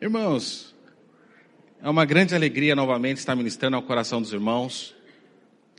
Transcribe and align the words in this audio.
Irmãos, 0.00 0.74
é 1.80 1.88
uma 1.88 2.04
grande 2.04 2.34
alegria 2.34 2.74
novamente 2.74 3.18
estar 3.18 3.36
ministrando 3.36 3.76
ao 3.76 3.82
coração 3.82 4.20
dos 4.20 4.32
irmãos. 4.32 4.92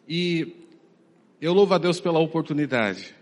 E 0.07 0.55
eu 1.41 1.53
louvo 1.53 1.73
a 1.73 1.77
Deus 1.77 1.99
pela 1.99 2.17
oportunidade 2.19 3.13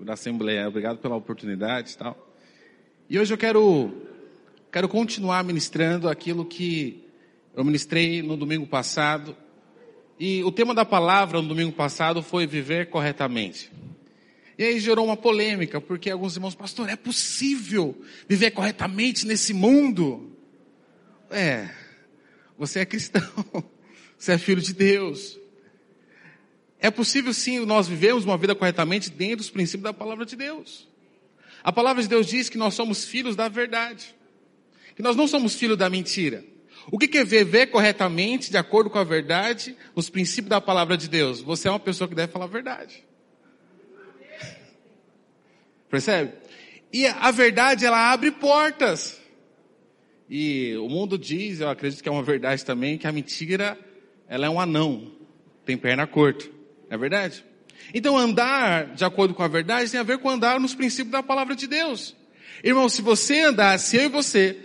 da 0.00 0.14
Assembleia. 0.14 0.68
Obrigado 0.68 0.98
pela 0.98 1.14
oportunidade 1.14 1.92
e 1.92 1.96
tal. 1.96 2.34
E 3.08 3.20
hoje 3.20 3.32
eu 3.32 3.38
quero, 3.38 4.02
quero 4.70 4.88
continuar 4.88 5.44
ministrando 5.44 6.08
aquilo 6.08 6.44
que 6.44 7.08
eu 7.54 7.64
ministrei 7.64 8.20
no 8.20 8.36
domingo 8.36 8.66
passado. 8.66 9.36
E 10.18 10.42
o 10.42 10.50
tema 10.50 10.74
da 10.74 10.84
palavra 10.84 11.40
no 11.40 11.46
domingo 11.46 11.72
passado 11.72 12.20
foi 12.20 12.48
viver 12.48 12.90
corretamente. 12.90 13.70
E 14.58 14.64
aí 14.64 14.78
gerou 14.78 15.06
uma 15.06 15.16
polêmica, 15.16 15.80
porque 15.80 16.10
alguns 16.10 16.36
irmãos, 16.36 16.54
pastor, 16.54 16.88
é 16.88 16.96
possível 16.96 18.00
viver 18.28 18.50
corretamente 18.50 19.26
nesse 19.26 19.54
mundo? 19.54 20.36
É, 21.30 21.70
você 22.58 22.80
é 22.80 22.84
cristão, 22.84 23.22
você 24.18 24.32
é 24.32 24.38
filho 24.38 24.60
de 24.60 24.74
Deus. 24.74 25.38
É 26.78 26.90
possível 26.90 27.32
sim 27.32 27.64
nós 27.64 27.88
vivemos 27.88 28.24
uma 28.24 28.36
vida 28.36 28.54
corretamente 28.54 29.08
dentro 29.08 29.38
dos 29.38 29.50
princípios 29.50 29.84
da 29.84 29.94
palavra 29.94 30.26
de 30.26 30.36
Deus. 30.36 30.88
A 31.62 31.72
palavra 31.72 32.02
de 32.02 32.08
Deus 32.08 32.26
diz 32.26 32.48
que 32.48 32.58
nós 32.58 32.74
somos 32.74 33.04
filhos 33.04 33.36
da 33.36 33.48
verdade. 33.48 34.14
Que 34.96 35.02
nós 35.02 35.16
não 35.16 35.26
somos 35.28 35.54
filhos 35.54 35.78
da 35.78 35.88
mentira. 35.88 36.44
O 36.90 36.98
que 36.98 37.16
é 37.16 37.24
viver 37.24 37.66
corretamente, 37.68 38.50
de 38.50 38.56
acordo 38.56 38.90
com 38.90 38.98
a 38.98 39.04
verdade, 39.04 39.76
os 39.94 40.10
princípios 40.10 40.50
da 40.50 40.60
palavra 40.60 40.96
de 40.96 41.08
Deus? 41.08 41.40
Você 41.40 41.68
é 41.68 41.70
uma 41.70 41.78
pessoa 41.78 42.08
que 42.08 42.14
deve 42.14 42.32
falar 42.32 42.46
a 42.46 42.48
verdade. 42.48 43.04
Percebe? 45.92 46.32
E 46.90 47.06
a 47.06 47.30
verdade, 47.30 47.84
ela 47.84 48.10
abre 48.10 48.30
portas. 48.30 49.20
E 50.26 50.74
o 50.78 50.88
mundo 50.88 51.18
diz, 51.18 51.60
eu 51.60 51.68
acredito 51.68 52.02
que 52.02 52.08
é 52.08 52.12
uma 52.12 52.22
verdade 52.22 52.64
também, 52.64 52.96
que 52.96 53.06
a 53.06 53.12
mentira, 53.12 53.78
ela 54.26 54.46
é 54.46 54.48
um 54.48 54.58
anão. 54.58 55.12
Tem 55.66 55.76
perna 55.76 56.06
curta. 56.06 56.46
É 56.88 56.96
verdade? 56.96 57.44
Então 57.92 58.16
andar 58.16 58.94
de 58.94 59.04
acordo 59.04 59.34
com 59.34 59.42
a 59.42 59.48
verdade 59.48 59.90
tem 59.90 60.00
a 60.00 60.02
ver 60.02 60.16
com 60.16 60.30
andar 60.30 60.58
nos 60.58 60.74
princípios 60.74 61.12
da 61.12 61.22
palavra 61.22 61.54
de 61.54 61.66
Deus. 61.66 62.16
Irmão, 62.64 62.88
se 62.88 63.02
você 63.02 63.40
andar, 63.40 63.78
se 63.78 63.98
eu 63.98 64.04
e 64.04 64.08
você 64.08 64.56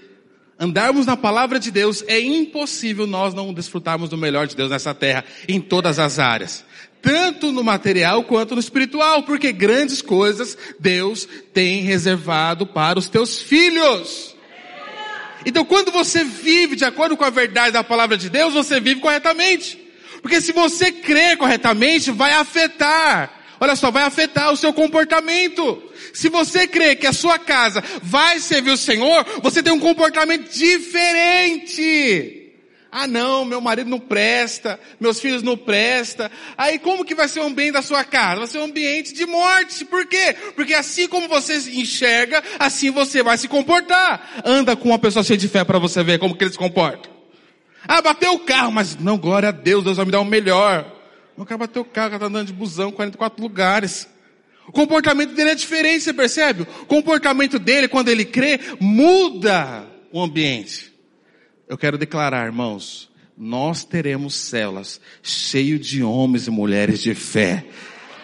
andarmos 0.57 1.05
na 1.05 1.17
palavra 1.17 1.59
de 1.59 1.71
Deus, 1.71 2.05
é 2.07 2.21
impossível 2.21 3.05
nós 3.05 3.33
não 3.33 3.53
desfrutarmos 3.53 4.09
do 4.09 4.17
melhor 4.17 4.47
de 4.47 4.55
Deus 4.55 4.69
nessa 4.69 4.93
terra, 4.93 5.25
em 5.45 5.59
todas 5.59 5.99
as 5.99 6.19
áreas 6.19 6.65
tanto 7.01 7.51
no 7.51 7.63
material 7.63 8.23
quanto 8.23 8.55
no 8.55 8.59
espiritual, 8.59 9.23
porque 9.23 9.51
grandes 9.51 10.01
coisas 10.01 10.57
Deus 10.79 11.27
tem 11.53 11.81
reservado 11.81 12.65
para 12.65 12.99
os 12.99 13.07
teus 13.07 13.41
filhos. 13.41 14.35
Então 15.45 15.63
quando 15.63 15.91
você 15.91 16.23
vive 16.23 16.75
de 16.75 16.85
acordo 16.85 17.15
com 17.15 17.23
a 17.23 17.29
verdade 17.29 17.71
da 17.71 17.83
palavra 17.83 18.17
de 18.17 18.29
Deus, 18.29 18.53
você 18.53 18.79
vive 18.79 18.99
corretamente. 18.99 19.87
Porque 20.21 20.41
se 20.41 20.51
você 20.51 20.91
crer 20.91 21.37
corretamente, 21.37 22.11
vai 22.11 22.33
afetar, 22.33 23.31
olha 23.59 23.75
só, 23.75 23.89
vai 23.89 24.03
afetar 24.03 24.51
o 24.51 24.57
seu 24.57 24.73
comportamento. 24.73 25.81
Se 26.13 26.27
você 26.29 26.67
crê 26.67 26.95
que 26.95 27.07
a 27.07 27.13
sua 27.13 27.39
casa 27.39 27.83
vai 28.01 28.39
servir 28.39 28.71
o 28.71 28.77
Senhor, 28.77 29.25
você 29.41 29.63
tem 29.63 29.71
um 29.71 29.79
comportamento 29.79 30.51
diferente. 30.51 32.36
Ah 32.99 33.05
não, 33.05 33.45
meu 33.45 33.61
marido 33.61 33.91
não 33.91 33.99
presta, 33.99 34.79
meus 34.99 35.19
filhos 35.19 35.43
não 35.43 35.55
prestam. 35.55 36.27
Aí 36.57 36.79
como 36.79 37.05
que 37.05 37.13
vai 37.13 37.27
ser 37.27 37.41
o 37.41 37.43
ambiente 37.43 37.73
da 37.73 37.83
sua 37.83 38.03
casa? 38.03 38.39
Vai 38.39 38.47
ser 38.47 38.57
um 38.57 38.63
ambiente 38.63 39.13
de 39.13 39.23
morte. 39.27 39.85
Por 39.85 40.07
quê? 40.07 40.35
Porque 40.55 40.73
assim 40.73 41.07
como 41.07 41.27
você 41.27 41.57
enxerga, 41.57 42.43
assim 42.57 42.89
você 42.89 43.21
vai 43.21 43.37
se 43.37 43.47
comportar. 43.47 44.41
Anda 44.43 44.75
com 44.75 44.89
uma 44.89 44.97
pessoa 44.97 45.23
cheia 45.23 45.37
de 45.37 45.47
fé 45.47 45.63
para 45.63 45.77
você 45.77 46.01
ver 46.01 46.17
como 46.17 46.35
que 46.35 46.43
ele 46.43 46.51
se 46.51 46.57
comporta. 46.57 47.07
Ah, 47.87 48.01
bateu 48.01 48.33
o 48.33 48.39
carro, 48.39 48.71
mas 48.71 48.95
não, 48.95 49.15
glória 49.15 49.49
a 49.49 49.51
Deus, 49.51 49.83
Deus 49.83 49.97
vai 49.97 50.05
me 50.07 50.11
dar 50.11 50.19
o 50.19 50.25
melhor. 50.25 50.91
O 51.37 51.45
cara 51.45 51.59
bateu 51.59 51.83
o 51.83 51.85
carro, 51.85 52.09
cara 52.09 52.21
tá 52.21 52.25
andando 52.25 52.47
de 52.47 52.53
busão, 52.53 52.91
44 52.91 53.39
lugares. 53.39 54.07
O 54.67 54.71
comportamento 54.71 55.35
dele 55.35 55.51
é 55.51 55.55
diferente, 55.55 56.01
você 56.01 56.13
percebe? 56.13 56.63
O 56.63 56.85
comportamento 56.87 57.59
dele, 57.59 57.87
quando 57.87 58.09
ele 58.09 58.25
crê, 58.25 58.59
muda 58.79 59.85
o 60.11 60.19
ambiente. 60.19 60.96
Eu 61.67 61.77
quero 61.77 61.97
declarar, 61.97 62.45
irmãos, 62.45 63.09
nós 63.37 63.83
teremos 63.83 64.35
células 64.35 65.01
cheio 65.21 65.77
de 65.77 66.01
homens 66.01 66.47
e 66.47 66.51
mulheres 66.51 67.01
de 67.01 67.13
fé 67.13 67.65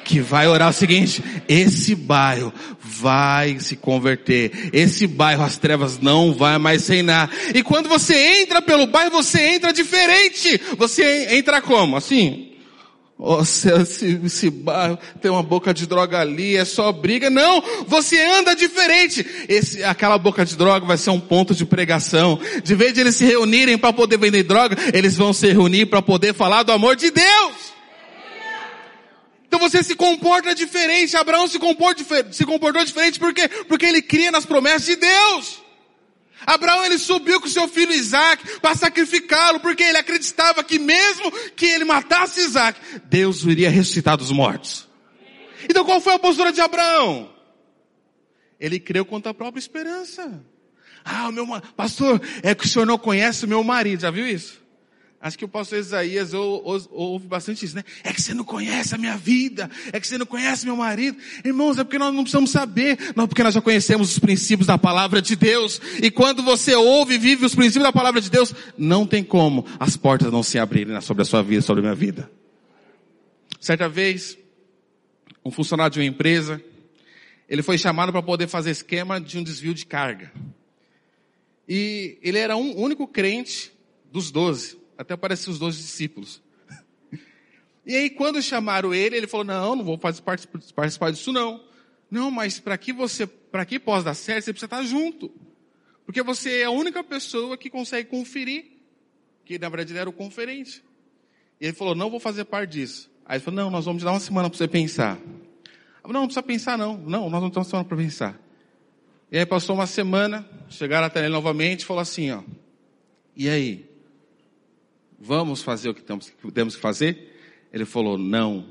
que 0.04 0.20
vai 0.20 0.48
orar 0.48 0.70
o 0.70 0.74
seguinte, 0.74 1.24
esse 1.48 1.96
bairro 1.96 2.54
vai 2.80 3.60
se 3.60 3.76
converter, 3.76 4.70
esse 4.74 5.08
bairro 5.08 5.44
as 5.44 5.58
trevas 5.58 5.98
não 5.98 6.34
vai 6.34 6.58
mais 6.58 6.88
reinar. 6.88 7.30
E 7.56 7.64
quando 7.64 7.88
você 7.88 8.42
entra 8.42 8.62
pelo 8.62 8.88
bairro, 8.88 9.12
você 9.12 9.56
entra 9.56 9.72
diferente. 9.72 10.60
Você 10.78 11.38
entra 11.38 11.62
como? 11.62 11.96
Assim, 11.96 12.53
Oh, 13.26 13.42
esse, 13.42 14.20
esse 14.26 14.50
bairro 14.50 15.00
tem 15.22 15.32
uma 15.32 15.42
boca 15.42 15.74
de 15.74 15.88
droga 15.88 16.20
ali, 16.20 16.58
é 16.58 16.66
só 16.66 16.92
briga. 16.92 17.30
Não, 17.30 17.64
você 17.88 18.22
anda 18.22 18.54
diferente. 18.54 19.26
Esse, 19.48 19.82
aquela 19.82 20.18
boca 20.18 20.44
de 20.44 20.58
droga 20.58 20.86
vai 20.86 20.98
ser 20.98 21.12
um 21.12 21.22
ponto 21.22 21.56
de 21.56 21.66
pregação. 21.66 22.38
De 22.62 22.76
vez 22.76 22.94
de 22.94 23.00
eles 23.00 23.16
se 23.16 23.24
reunirem 23.24 23.78
para 23.78 23.94
poder 23.94 24.18
vender 24.18 24.44
droga, 24.44 24.76
eles 24.94 25.16
vão 25.16 25.32
se 25.32 25.48
reunir 25.48 25.86
para 25.86 26.02
poder 26.02 26.34
falar 26.34 26.64
do 26.64 26.74
amor 26.74 26.98
de 26.98 27.12
Deus. 27.12 27.74
Então 29.48 29.58
você 29.58 29.82
se 29.82 29.96
comporta 29.96 30.54
diferente. 30.54 31.16
Abraão 31.16 31.48
se, 31.48 31.58
comporta, 31.58 32.04
se 32.30 32.46
comportou 32.46 32.84
diferente 32.84 33.20
porque, 33.20 33.48
porque 33.48 33.86
ele 33.86 34.02
cria 34.02 34.32
nas 34.32 34.46
promessas 34.46 34.86
de 34.86 34.98
Deus. 34.98 35.63
Abraão 36.46 36.86
ele 36.86 36.98
subiu 36.98 37.40
com 37.40 37.48
seu 37.48 37.68
filho 37.68 37.92
Isaac 37.92 38.60
para 38.60 38.76
sacrificá-lo, 38.76 39.60
porque 39.60 39.84
ele 39.84 39.98
acreditava 39.98 40.64
que 40.64 40.80
mesmo 40.80 41.32
que 41.56 41.66
ele 41.66 41.86
matasse 41.86 42.42
Isaac, 42.42 42.80
Deus 43.06 43.44
iria 43.44 43.70
ressuscitar 43.70 44.18
dos 44.18 44.32
mortos. 44.32 44.88
Então 45.70 45.86
qual 45.86 46.02
foi 46.02 46.14
a 46.14 46.20
postura 46.20 46.52
de 46.52 46.62
Abraão? 46.62 47.34
Ele 48.60 48.80
creu 48.80 49.06
contra 49.06 49.32
a 49.32 49.34
própria 49.34 49.60
esperança. 49.60 50.44
Ah, 51.04 51.32
meu 51.32 51.46
pastor, 51.76 52.22
é 52.42 52.56
que 52.56 52.66
o 52.66 52.68
senhor 52.68 52.86
não 52.86 52.98
conhece 52.98 53.44
o 53.44 53.48
meu 53.48 53.64
marido, 53.64 54.02
já 54.02 54.12
viu 54.12 54.26
isso? 54.26 54.63
Acho 55.24 55.38
que 55.38 55.46
o 55.46 55.48
pastor 55.48 55.80
Isaías 55.80 56.34
ouve 56.34 57.28
bastante 57.28 57.64
isso, 57.64 57.78
né? 57.78 57.86
É 58.04 58.12
que 58.12 58.22
você 58.22 58.34
não 58.34 58.44
conhece 58.44 58.94
a 58.94 58.98
minha 58.98 59.16
vida, 59.16 59.72
é 59.94 59.98
que 59.98 60.06
você 60.06 60.18
não 60.18 60.26
conhece 60.26 60.66
meu 60.66 60.76
marido. 60.76 61.18
Irmãos, 61.46 61.80
é 61.80 61.84
porque 61.86 61.98
nós 61.98 62.14
não 62.14 62.24
precisamos 62.24 62.52
saber, 62.52 63.00
não 63.16 63.26
porque 63.26 63.42
nós 63.42 63.54
já 63.54 63.62
conhecemos 63.62 64.12
os 64.12 64.20
princípios 64.20 64.68
da 64.68 64.78
palavra 64.78 65.22
de 65.22 65.38
Deus. 65.38 65.80
E 66.02 66.12
quando 66.12 66.44
você 66.44 66.76
ouve 66.76 67.14
e 67.14 67.18
vive 67.18 67.46
os 67.46 67.56
princípios 67.56 67.86
da 67.86 67.94
palavra 67.94 68.20
de 68.20 68.30
Deus, 68.30 68.54
não 68.78 69.08
tem 69.08 69.24
como 69.24 69.66
as 69.80 69.96
portas 69.96 70.30
não 70.30 70.44
se 70.44 70.60
abrirem 70.60 71.00
sobre 71.00 71.22
a 71.22 71.26
sua 71.26 71.42
vida, 71.42 71.62
sobre 71.62 71.80
a 71.80 71.84
minha 71.84 71.96
vida. 71.96 72.30
Certa 73.62 73.88
vez, 73.88 74.38
um 75.46 75.52
funcionário 75.52 75.94
de 75.94 76.00
uma 76.02 76.06
empresa, 76.06 76.62
ele 77.48 77.64
foi 77.64 77.78
chamado 77.78 78.12
para 78.12 78.22
poder 78.22 78.48
fazer 78.50 78.72
esquema 78.72 79.22
de 79.22 79.38
um 79.38 79.44
desvio 79.44 79.74
de 79.74 79.86
carga. 79.86 80.34
E 81.66 82.18
ele 82.22 82.40
era 82.40 82.58
um 82.58 82.78
único 82.78 83.08
crente 83.08 83.72
dos 84.12 84.30
doze. 84.30 84.83
Até 84.98 85.14
apareciam 85.14 85.52
os 85.52 85.60
dois 85.60 85.76
discípulos. 85.76 86.42
E 87.86 87.98
aí, 87.98 88.10
quando 88.10 88.42
chamaram 88.42 88.94
ele, 88.94 89.18
ele 89.18 89.28
falou: 89.28 89.46
Não, 89.46 89.76
não 89.76 89.84
vou 89.84 89.98
participar 89.98 90.38
disso, 91.12 91.34
não. 91.34 91.62
Não, 92.10 92.32
mas 92.32 92.58
para 92.58 92.78
que 92.78 92.94
você, 92.94 93.28
para 93.28 93.66
que 93.66 93.78
possa 93.78 94.06
dar 94.06 94.14
certo, 94.14 94.46
você 94.46 94.54
precisa 94.54 94.68
estar 94.68 94.84
junto. 94.84 95.30
Porque 96.06 96.24
você 96.24 96.62
é 96.62 96.64
a 96.64 96.70
única 96.70 97.04
pessoa 97.04 97.58
que 97.58 97.70
consegue 97.70 98.10
conferir. 98.10 98.66
Que 99.44 99.60
na 99.60 99.68
verdade 99.68 99.92
ele 99.92 100.00
era 100.00 100.10
o 100.10 100.14
conferente. 100.14 100.82
E 101.60 101.66
ele 101.66 101.74
falou: 101.74 101.94
Não 101.94 102.10
vou 102.10 102.22
fazer 102.22 102.46
parte 102.46 102.72
disso. 102.72 103.12
Aí 103.26 103.36
ele 103.36 103.44
falou: 103.44 103.60
Não, 103.62 103.70
nós 103.70 103.84
vamos 103.84 104.02
te 104.02 104.06
dar 104.06 104.12
uma 104.12 104.20
semana 104.22 104.50
para 104.50 104.58
você 104.58 104.68
pensar. 104.68 105.18
Falei, 106.04 106.14
não, 106.14 106.22
não 106.22 106.28
precisa 106.28 106.44
pensar, 106.44 106.78
não. 106.78 106.98
Não, 106.98 107.30
nós 107.30 107.42
não 107.42 107.50
temos 107.50 107.68
uma 107.68 107.72
semana 107.72 107.88
para 107.88 107.98
pensar. 107.98 108.40
E 109.32 109.38
aí 109.40 109.46
passou 109.46 109.76
uma 109.76 109.88
semana, 109.88 110.48
chegaram 110.70 111.08
até 111.08 111.22
ele 111.22 111.30
novamente 111.30 111.82
e 111.82 111.86
falou 111.86 112.02
assim: 112.02 112.32
Ó, 112.32 112.44
e 113.36 113.50
aí? 113.50 113.90
Vamos 115.24 115.64
fazer 115.64 115.88
o 115.88 115.94
que 115.94 116.04
temos, 116.04 116.30
que 116.76 116.82
fazer? 116.82 117.34
Ele 117.72 117.86
falou, 117.86 118.18
não, 118.18 118.68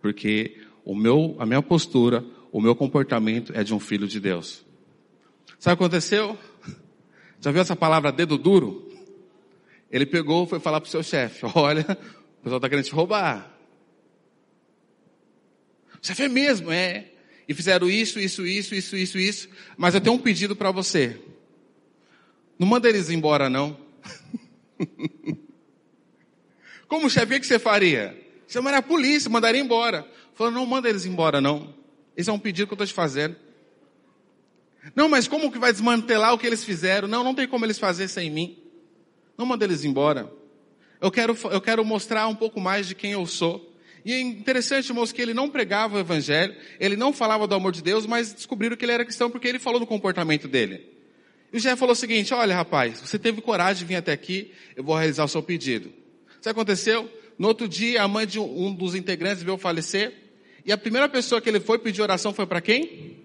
porque 0.00 0.56
o 0.84 0.94
meu, 0.94 1.36
a 1.38 1.44
minha 1.44 1.60
postura, 1.60 2.24
o 2.50 2.60
meu 2.60 2.74
comportamento 2.74 3.52
é 3.54 3.62
de 3.62 3.74
um 3.74 3.78
filho 3.78 4.08
de 4.08 4.18
Deus. 4.18 4.64
Sabe 5.58 5.74
o 5.74 5.76
que 5.76 5.84
aconteceu? 5.84 6.38
Já 7.38 7.50
viu 7.50 7.60
essa 7.60 7.76
palavra 7.76 8.10
dedo 8.10 8.38
duro? 8.38 8.88
Ele 9.90 10.06
pegou, 10.06 10.46
foi 10.46 10.58
falar 10.58 10.80
para 10.80 10.88
o 10.88 10.90
seu 10.90 11.02
chefe, 11.02 11.44
olha, 11.54 11.82
o 11.82 12.42
pessoal 12.42 12.56
está 12.56 12.68
querendo 12.68 12.86
te 12.86 12.92
roubar. 12.92 13.54
O 16.02 16.06
chefe 16.06 16.22
é 16.22 16.28
mesmo, 16.28 16.72
é. 16.72 17.12
E 17.46 17.52
fizeram 17.52 17.90
isso, 17.90 18.18
isso, 18.18 18.46
isso, 18.46 18.74
isso, 18.74 18.96
isso, 18.96 19.18
isso. 19.18 19.48
Mas 19.76 19.94
eu 19.94 20.00
tenho 20.00 20.16
um 20.16 20.20
pedido 20.20 20.56
para 20.56 20.70
você. 20.70 21.20
Não 22.58 22.66
manda 22.66 22.88
eles 22.88 23.10
embora, 23.10 23.50
não. 23.50 23.76
Como 26.90 27.08
chefe, 27.08 27.36
o 27.36 27.40
que 27.40 27.46
você 27.46 27.60
faria? 27.60 28.20
Chamaria 28.48 28.80
a 28.80 28.82
polícia, 28.82 29.30
mandaria 29.30 29.60
embora. 29.60 30.04
Falou, 30.34 30.52
não 30.52 30.66
manda 30.66 30.88
eles 30.88 31.06
embora 31.06 31.40
não. 31.40 31.72
Esse 32.16 32.28
é 32.28 32.32
um 32.32 32.38
pedido 32.38 32.66
que 32.66 32.72
eu 32.72 32.74
estou 32.74 32.86
te 32.86 32.92
fazendo. 32.92 33.36
Não, 34.96 35.08
mas 35.08 35.28
como 35.28 35.52
que 35.52 35.58
vai 35.58 35.70
desmantelar 35.70 36.34
o 36.34 36.38
que 36.38 36.48
eles 36.48 36.64
fizeram? 36.64 37.06
Não, 37.06 37.22
não 37.22 37.32
tem 37.32 37.46
como 37.46 37.64
eles 37.64 37.78
fazer 37.78 38.08
sem 38.08 38.28
mim. 38.28 38.58
Não 39.38 39.46
manda 39.46 39.64
eles 39.64 39.84
embora. 39.84 40.32
Eu 41.00 41.12
quero, 41.12 41.38
eu 41.52 41.60
quero 41.60 41.84
mostrar 41.84 42.26
um 42.26 42.34
pouco 42.34 42.60
mais 42.60 42.88
de 42.88 42.96
quem 42.96 43.12
eu 43.12 43.24
sou. 43.24 43.72
E 44.04 44.12
é 44.12 44.20
interessante, 44.20 44.88
irmãos, 44.88 45.12
que 45.12 45.22
ele 45.22 45.32
não 45.32 45.48
pregava 45.48 45.96
o 45.96 46.00
evangelho, 46.00 46.56
ele 46.80 46.96
não 46.96 47.12
falava 47.12 47.46
do 47.46 47.54
amor 47.54 47.70
de 47.70 47.84
Deus, 47.84 48.04
mas 48.04 48.32
descobriram 48.32 48.76
que 48.76 48.84
ele 48.84 48.92
era 48.92 49.04
cristão 49.04 49.30
porque 49.30 49.46
ele 49.46 49.60
falou 49.60 49.78
do 49.78 49.86
comportamento 49.86 50.48
dele. 50.48 50.90
E 51.52 51.56
o 51.56 51.60
Jé 51.60 51.76
falou 51.76 51.92
o 51.92 51.96
seguinte, 51.96 52.34
olha 52.34 52.56
rapaz, 52.56 53.00
você 53.00 53.16
teve 53.16 53.40
coragem 53.40 53.78
de 53.78 53.84
vir 53.84 53.96
até 53.96 54.10
aqui, 54.10 54.52
eu 54.74 54.82
vou 54.82 54.96
realizar 54.96 55.22
o 55.22 55.28
seu 55.28 55.40
pedido. 55.40 55.99
Sabe 56.40 56.52
o 56.52 56.54
que 56.54 56.60
aconteceu? 56.60 57.10
No 57.38 57.48
outro 57.48 57.68
dia, 57.68 58.02
a 58.02 58.08
mãe 58.08 58.26
de 58.26 58.38
um 58.38 58.74
dos 58.74 58.94
integrantes 58.94 59.42
veio 59.42 59.58
falecer, 59.58 60.12
e 60.64 60.72
a 60.72 60.78
primeira 60.78 61.08
pessoa 61.08 61.40
que 61.40 61.48
ele 61.48 61.60
foi 61.60 61.78
pedir 61.78 62.00
oração 62.02 62.32
foi 62.32 62.46
para 62.46 62.60
quem? 62.60 63.18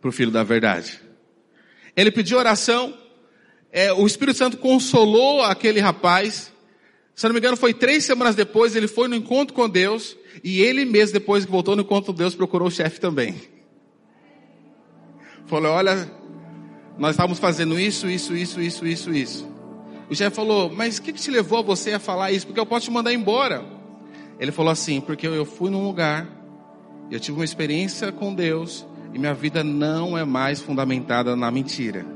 Para 0.00 0.08
o 0.08 0.12
filho 0.12 0.30
da 0.30 0.42
verdade. 0.42 1.00
Ele 1.94 2.10
pediu 2.10 2.38
oração, 2.38 2.96
é, 3.70 3.92
o 3.92 4.06
Espírito 4.06 4.38
Santo 4.38 4.56
consolou 4.56 5.42
aquele 5.42 5.80
rapaz, 5.80 6.52
se 7.14 7.26
não 7.26 7.32
me 7.32 7.38
engano, 7.38 7.56
foi 7.56 7.74
três 7.74 8.04
semanas 8.04 8.34
depois, 8.34 8.74
ele 8.74 8.88
foi 8.88 9.08
no 9.08 9.14
encontro 9.14 9.54
com 9.54 9.68
Deus, 9.68 10.16
e 10.42 10.60
ele 10.60 10.84
mesmo, 10.84 11.14
depois 11.14 11.44
que 11.44 11.50
voltou 11.50 11.76
no 11.76 11.82
encontro 11.82 12.12
com 12.12 12.18
Deus, 12.18 12.34
procurou 12.34 12.68
o 12.68 12.70
chefe 12.70 12.98
também. 12.98 13.34
Falou, 15.46 15.72
olha, 15.72 16.10
nós 16.98 17.12
estávamos 17.12 17.38
fazendo 17.38 17.78
isso, 17.78 18.08
isso, 18.08 18.34
isso, 18.34 18.60
isso, 18.60 18.86
isso, 18.86 19.14
isso. 19.14 19.55
O 20.08 20.14
chefe 20.14 20.36
falou, 20.36 20.70
mas 20.70 20.98
o 20.98 21.02
que, 21.02 21.12
que 21.12 21.20
te 21.20 21.30
levou 21.30 21.58
a 21.58 21.62
você 21.62 21.92
a 21.94 21.98
falar 21.98 22.30
isso? 22.30 22.46
Porque 22.46 22.60
eu 22.60 22.66
posso 22.66 22.86
te 22.86 22.90
mandar 22.90 23.12
embora. 23.12 23.64
Ele 24.38 24.52
falou 24.52 24.70
assim, 24.70 25.00
porque 25.00 25.26
eu 25.26 25.44
fui 25.44 25.70
num 25.70 25.84
lugar, 25.84 26.28
eu 27.10 27.18
tive 27.18 27.38
uma 27.38 27.44
experiência 27.44 28.12
com 28.12 28.34
Deus, 28.34 28.86
e 29.12 29.18
minha 29.18 29.34
vida 29.34 29.64
não 29.64 30.16
é 30.16 30.24
mais 30.24 30.60
fundamentada 30.60 31.34
na 31.34 31.50
mentira. 31.50 32.06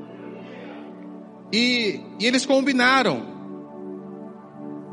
E, 1.52 2.00
e 2.18 2.26
eles 2.26 2.46
combinaram. 2.46 3.26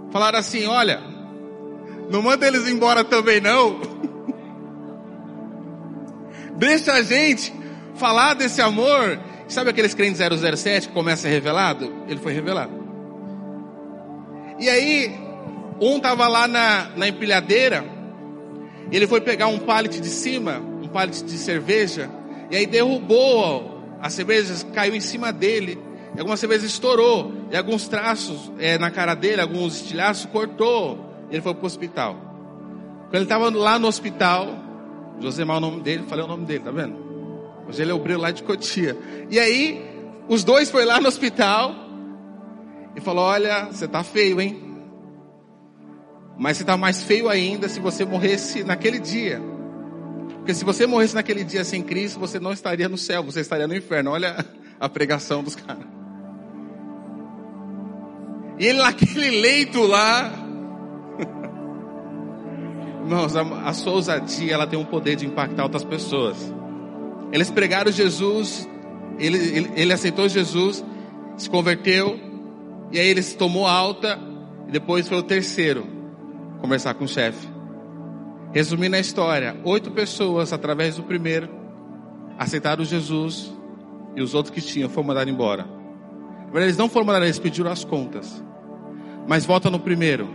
Falaram 0.10 0.40
assim, 0.40 0.66
olha, 0.66 1.02
não 2.10 2.22
manda 2.22 2.48
eles 2.48 2.68
embora 2.68 3.04
também 3.04 3.40
não. 3.40 3.80
Deixa 6.58 6.94
a 6.94 7.04
gente 7.04 7.54
falar 7.96 8.34
desse 8.34 8.62
amor 8.62 9.20
Sabe 9.48 9.70
aqueles 9.70 9.94
crentes 9.94 10.20
007 10.20 10.90
que 10.90 10.94
começa 10.94 11.28
revelado? 11.28 11.94
Ele 12.08 12.20
foi 12.20 12.34
revelado. 12.34 12.77
E 14.60 14.70
aí, 14.70 15.16
um 15.80 15.98
estava 15.98 16.28
lá 16.28 16.48
na, 16.48 16.90
na 16.96 17.08
empilhadeira, 17.08 17.86
ele 18.92 19.06
foi 19.06 19.22
pegar 19.22 19.48
um 19.48 19.60
pallet 19.60 20.00
de 20.00 20.10
cima, 20.10 20.60
um 20.82 20.88
pallet 20.88 21.24
de 21.24 21.38
cerveja, 21.38 22.10
e 22.50 22.56
aí 22.56 22.66
derrubou 22.66 23.78
as 24.02 24.14
cervejas, 24.14 24.66
caiu 24.74 24.96
em 24.96 25.00
cima 25.00 25.32
dele, 25.32 25.78
e 26.16 26.20
algumas 26.20 26.40
cervejas 26.40 26.72
estourou, 26.72 27.34
e 27.52 27.58
alguns 27.58 27.88
traços 27.88 28.52
é, 28.58 28.78
na 28.78 28.90
cara 28.90 29.14
dele, 29.14 29.42
alguns 29.42 29.76
estilhaços 29.82 30.26
cortou, 30.26 30.98
e 31.30 31.36
ele 31.36 31.42
foi 31.42 31.54
para 31.54 31.64
o 31.64 31.68
hospital. 31.68 32.16
Quando 33.10 33.16
ele 33.16 33.24
estava 33.24 33.50
lá 33.50 33.78
no 33.78 33.88
hospital, 33.88 34.48
Josemar 35.20 35.56
é 35.56 35.60
o 35.60 35.62
nome 35.62 35.82
dele, 35.82 36.04
falei 36.08 36.26
o 36.26 36.28
nome 36.28 36.46
dele, 36.46 36.64
tá 36.64 36.72
vendo? 36.72 36.96
Hoje 37.68 37.82
ele 37.82 37.92
é 37.92 37.94
obreiro 37.94 38.22
lá 38.22 38.32
de 38.32 38.44
Cotia. 38.44 38.98
E 39.30 39.40
aí, 39.40 39.84
os 40.28 40.44
dois 40.44 40.72
foi 40.72 40.86
lá 40.86 41.00
no 41.00 41.08
hospital 41.08 41.87
e 42.98 43.00
falou: 43.00 43.24
Olha, 43.24 43.66
você 43.66 43.88
tá 43.88 44.04
feio, 44.04 44.42
hein? 44.42 44.60
Mas 46.36 46.58
você 46.58 46.64
tá 46.64 46.76
mais 46.76 47.04
feio 47.04 47.30
ainda 47.30 47.70
se 47.70 47.80
você 47.80 48.04
morresse 48.04 48.64
naquele 48.64 49.00
dia. 49.00 49.40
Porque 50.38 50.54
se 50.54 50.66
você 50.66 50.88
morresse 50.88 51.14
naquele 51.14 51.44
dia 51.44 51.64
sem 51.64 51.84
Cristo, 51.84 52.20
você 52.20 52.40
não 52.40 52.52
estaria 52.52 52.90
no 52.90 52.98
céu, 52.98 53.24
você 53.24 53.42
estaria 53.42 53.68
no 53.68 53.76
inferno. 53.76 54.12
Olha 54.12 54.44
a 54.80 54.90
pregação 54.90 55.44
dos 55.44 55.56
caras. 55.56 55.86
E 58.58 58.66
ele 58.66 58.80
naquele 58.80 59.30
leito 59.30 59.84
lá. 59.84 60.32
Irmãos, 63.06 63.36
a, 63.36 63.42
a 63.70 63.74
sua 63.74 63.94
ousadia, 63.94 64.54
ela 64.54 64.66
tem 64.66 64.80
um 64.80 64.86
poder 64.86 65.16
de 65.16 65.28
impactar 65.28 65.64
outras 65.64 65.84
pessoas. 65.84 66.52
Eles 67.32 67.52
pregaram 67.52 67.92
Jesus, 67.92 68.68
ele, 69.20 69.38
ele, 69.38 69.72
ele 69.76 69.94
aceitou 69.94 70.28
Jesus, 70.28 70.84
se 71.36 71.48
converteu, 71.50 72.27
e 72.92 73.00
aí 73.00 73.08
ele 73.08 73.22
se 73.22 73.38
tomou 73.38 73.66
alta, 73.66 74.20
e 74.68 74.72
depois 74.72 75.08
foi 75.08 75.18
o 75.18 75.24
terceiro 75.24 75.88
conversar 76.62 76.94
com 76.94 77.06
o 77.06 77.08
chefe. 77.08 77.48
Resumindo 78.54 78.96
a 78.96 79.00
história, 79.00 79.58
oito 79.64 79.92
pessoas, 79.92 80.54
através 80.54 80.96
do 80.96 81.04
primeiro, 81.04 81.50
aceitaram 82.38 82.84
Jesus, 82.84 83.54
e 84.16 84.22
os 84.22 84.34
outros 84.34 84.54
que 84.54 84.62
tinham 84.62 84.90
foram 84.90 85.08
mandados 85.08 85.32
embora. 85.32 85.68
Eles 86.54 86.78
não 86.78 86.90
foram 86.90 87.06
mandados, 87.06 87.28
eles 87.28 87.40
pediram 87.40 87.72
as 87.72 87.84
contas. 87.84 88.44
Mas 89.28 89.46
volta 89.46 89.70
no 89.70 89.80
primeiro. 89.80 90.28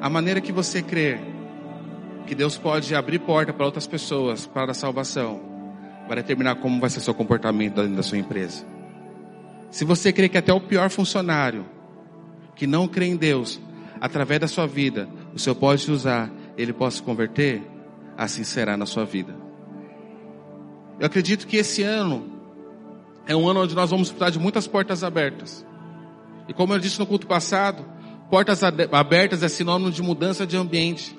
A 0.00 0.10
maneira 0.10 0.40
que 0.40 0.52
você 0.52 0.82
crê 0.82 1.18
que 2.26 2.34
Deus 2.34 2.58
pode 2.58 2.94
abrir 2.94 3.20
porta 3.20 3.52
para 3.52 3.64
outras 3.64 3.86
pessoas 3.86 4.46
para 4.46 4.72
a 4.72 4.74
salvação 4.74 5.40
vai 6.06 6.16
determinar 6.16 6.56
como 6.56 6.80
vai 6.80 6.90
ser 6.90 7.00
seu 7.00 7.14
comportamento 7.14 7.76
dentro 7.76 7.96
da 7.96 8.02
sua 8.02 8.18
empresa. 8.18 8.75
Se 9.70 9.84
você 9.84 10.12
crê 10.12 10.28
que 10.28 10.38
até 10.38 10.52
o 10.52 10.60
pior 10.60 10.90
funcionário 10.90 11.66
que 12.54 12.66
não 12.66 12.88
crê 12.88 13.06
em 13.06 13.16
Deus, 13.16 13.60
através 14.00 14.40
da 14.40 14.48
sua 14.48 14.66
vida, 14.66 15.08
o 15.34 15.38
Senhor 15.38 15.54
pode 15.56 15.90
usar, 15.90 16.30
ele 16.56 16.72
pode 16.72 16.94
se 16.94 17.02
converter, 17.02 17.62
assim 18.16 18.44
será 18.44 18.76
na 18.76 18.86
sua 18.86 19.04
vida. 19.04 19.34
Eu 20.98 21.06
acredito 21.06 21.46
que 21.46 21.58
esse 21.58 21.82
ano 21.82 22.24
é 23.26 23.36
um 23.36 23.46
ano 23.48 23.62
onde 23.62 23.74
nós 23.74 23.90
vamos 23.90 24.08
precisar 24.08 24.30
de 24.30 24.38
muitas 24.38 24.66
portas 24.66 25.04
abertas. 25.04 25.66
E 26.48 26.54
como 26.54 26.72
eu 26.72 26.78
disse 26.78 26.98
no 26.98 27.06
culto 27.06 27.26
passado, 27.26 27.84
portas 28.30 28.62
abertas 28.62 29.42
é 29.42 29.48
sinônimo 29.48 29.90
de 29.90 30.02
mudança 30.02 30.46
de 30.46 30.56
ambiente. 30.56 31.16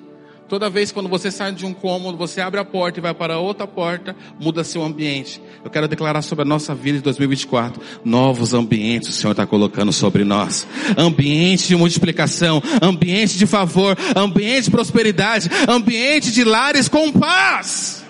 Toda 0.48 0.70
vez 0.70 0.90
quando 0.90 1.10
você 1.10 1.30
sai 1.30 1.52
de 1.52 1.66
um 1.66 1.74
cômodo, 1.74 2.16
você 2.16 2.40
abre 2.40 2.58
a 2.58 2.64
porta 2.64 2.98
e 2.98 3.02
vai 3.02 3.12
para 3.12 3.38
outra 3.38 3.66
porta, 3.66 4.16
muda 4.40 4.64
seu 4.64 4.82
ambiente. 4.82 5.42
Eu 5.62 5.70
quero 5.70 5.86
declarar 5.86 6.22
sobre 6.22 6.42
a 6.42 6.44
nossa 6.46 6.74
vida 6.74 6.96
de 6.98 7.04
2024. 7.04 7.82
Novos 8.02 8.54
ambientes 8.54 9.10
o 9.10 9.12
Senhor 9.12 9.32
está 9.32 9.46
colocando 9.46 9.92
sobre 9.92 10.24
nós. 10.24 10.66
Ambiente 10.96 11.68
de 11.68 11.76
multiplicação, 11.76 12.62
ambiente 12.80 13.36
de 13.36 13.46
favor, 13.46 13.96
ambiente 14.16 14.64
de 14.64 14.70
prosperidade, 14.70 15.50
ambiente 15.68 16.32
de 16.32 16.44
lares 16.44 16.88
com 16.88 17.12
paz. 17.12 18.02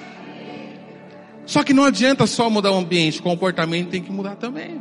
Só 1.45 1.65
que 1.65 1.73
não 1.73 1.85
adianta 1.85 2.25
só 2.27 2.49
mudar 2.49 2.71
o 2.71 2.77
ambiente, 2.77 3.19
o 3.19 3.23
comportamento 3.23 3.89
tem 3.89 4.03
que 4.03 4.13
mudar 4.13 4.37
também. 4.37 4.81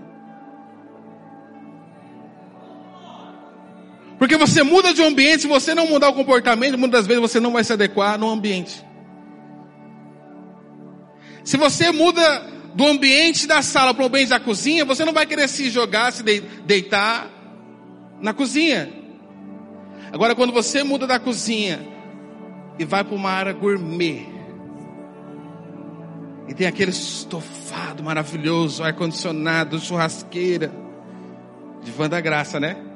Porque 4.17 4.35
você 4.35 4.63
muda 4.63 4.93
de 4.93 5.03
ambiente, 5.03 5.41
se 5.41 5.47
você 5.47 5.75
não 5.75 5.87
mudar 5.87 6.09
o 6.09 6.13
comportamento, 6.13 6.77
muitas 6.77 7.05
vezes 7.05 7.21
você 7.21 7.39
não 7.39 7.53
vai 7.53 7.63
se 7.63 7.73
adequar 7.73 8.17
no 8.17 8.29
ambiente. 8.29 8.83
Se 11.43 11.55
você 11.55 11.91
muda 11.91 12.21
do 12.73 12.85
ambiente 12.85 13.47
da 13.47 13.61
sala 13.61 13.93
para 13.93 14.03
o 14.03 14.07
ambiente 14.07 14.29
da 14.29 14.39
cozinha, 14.39 14.83
você 14.85 15.05
não 15.05 15.13
vai 15.13 15.25
querer 15.25 15.47
se 15.47 15.69
jogar, 15.69 16.11
se 16.11 16.23
deitar 16.23 17.29
na 18.19 18.33
cozinha. 18.33 18.91
Agora, 20.11 20.33
quando 20.33 20.51
você 20.51 20.83
muda 20.83 21.05
da 21.05 21.19
cozinha 21.19 21.79
e 22.79 22.85
vai 22.85 23.03
para 23.03 23.15
uma 23.15 23.29
área 23.29 23.53
gourmet, 23.53 24.27
e 26.47 26.53
tem 26.53 26.65
aquele 26.65 26.91
estofado 26.91 28.03
maravilhoso, 28.03 28.83
ar-condicionado, 28.83 29.79
churrasqueira, 29.79 30.71
de 31.83 31.91
Vanda 31.91 32.19
Graça, 32.21 32.59
né? 32.59 32.86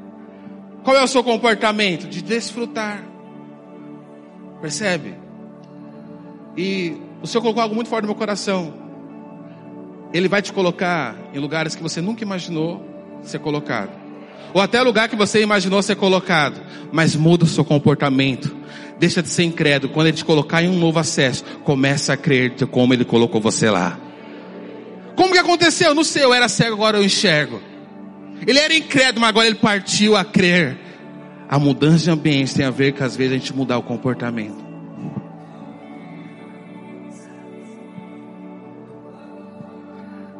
Qual 0.83 0.95
é 0.95 1.03
o 1.03 1.07
seu 1.07 1.23
comportamento? 1.23 2.07
De 2.07 2.21
desfrutar. 2.21 3.03
Percebe? 4.61 5.15
E 6.57 6.97
o 7.21 7.27
Senhor 7.27 7.41
colocou 7.41 7.61
algo 7.63 7.75
muito 7.75 7.89
forte 7.89 8.03
no 8.03 8.09
meu 8.09 8.15
coração. 8.15 8.73
Ele 10.13 10.27
vai 10.27 10.41
te 10.41 10.51
colocar 10.51 11.15
em 11.33 11.39
lugares 11.39 11.75
que 11.75 11.83
você 11.83 12.01
nunca 12.01 12.23
imaginou 12.23 12.83
ser 13.23 13.39
colocado. 13.39 13.91
Ou 14.53 14.61
até 14.61 14.81
lugar 14.81 15.07
que 15.07 15.15
você 15.15 15.41
imaginou 15.41 15.81
ser 15.81 15.95
colocado. 15.95 16.61
Mas 16.91 17.15
muda 17.15 17.45
o 17.45 17.47
seu 17.47 17.63
comportamento. 17.63 18.55
Deixa 18.99 19.21
de 19.21 19.29
ser 19.29 19.43
incrédulo. 19.43 19.93
Quando 19.93 20.07
ele 20.07 20.17
te 20.17 20.25
colocar 20.25 20.61
em 20.61 20.67
um 20.67 20.77
novo 20.77 20.99
acesso, 20.99 21.43
começa 21.63 22.13
a 22.13 22.17
crer 22.17 22.53
como 22.67 22.93
ele 22.93 23.05
colocou 23.05 23.39
você 23.39 23.69
lá. 23.69 23.97
Como 25.15 25.31
que 25.31 25.39
aconteceu? 25.39 25.93
Não 25.93 26.03
sei, 26.03 26.23
eu 26.23 26.33
era 26.33 26.49
cego, 26.49 26.73
agora 26.73 26.97
eu 26.97 27.03
enxergo. 27.03 27.61
Ele 28.45 28.59
era 28.59 28.73
incrédulo, 28.75 29.21
mas 29.21 29.29
agora 29.29 29.47
ele 29.47 29.55
partiu 29.55 30.15
a 30.15 30.25
crer. 30.25 30.77
A 31.47 31.59
mudança 31.59 32.05
de 32.05 32.11
ambiente 32.11 32.55
tem 32.55 32.65
a 32.65 32.71
ver 32.71 32.93
com 32.93 33.03
às 33.03 33.15
vezes 33.15 33.33
a 33.33 33.37
gente 33.37 33.53
mudar 33.53 33.77
o 33.77 33.83
comportamento. 33.83 34.71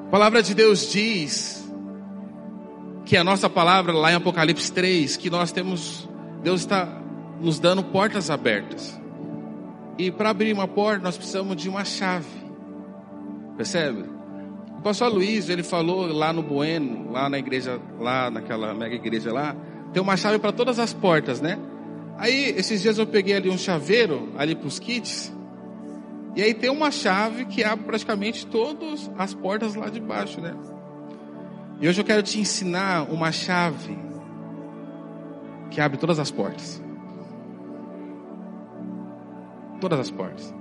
A 0.08 0.10
palavra 0.12 0.42
de 0.42 0.54
Deus 0.54 0.92
diz 0.92 1.62
que 3.06 3.16
a 3.16 3.24
nossa 3.24 3.50
palavra 3.50 3.94
lá 3.94 4.12
em 4.12 4.16
Apocalipse 4.16 4.72
3, 4.72 5.18
que 5.18 5.30
nós 5.30 5.52
temos, 5.52 6.10
Deus 6.44 6.62
está 6.62 6.88
nos 7.40 7.60
dando 7.60 7.84
portas 7.84 8.30
abertas. 8.30 9.00
E 9.98 10.10
para 10.12 10.30
abrir 10.30 10.54
uma 10.54 10.68
porta 10.68 11.04
nós 11.04 11.18
precisamos 11.18 11.56
de 11.56 11.70
uma 11.70 11.86
chave. 11.86 12.28
Percebe? 13.58 14.21
O 14.82 14.84
pastor 14.84 15.14
Luiz, 15.14 15.48
ele 15.48 15.62
falou 15.62 16.12
lá 16.12 16.34
no 16.34 16.42
Bueno, 16.42 17.12
lá 17.12 17.30
na 17.30 17.38
igreja, 17.38 17.80
lá 18.00 18.32
naquela 18.32 18.74
mega 18.74 18.96
igreja 18.96 19.32
lá, 19.32 19.56
tem 19.94 20.02
uma 20.02 20.18
chave 20.18 20.40
para 20.40 20.52
todas 20.52 20.80
as 20.80 20.92
portas, 20.92 21.40
né? 21.40 21.60
Aí, 22.18 22.50
esses 22.58 22.82
dias 22.82 22.98
eu 22.98 23.06
peguei 23.06 23.36
ali 23.36 23.48
um 23.48 23.60
chaveiro, 23.60 24.30
ali 24.36 24.56
para 24.56 24.68
os 24.68 24.80
kits, 24.80 25.32
e 26.36 26.42
aí 26.42 26.56
tem 26.56 26.72
uma 26.72 26.90
chave 26.90 27.46
que 27.46 27.64
abre 27.64 27.86
praticamente 27.86 28.48
todas 28.48 29.12
as 29.20 29.36
portas 29.36 29.76
lá 29.76 29.88
de 29.88 30.00
baixo, 30.00 30.42
né? 30.42 30.56
E 31.80 31.88
hoje 31.88 32.02
eu 32.02 32.06
quero 32.06 32.24
te 32.24 32.40
ensinar 32.40 33.04
uma 33.04 33.32
chave 33.32 33.96
que 35.70 35.80
abre 35.80 36.00
todas 36.00 36.18
as 36.18 36.32
portas. 36.32 36.82
Todas 39.80 40.00
as 40.00 40.10
portas. 40.10 40.52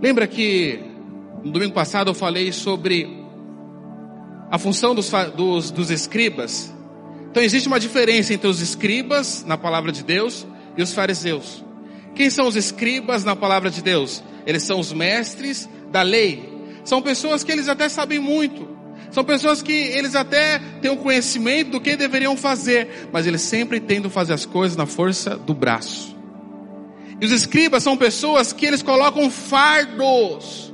Lembra 0.00 0.26
que 0.26 0.89
no 1.42 1.50
domingo 1.52 1.72
passado 1.72 2.10
eu 2.10 2.14
falei 2.14 2.52
sobre 2.52 3.24
a 4.50 4.58
função 4.58 4.94
dos, 4.94 5.10
dos, 5.34 5.70
dos 5.70 5.90
escribas? 5.90 6.72
Então 7.30 7.42
existe 7.42 7.66
uma 7.66 7.80
diferença 7.80 8.34
entre 8.34 8.48
os 8.48 8.60
escribas 8.60 9.44
na 9.44 9.56
palavra 9.56 9.92
de 9.92 10.02
Deus 10.02 10.46
e 10.76 10.82
os 10.82 10.92
fariseus. 10.92 11.64
Quem 12.14 12.28
são 12.28 12.46
os 12.46 12.56
escribas 12.56 13.24
na 13.24 13.34
palavra 13.34 13.70
de 13.70 13.82
Deus? 13.82 14.22
Eles 14.46 14.64
são 14.64 14.80
os 14.80 14.92
mestres 14.92 15.68
da 15.90 16.02
lei. 16.02 16.48
São 16.84 17.00
pessoas 17.00 17.44
que 17.44 17.52
eles 17.52 17.68
até 17.68 17.88
sabem 17.88 18.18
muito. 18.18 18.68
São 19.10 19.24
pessoas 19.24 19.62
que 19.62 19.72
eles 19.72 20.14
até 20.14 20.58
têm 20.80 20.90
o 20.90 20.94
um 20.94 20.96
conhecimento 20.96 21.70
do 21.70 21.80
que 21.80 21.96
deveriam 21.96 22.36
fazer, 22.36 23.08
mas 23.12 23.26
eles 23.26 23.42
sempre 23.42 23.80
tentam 23.80 24.10
fazer 24.10 24.32
as 24.32 24.44
coisas 24.44 24.76
na 24.76 24.86
força 24.86 25.36
do 25.36 25.54
braço. 25.54 26.16
E 27.20 27.24
os 27.24 27.32
escribas 27.32 27.82
são 27.82 27.96
pessoas 27.96 28.52
que 28.52 28.66
eles 28.66 28.82
colocam 28.82 29.30
fardos 29.30 30.69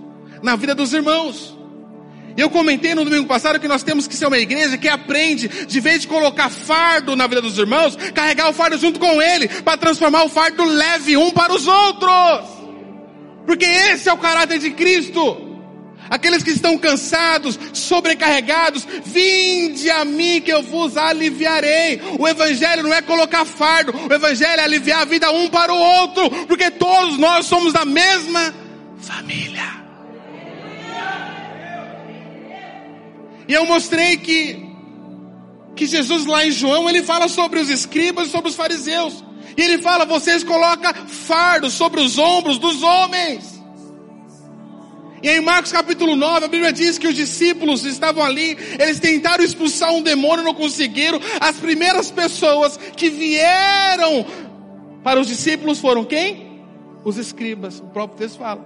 na 0.47 0.55
vida 0.55 0.77
dos 0.77 0.93
irmãos. 0.93 1.59
Eu 2.37 2.49
comentei 2.49 2.95
no 2.95 3.05
domingo 3.05 3.27
passado 3.27 3.59
que 3.59 3.67
nós 3.67 3.83
temos 3.83 4.07
que 4.07 4.15
ser 4.15 4.27
uma 4.27 4.39
igreja 4.39 4.79
que 4.79 4.89
aprende, 4.89 5.49
de 5.49 5.81
vez 5.81 6.03
de 6.03 6.07
colocar 6.07 6.49
fardo 6.49 7.17
na 7.17 7.27
vida 7.27 7.43
dos 7.43 7.59
irmãos, 7.59 7.97
carregar 8.15 8.49
o 8.49 8.53
fardo 8.53 8.79
junto 8.79 9.01
com 9.01 9.21
ele, 9.21 9.49
para 9.49 9.77
transformar 9.77 10.23
o 10.23 10.29
fardo 10.29 10.63
leve 10.65 11.17
um 11.17 11.33
para 11.33 11.53
os 11.53 11.67
outros. 11.67 12.49
Porque 13.45 13.65
esse 13.65 14.09
é 14.09 14.13
o 14.13 14.19
caráter 14.19 14.61
de 14.61 14.71
Cristo. 14.71 15.45
Aqueles 16.09 16.45
que 16.45 16.51
estão 16.51 16.79
cansados, 16.79 17.59
sobrecarregados, 17.73 18.87
vinde 19.05 19.91
a 19.91 20.05
mim 20.05 20.41
que 20.41 20.53
eu 20.53 20.63
vos 20.63 20.97
aliviarei. 20.97 22.01
O 22.21 22.29
evangelho 22.29 22.85
não 22.85 22.95
é 22.95 23.03
colocar 23.03 23.45
fardo, 23.45 23.93
o 24.09 24.13
evangelho 24.13 24.61
é 24.61 24.65
aliviar 24.65 25.01
a 25.01 25.05
vida 25.07 25.33
um 25.33 25.49
para 25.49 25.73
o 25.73 25.77
outro, 25.77 26.31
porque 26.47 26.71
todos 26.71 27.19
nós 27.19 27.47
somos 27.47 27.73
da 27.73 27.85
mesma 27.85 28.55
família. 28.99 29.86
E 33.49 33.55
eu 33.55 33.65
mostrei 33.67 34.17
que 34.17 34.67
que 35.77 35.87
Jesus 35.87 36.25
lá 36.25 36.45
em 36.45 36.51
João, 36.51 36.89
ele 36.89 37.03
fala 37.03 37.29
sobre 37.29 37.61
os 37.61 37.69
escribas 37.69 38.29
e 38.29 38.31
sobre 38.31 38.49
os 38.49 38.57
fariseus. 38.57 39.23
E 39.57 39.63
ele 39.63 39.79
fala: 39.79 40.05
vocês 40.05 40.43
colocam 40.43 40.93
fardo 41.07 41.71
sobre 41.71 42.01
os 42.01 42.19
ombros 42.19 42.59
dos 42.59 42.83
homens. 42.83 43.55
E 45.23 45.31
em 45.31 45.41
Marcos 45.41 45.73
capítulo 45.73 46.15
9, 46.15 46.45
a 46.45 46.49
Bíblia 46.49 46.73
diz 46.73 46.99
que 46.99 47.09
os 47.09 47.15
discípulos 47.15 47.85
estavam 47.85 48.25
ali, 48.25 48.57
eles 48.79 49.01
tentaram 49.01 49.43
expulsar 49.43 49.93
um 49.93 50.03
demônio, 50.03 50.45
não 50.45 50.55
conseguiram. 50.55 51.21
As 51.41 51.57
primeiras 51.57 52.11
pessoas 52.11 52.79
que 52.97 53.09
vieram 53.09 54.27
para 55.03 55.21
os 55.21 55.27
discípulos 55.27 55.79
foram 55.79 56.05
quem? 56.05 56.63
Os 57.05 57.17
escribas, 57.17 57.81
o 57.81 57.87
próprio 57.87 58.19
texto 58.19 58.39
fala. 58.39 58.65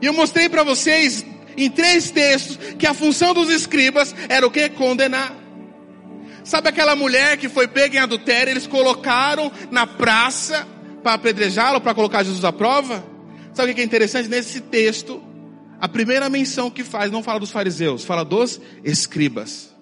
E 0.00 0.06
eu 0.06 0.12
mostrei 0.12 0.48
para 0.48 0.62
vocês 0.62 1.24
em 1.56 1.70
três 1.70 2.10
textos 2.10 2.58
que 2.78 2.86
a 2.86 2.94
função 2.94 3.34
dos 3.34 3.50
escribas 3.50 4.14
era 4.28 4.46
o 4.46 4.50
que? 4.50 4.68
Condenar. 4.70 5.34
Sabe 6.44 6.68
aquela 6.68 6.96
mulher 6.96 7.36
que 7.36 7.48
foi 7.48 7.68
pega 7.68 7.96
em 7.96 8.00
adultério, 8.00 8.50
eles 8.50 8.66
colocaram 8.66 9.50
na 9.70 9.86
praça 9.86 10.66
para 11.02 11.14
apedrejá-lo, 11.14 11.80
para 11.80 11.94
colocar 11.94 12.22
Jesus 12.22 12.44
à 12.44 12.52
prova? 12.52 13.04
Sabe 13.54 13.72
o 13.72 13.74
que 13.74 13.80
é 13.80 13.84
interessante? 13.84 14.28
Nesse 14.28 14.60
texto, 14.60 15.22
a 15.80 15.88
primeira 15.88 16.28
menção 16.28 16.70
que 16.70 16.82
faz 16.82 17.10
não 17.10 17.22
fala 17.22 17.40
dos 17.40 17.50
fariseus, 17.50 18.04
fala 18.04 18.24
dos 18.24 18.60
escribas. 18.84 19.72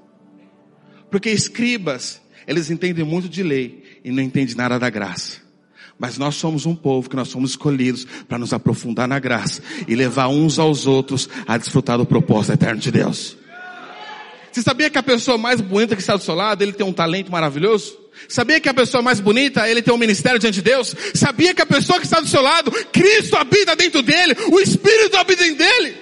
Porque 1.10 1.30
escribas, 1.30 2.20
eles 2.46 2.70
entendem 2.70 3.04
muito 3.04 3.28
de 3.28 3.42
lei 3.42 4.00
e 4.04 4.10
não 4.10 4.22
entendem 4.22 4.54
nada 4.54 4.78
da 4.78 4.90
graça. 4.90 5.50
Mas 6.00 6.16
nós 6.16 6.37
somos 6.37 6.64
um 6.64 6.75
povo 6.75 7.11
que 7.11 7.14
nós 7.14 7.28
somos 7.28 7.50
escolhidos 7.50 8.07
para 8.26 8.38
nos 8.38 8.54
aprofundar 8.54 9.07
na 9.07 9.19
graça 9.19 9.62
e 9.87 9.95
levar 9.95 10.28
uns 10.28 10.59
aos 10.59 10.87
outros 10.87 11.28
a 11.47 11.59
desfrutar 11.59 11.99
do 11.99 12.07
propósito 12.07 12.54
eterno 12.54 12.80
de 12.80 12.90
Deus. 12.90 13.37
Você 14.50 14.62
sabia 14.62 14.88
que 14.88 14.97
a 14.97 15.02
pessoa 15.02 15.37
mais 15.37 15.61
bonita 15.61 15.95
que 15.95 16.00
está 16.00 16.16
do 16.16 16.23
seu 16.23 16.35
lado, 16.35 16.62
ele 16.62 16.73
tem 16.73 16.87
um 16.87 16.92
talento 16.92 17.30
maravilhoso? 17.30 17.99
Sabia 18.26 18.59
que 18.59 18.69
a 18.69 18.75
pessoa 18.75 19.02
mais 19.02 19.21
bonita, 19.21 19.69
ele 19.69 19.83
tem 19.83 19.92
um 19.92 19.99
ministério 19.99 20.38
diante 20.38 20.54
de 20.54 20.62
Deus? 20.62 20.97
Sabia 21.14 21.54
que 21.54 21.61
a 21.61 21.66
pessoa 21.66 21.99
que 22.00 22.07
está 22.07 22.19
do 22.19 22.26
seu 22.26 22.40
lado, 22.40 22.73
Cristo 22.90 23.37
habita 23.37 23.76
dentro 23.76 24.00
dele, 24.00 24.35
o 24.50 24.59
Espírito 24.59 25.19
habita 25.19 25.47
em 25.47 25.54
dele? 25.54 25.97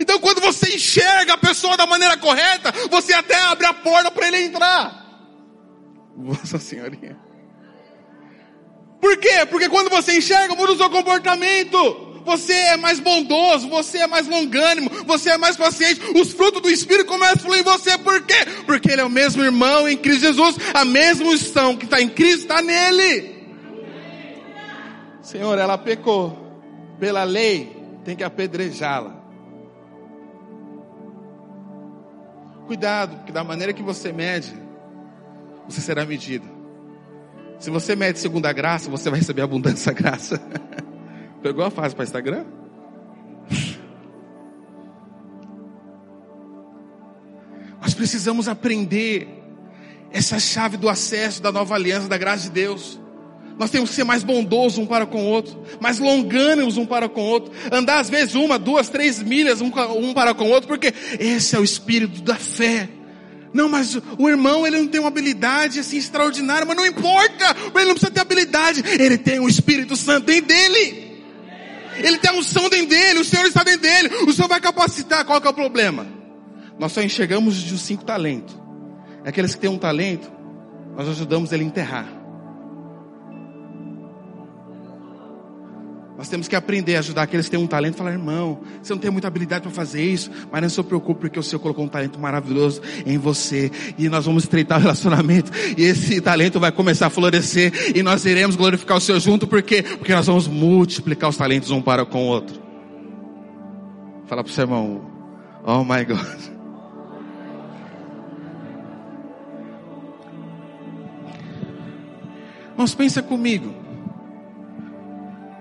Então 0.00 0.20
quando 0.20 0.40
você 0.40 0.72
enxerga 0.72 1.34
a 1.34 1.38
pessoa 1.38 1.76
da 1.76 1.84
maneira 1.84 2.16
correta, 2.16 2.72
você 2.90 3.12
até 3.12 3.42
abre 3.42 3.66
a 3.66 3.74
porta 3.74 4.08
para 4.10 4.28
ele 4.28 4.38
entrar. 4.38 5.04
Nossa 6.16 6.58
senhorinha. 6.58 7.25
Por 9.00 9.16
quê? 9.18 9.46
Porque 9.48 9.68
quando 9.68 9.90
você 9.90 10.18
enxerga, 10.18 10.54
muda 10.54 10.72
o 10.72 10.76
seu 10.76 10.90
comportamento 10.90 12.06
você 12.26 12.52
é 12.52 12.76
mais 12.76 12.98
bondoso, 12.98 13.68
você 13.68 13.98
é 13.98 14.06
mais 14.08 14.26
longânimo, 14.26 14.90
você 15.06 15.30
é 15.30 15.38
mais 15.38 15.56
paciente. 15.56 16.00
Os 16.12 16.32
frutos 16.32 16.60
do 16.60 16.68
Espírito 16.68 17.06
começam 17.06 17.36
a 17.36 17.38
fluir 17.38 17.60
em 17.60 17.62
você. 17.62 17.96
Por 17.96 18.20
quê? 18.22 18.34
Porque 18.66 18.90
ele 18.90 19.00
é 19.00 19.04
o 19.04 19.08
mesmo 19.08 19.44
irmão 19.44 19.88
em 19.88 19.96
Cristo 19.96 20.22
Jesus, 20.22 20.56
a 20.74 20.84
mesma 20.84 21.28
unção 21.28 21.76
que 21.76 21.84
está 21.84 22.02
em 22.02 22.08
Cristo 22.08 22.40
está 22.40 22.60
nele. 22.60 23.36
Senhor, 25.22 25.56
ela 25.56 25.78
pecou. 25.78 26.44
Pela 26.98 27.22
lei, 27.24 27.76
tem 28.04 28.16
que 28.16 28.24
apedrejá-la. 28.24 29.14
Cuidado, 32.66 33.18
porque 33.18 33.30
da 33.30 33.44
maneira 33.44 33.72
que 33.72 33.82
você 33.82 34.12
mede, 34.12 34.52
você 35.68 35.80
será 35.80 36.04
medido. 36.04 36.55
Se 37.58 37.70
você 37.70 37.96
mede 37.96 38.18
segundo 38.18 38.46
a 38.46 38.52
graça, 38.52 38.90
você 38.90 39.08
vai 39.08 39.18
receber 39.18 39.42
abundância 39.42 39.92
graça. 39.94 40.40
Pegou 41.42 41.64
a 41.64 41.70
fase 41.70 41.94
para 41.94 42.04
Instagram? 42.04 42.44
Nós 47.80 47.94
precisamos 47.94 48.48
aprender 48.48 49.28
essa 50.10 50.38
chave 50.38 50.76
do 50.76 50.88
acesso 50.88 51.42
da 51.42 51.52
nova 51.52 51.74
aliança, 51.74 52.08
da 52.08 52.18
graça 52.18 52.44
de 52.44 52.50
Deus. 52.50 53.00
Nós 53.58 53.70
temos 53.70 53.90
que 53.90 53.96
ser 53.96 54.04
mais 54.04 54.22
bondosos 54.22 54.78
um 54.78 54.86
para 54.86 55.06
com 55.06 55.24
o 55.24 55.26
outro, 55.26 55.62
mais 55.80 55.98
longânimos 55.98 56.76
um 56.76 56.84
para 56.84 57.08
com 57.08 57.22
o 57.22 57.26
outro, 57.26 57.52
andar 57.72 58.00
às 58.00 58.10
vezes 58.10 58.34
uma, 58.34 58.58
duas, 58.58 58.90
três 58.90 59.22
milhas 59.22 59.62
um 59.62 59.70
para 60.12 60.34
com 60.34 60.44
o 60.44 60.50
outro, 60.50 60.68
porque 60.68 60.92
esse 61.18 61.56
é 61.56 61.58
o 61.58 61.64
espírito 61.64 62.20
da 62.20 62.34
fé. 62.34 62.88
Não, 63.56 63.70
mas 63.70 63.98
o 64.18 64.28
irmão 64.28 64.66
ele 64.66 64.76
não 64.76 64.86
tem 64.86 65.00
uma 65.00 65.08
habilidade 65.08 65.80
assim 65.80 65.96
extraordinária, 65.96 66.66
mas 66.66 66.76
não 66.76 66.84
importa, 66.84 67.56
ele 67.74 67.86
não 67.86 67.94
precisa 67.94 68.10
ter 68.10 68.20
habilidade, 68.20 68.82
ele 68.98 69.16
tem 69.16 69.40
o 69.40 69.48
Espírito 69.48 69.96
Santo 69.96 70.26
dentro 70.26 70.48
dele. 70.48 71.06
Ele 71.96 72.18
tem 72.18 72.30
a 72.30 72.34
unção 72.34 72.68
dentro 72.68 72.88
dele, 72.88 73.20
o 73.20 73.24
Senhor 73.24 73.46
está 73.46 73.64
dentro 73.64 73.80
dele, 73.80 74.10
o 74.28 74.32
Senhor 74.32 74.46
vai 74.48 74.60
capacitar. 74.60 75.24
Qual 75.24 75.40
que 75.40 75.46
é 75.46 75.50
o 75.50 75.54
problema? 75.54 76.06
Nós 76.78 76.92
só 76.92 77.00
enxergamos 77.00 77.72
os 77.72 77.80
cinco 77.80 78.04
talentos. 78.04 78.54
Aqueles 79.24 79.54
que 79.54 79.60
têm 79.62 79.70
um 79.70 79.78
talento, 79.78 80.30
nós 80.94 81.08
ajudamos 81.08 81.52
ele 81.52 81.64
a 81.64 81.66
enterrar. 81.66 82.25
Nós 86.16 86.28
temos 86.30 86.48
que 86.48 86.56
aprender 86.56 86.96
a 86.96 87.00
ajudar 87.00 87.22
aqueles 87.22 87.46
que 87.46 87.50
têm 87.50 87.60
um 87.60 87.66
talento. 87.66 87.96
Falar, 87.96 88.12
irmão, 88.12 88.60
você 88.82 88.92
não 88.92 89.00
tem 89.00 89.10
muita 89.10 89.28
habilidade 89.28 89.62
para 89.62 89.70
fazer 89.70 90.02
isso, 90.02 90.30
mas 90.50 90.62
não 90.62 90.68
se 90.68 90.82
preocupe 90.82 91.20
porque 91.20 91.38
o 91.38 91.42
Senhor 91.42 91.60
colocou 91.60 91.84
um 91.84 91.88
talento 91.88 92.18
maravilhoso 92.18 92.80
em 93.04 93.18
você. 93.18 93.70
E 93.98 94.08
nós 94.08 94.24
vamos 94.24 94.44
estreitar 94.44 94.78
o 94.78 94.80
relacionamento. 94.80 95.52
E 95.76 95.82
esse 95.82 96.20
talento 96.22 96.58
vai 96.58 96.72
começar 96.72 97.08
a 97.08 97.10
florescer. 97.10 97.92
E 97.94 98.02
nós 98.02 98.24
iremos 98.24 98.56
glorificar 98.56 98.96
o 98.96 99.00
Senhor 99.00 99.20
junto. 99.20 99.46
Por 99.46 99.62
quê? 99.62 99.82
Porque 99.82 100.14
nós 100.14 100.26
vamos 100.26 100.48
multiplicar 100.48 101.28
os 101.28 101.36
talentos 101.36 101.70
um 101.70 101.82
para 101.82 102.06
com 102.06 102.24
o 102.24 102.28
outro. 102.28 102.62
Fala 104.26 104.42
para 104.42 104.50
o 104.50 104.54
seu 104.54 104.64
irmão, 104.64 105.10
oh 105.64 105.84
my 105.84 106.02
God. 106.04 106.56
Mas 112.74 112.94
pensa 112.94 113.22
comigo. 113.22 113.85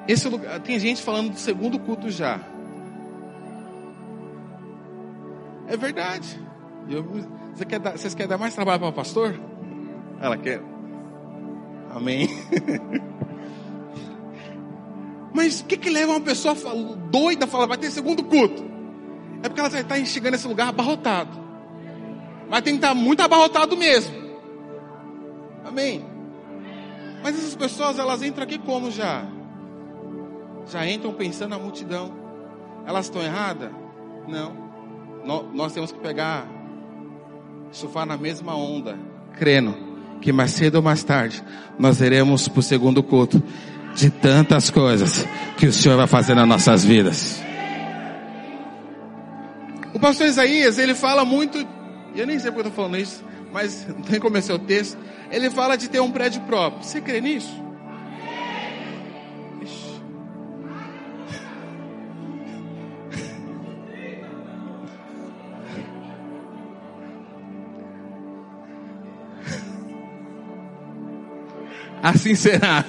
Esse 0.07 0.29
lugar, 0.29 0.59
tem 0.59 0.79
gente 0.79 1.01
falando 1.01 1.31
do 1.31 1.39
segundo 1.39 1.79
culto 1.79 2.09
já. 2.09 2.39
É 5.67 5.75
verdade. 5.75 6.39
Eu, 6.87 7.03
você 7.53 7.65
quer 7.65 7.79
dar, 7.79 7.97
vocês 7.97 8.13
querem 8.13 8.29
dar 8.29 8.37
mais 8.37 8.53
trabalho 8.53 8.79
para 8.79 8.89
o 8.89 8.93
pastor? 8.93 9.39
Ela 10.21 10.37
quer. 10.37 10.61
Amém. 11.89 12.29
Mas 15.33 15.59
o 15.59 15.65
que, 15.65 15.75
que 15.75 15.89
leva 15.89 16.13
uma 16.13 16.21
pessoa 16.21 16.55
doida 17.09 17.45
a 17.45 17.47
falar, 17.47 17.65
vai 17.65 17.77
ter 17.77 17.91
segundo 17.91 18.23
culto? 18.23 18.63
É 19.43 19.49
porque 19.49 19.59
ela 19.59 19.69
está 19.69 19.83
tá 19.83 20.05
chegando 20.05 20.33
nesse 20.33 20.47
lugar 20.47 20.69
abarrotado. 20.69 21.37
Mas 22.49 22.61
tem 22.61 22.73
que 22.75 22.77
estar 22.77 22.93
muito 22.93 23.21
abarrotado 23.21 23.75
mesmo. 23.75 24.15
Amém. 25.65 26.05
Mas 27.23 27.35
essas 27.37 27.55
pessoas, 27.55 27.97
elas 27.97 28.21
entram 28.21 28.43
aqui 28.43 28.57
como 28.59 28.91
já? 28.91 29.25
Já 30.71 30.87
entram 30.89 31.13
pensando 31.13 31.51
na 31.51 31.59
multidão. 31.59 32.11
Elas 32.85 33.05
estão 33.05 33.21
erradas? 33.21 33.69
Não. 34.27 34.65
Nós 35.53 35.73
temos 35.73 35.91
que 35.91 35.99
pegar, 35.99 36.47
surfar 37.71 38.05
na 38.05 38.15
mesma 38.15 38.55
onda, 38.55 38.97
crendo 39.33 39.75
que 40.21 40.31
mais 40.31 40.51
cedo 40.51 40.75
ou 40.75 40.81
mais 40.81 41.03
tarde 41.03 41.43
nós 41.77 41.99
iremos 41.99 42.47
para 42.47 42.59
o 42.59 42.63
segundo 42.63 43.01
culto 43.01 43.41
de 43.95 44.09
tantas 44.09 44.69
coisas 44.69 45.25
que 45.57 45.65
o 45.65 45.73
Senhor 45.73 45.97
vai 45.97 46.07
fazer 46.07 46.35
nas 46.35 46.47
nossas 46.47 46.85
vidas. 46.85 47.41
O 49.93 49.99
pastor 49.99 50.27
Isaías, 50.27 50.77
ele 50.77 50.93
fala 50.93 51.23
muito, 51.23 51.65
eu 52.15 52.27
nem 52.27 52.37
sei 52.37 52.51
porque 52.51 52.67
eu 52.67 52.69
estou 52.69 52.83
falando 52.83 53.01
isso, 53.01 53.23
mas 53.51 53.87
nem 54.09 54.19
comecei 54.19 54.53
o 54.53 54.59
texto, 54.59 54.97
ele 55.31 55.49
fala 55.49 55.75
de 55.75 55.89
ter 55.89 56.01
um 56.01 56.11
prédio 56.11 56.41
próprio. 56.41 56.83
Você 56.83 57.01
crê 57.01 57.21
nisso? 57.21 57.64
Assim 72.05 72.35
será. 72.35 72.85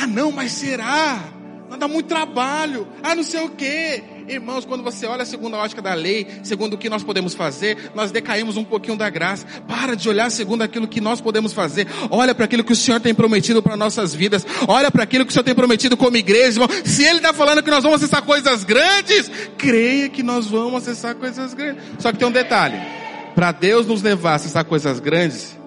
Ah, 0.00 0.06
não, 0.06 0.32
mas 0.32 0.52
será? 0.52 1.24
Não 1.68 1.76
dá 1.76 1.86
muito 1.86 2.06
trabalho. 2.06 2.88
Ah, 3.02 3.14
não 3.14 3.22
sei 3.22 3.44
o 3.44 3.50
quê. 3.50 4.02
Irmãos, 4.26 4.64
quando 4.64 4.82
você 4.82 5.04
olha 5.04 5.26
segundo 5.26 5.54
a 5.54 5.58
ótica 5.58 5.82
da 5.82 5.92
lei, 5.92 6.26
segundo 6.42 6.72
o 6.72 6.78
que 6.78 6.88
nós 6.88 7.02
podemos 7.02 7.34
fazer, 7.34 7.92
nós 7.94 8.10
decaímos 8.10 8.56
um 8.56 8.64
pouquinho 8.64 8.96
da 8.96 9.10
graça. 9.10 9.46
Para 9.68 9.94
de 9.94 10.08
olhar 10.08 10.30
segundo 10.30 10.62
aquilo 10.62 10.88
que 10.88 11.02
nós 11.02 11.20
podemos 11.20 11.52
fazer. 11.52 11.86
Olha 12.08 12.34
para 12.34 12.46
aquilo 12.46 12.64
que 12.64 12.72
o 12.72 12.76
Senhor 12.76 12.98
tem 12.98 13.14
prometido 13.14 13.62
para 13.62 13.76
nossas 13.76 14.14
vidas. 14.14 14.46
Olha 14.66 14.90
para 14.90 15.02
aquilo 15.02 15.26
que 15.26 15.32
o 15.32 15.34
Senhor 15.34 15.44
tem 15.44 15.54
prometido 15.54 15.98
como 15.98 16.16
igreja, 16.16 16.62
irmão. 16.62 16.68
Se 16.82 17.04
Ele 17.04 17.18
está 17.18 17.34
falando 17.34 17.62
que 17.62 17.70
nós 17.70 17.84
vamos 17.84 18.02
acessar 18.02 18.22
coisas 18.22 18.64
grandes, 18.64 19.30
creia 19.58 20.08
que 20.08 20.22
nós 20.22 20.46
vamos 20.46 20.82
acessar 20.82 21.14
coisas 21.14 21.52
grandes. 21.52 21.84
Só 21.98 22.10
que 22.10 22.16
tem 22.16 22.26
um 22.26 22.32
detalhe. 22.32 23.05
Para 23.36 23.52
Deus 23.52 23.86
nos 23.86 24.00
levar 24.00 24.32
a 24.32 24.34
acessar 24.36 24.64
coisas 24.64 24.98
grandes, 24.98 25.58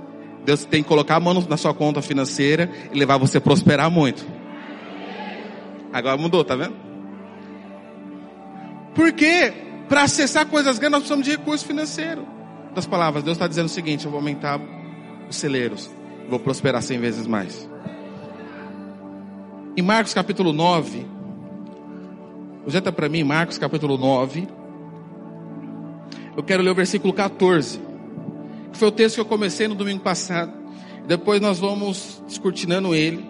Deus 0.44 0.66
tem 0.66 0.82
que 0.82 0.90
colocar 0.90 1.18
a 1.18 1.20
mão 1.20 1.36
na 1.48 1.56
sua 1.56 1.72
conta 1.72 2.02
financeira 2.02 2.68
e 2.92 2.98
levar 2.98 3.18
você 3.18 3.38
a 3.38 3.42
prosperar 3.42 3.92
muito. 3.92 4.26
Agora 5.94 6.18
mudou, 6.18 6.44
tá 6.44 6.56
vendo? 6.56 6.74
Porque 8.96 9.54
para 9.88 10.02
acessar 10.02 10.48
coisas 10.48 10.80
grandes 10.80 10.94
nós 10.94 11.00
precisamos 11.02 11.26
de 11.26 11.32
recurso 11.32 11.64
financeiro. 11.64 12.28
Das 12.74 12.88
palavras, 12.88 13.24
Deus 13.24 13.38
está 13.38 13.48
dizendo 13.48 13.68
o 13.68 13.70
seguinte: 13.70 14.04
eu 14.04 14.10
vou 14.10 14.20
aumentar 14.20 14.60
os 15.30 15.36
celeiros, 15.36 15.92
vou 16.28 16.40
prosperar 16.40 16.82
cem 16.82 17.00
vezes 17.00 17.28
mais. 17.28 17.70
Em 19.78 19.84
Marcos 19.84 20.12
capítulo 20.16 20.52
9, 20.52 21.06
projeta 22.64 22.92
para 22.92 23.08
mim 23.08 23.24
Marcos 23.24 23.60
capítulo 23.60 23.96
9, 23.96 24.48
eu 26.40 26.44
quero 26.44 26.64
ler 26.64 26.70
o 26.70 26.76
versículo 26.76 27.12
14, 27.12 27.82
que 28.72 28.78
foi 28.78 28.88
o 28.88 28.92
texto 28.92 29.16
que 29.16 29.20
eu 29.20 29.26
comecei 29.26 29.68
no 29.68 29.76
domingo 29.76 30.00
passado. 30.00 30.54
Depois 31.06 31.42
nós 31.42 31.60
vamos 31.60 32.24
descortinando 32.26 32.96
ele. 32.96 33.30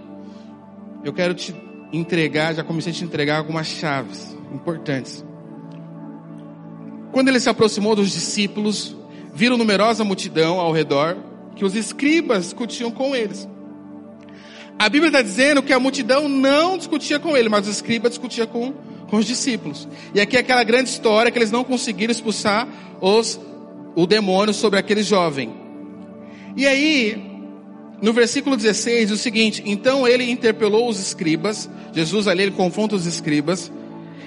Eu 1.03 1.11
quero 1.11 1.33
te 1.33 1.55
entregar, 1.91 2.53
já 2.53 2.63
comecei 2.63 2.91
a 2.91 2.95
te 2.95 3.03
entregar 3.03 3.39
algumas 3.39 3.65
chaves 3.65 4.37
importantes. 4.53 5.25
Quando 7.11 7.29
ele 7.29 7.39
se 7.39 7.49
aproximou 7.49 7.95
dos 7.95 8.11
discípulos, 8.11 8.95
viram 9.33 9.57
numerosa 9.57 10.03
multidão 10.03 10.59
ao 10.59 10.71
redor, 10.71 11.17
que 11.55 11.65
os 11.65 11.75
escribas 11.75 12.43
discutiam 12.43 12.91
com 12.91 13.15
eles. 13.15 13.49
A 14.77 14.87
Bíblia 14.87 15.07
está 15.07 15.23
dizendo 15.23 15.63
que 15.63 15.73
a 15.73 15.79
multidão 15.79 16.29
não 16.29 16.77
discutia 16.77 17.19
com 17.19 17.35
ele, 17.35 17.49
mas 17.49 17.67
os 17.67 17.73
escribas 17.73 18.11
discutiam 18.11 18.45
com 18.45 18.71
com 19.09 19.17
os 19.17 19.25
discípulos. 19.25 19.87
E 20.13 20.21
aqui 20.21 20.37
é 20.37 20.39
aquela 20.39 20.63
grande 20.63 20.89
história 20.89 21.31
que 21.31 21.37
eles 21.37 21.51
não 21.51 21.63
conseguiram 21.63 22.11
expulsar 22.11 22.67
os, 23.01 23.39
o 23.95 24.05
demônio 24.05 24.53
sobre 24.53 24.79
aquele 24.79 25.03
jovem. 25.03 25.53
E 26.55 26.65
aí, 26.65 27.21
no 28.01 28.13
versículo 28.13 28.55
16, 28.55 29.11
o 29.11 29.17
seguinte: 29.17 29.63
Então 29.65 30.07
ele 30.07 30.29
interpelou 30.29 30.87
os 30.87 30.99
escribas, 30.99 31.69
Jesus 31.93 32.27
ali 32.27 32.43
ele 32.43 32.51
confronta 32.51 32.95
os 32.95 33.05
escribas, 33.05 33.71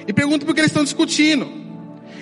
e 0.07 0.13
pergunta 0.13 0.45
por 0.45 0.55
que 0.55 0.61
eles 0.61 0.71
estão 0.71 0.85
discutindo. 0.85 1.49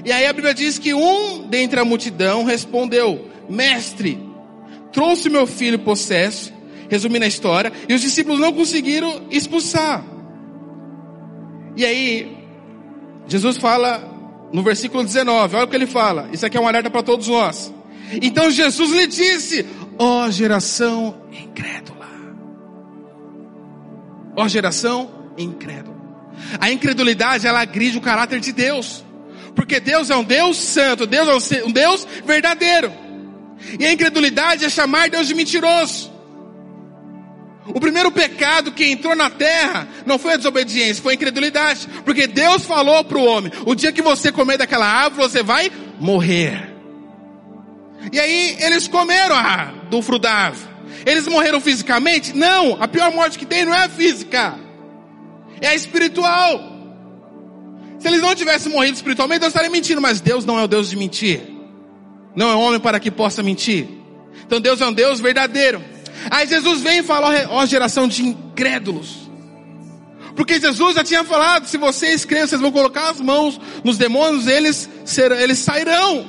E 0.04 0.12
aí 0.12 0.26
a 0.26 0.32
Bíblia 0.32 0.54
diz 0.54 0.78
que 0.78 0.94
um 0.94 1.46
dentre 1.48 1.80
a 1.80 1.84
multidão 1.84 2.44
respondeu: 2.44 3.28
Mestre, 3.48 4.18
trouxe 4.92 5.28
meu 5.28 5.46
filho 5.46 5.78
possesso, 5.78 6.52
resumindo 6.88 7.24
a 7.24 7.28
história, 7.28 7.72
e 7.88 7.94
os 7.94 8.00
discípulos 8.00 8.38
não 8.38 8.52
conseguiram 8.52 9.22
expulsar. 9.30 10.04
E 11.76 11.84
aí, 11.84 12.39
Jesus 13.26 13.56
fala 13.56 14.02
no 14.52 14.62
versículo 14.62 15.04
19, 15.04 15.56
olha 15.56 15.64
o 15.64 15.68
que 15.68 15.76
ele 15.76 15.86
fala. 15.86 16.28
Isso 16.32 16.44
aqui 16.44 16.56
é 16.56 16.60
um 16.60 16.66
alerta 16.66 16.90
para 16.90 17.02
todos 17.02 17.28
nós. 17.28 17.72
Então 18.20 18.50
Jesus 18.50 18.90
lhe 18.90 19.06
disse: 19.06 19.64
Ó 19.98 20.24
oh, 20.24 20.30
geração 20.30 21.22
incrédula. 21.30 22.08
Ó 24.36 24.44
oh, 24.44 24.48
geração 24.48 25.10
incrédula. 25.38 25.96
A 26.58 26.70
incredulidade 26.70 27.46
ela 27.46 27.60
agride 27.60 27.98
o 27.98 28.00
caráter 28.00 28.40
de 28.40 28.52
Deus. 28.52 29.04
Porque 29.54 29.78
Deus 29.78 30.10
é 30.10 30.16
um 30.16 30.24
Deus 30.24 30.56
santo, 30.56 31.06
Deus 31.06 31.52
é 31.52 31.64
um 31.64 31.70
Deus 31.70 32.06
verdadeiro. 32.24 32.92
E 33.78 33.84
a 33.84 33.92
incredulidade 33.92 34.64
é 34.64 34.68
chamar 34.68 35.10
Deus 35.10 35.28
de 35.28 35.34
mentiroso. 35.34 36.09
O 37.74 37.80
primeiro 37.80 38.10
pecado 38.10 38.72
que 38.72 38.84
entrou 38.84 39.14
na 39.14 39.30
terra 39.30 39.86
não 40.06 40.18
foi 40.18 40.34
a 40.34 40.36
desobediência, 40.36 41.02
foi 41.02 41.12
a 41.12 41.16
incredulidade. 41.16 41.88
Porque 42.04 42.26
Deus 42.26 42.64
falou 42.64 43.04
para 43.04 43.18
o 43.18 43.24
homem: 43.24 43.52
o 43.66 43.74
dia 43.74 43.92
que 43.92 44.02
você 44.02 44.32
comer 44.32 44.58
daquela 44.58 44.86
árvore, 44.86 45.28
você 45.28 45.42
vai 45.42 45.70
morrer. 45.98 46.70
E 48.12 48.18
aí 48.18 48.56
eles 48.60 48.88
comeram 48.88 49.36
a, 49.36 49.72
do 49.90 50.00
fruto 50.02 50.22
da 50.22 50.32
árvore. 50.32 50.70
Eles 51.06 51.26
morreram 51.26 51.60
fisicamente? 51.60 52.36
Não, 52.36 52.82
a 52.82 52.88
pior 52.88 53.12
morte 53.12 53.38
que 53.38 53.46
tem 53.46 53.64
não 53.64 53.74
é 53.74 53.84
a 53.84 53.88
física, 53.88 54.58
é 55.60 55.68
a 55.68 55.74
espiritual. 55.74 56.70
Se 57.98 58.08
eles 58.08 58.22
não 58.22 58.34
tivessem 58.34 58.72
morrido 58.72 58.96
espiritualmente, 58.96 59.40
Deus 59.40 59.50
estaria 59.50 59.70
mentindo, 59.70 60.00
mas 60.00 60.20
Deus 60.20 60.44
não 60.44 60.58
é 60.58 60.64
o 60.64 60.68
Deus 60.68 60.88
de 60.88 60.96
mentir. 60.96 61.42
Não 62.34 62.50
é 62.50 62.54
homem 62.54 62.80
para 62.80 62.98
que 62.98 63.10
possa 63.10 63.42
mentir. 63.42 63.86
Então 64.46 64.60
Deus 64.60 64.80
é 64.80 64.86
um 64.86 64.92
Deus 64.92 65.20
verdadeiro. 65.20 65.82
Aí 66.30 66.46
Jesus 66.46 66.80
vem 66.80 66.98
e 66.98 67.02
fala, 67.02 67.48
ó 67.50 67.64
geração 67.64 68.08
de 68.08 68.24
incrédulos. 68.24 69.30
Porque 70.34 70.60
Jesus 70.60 70.94
já 70.94 71.04
tinha 71.04 71.24
falado, 71.24 71.66
se 71.66 71.76
vocês 71.76 72.24
creem, 72.24 72.46
vocês 72.46 72.60
vão 72.60 72.72
colocar 72.72 73.10
as 73.10 73.20
mãos 73.20 73.60
nos 73.84 73.98
demônios, 73.98 74.46
eles, 74.46 74.88
serão, 75.04 75.36
eles 75.36 75.58
sairão. 75.58 76.26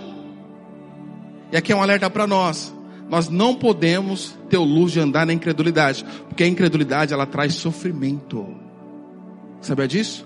E 1.51 1.57
aqui 1.57 1.71
é 1.71 1.75
um 1.75 1.81
alerta 1.81 2.09
para 2.09 2.25
nós. 2.25 2.73
Nós 3.09 3.27
não 3.27 3.53
podemos 3.53 4.33
ter 4.49 4.57
o 4.57 4.63
luxo 4.63 4.93
de 4.93 4.99
andar 5.01 5.25
na 5.25 5.33
incredulidade. 5.33 6.05
Porque 6.27 6.43
a 6.43 6.47
incredulidade, 6.47 7.13
ela 7.13 7.25
traz 7.25 7.55
sofrimento. 7.55 8.55
Sabia 9.59 9.87
disso? 9.87 10.25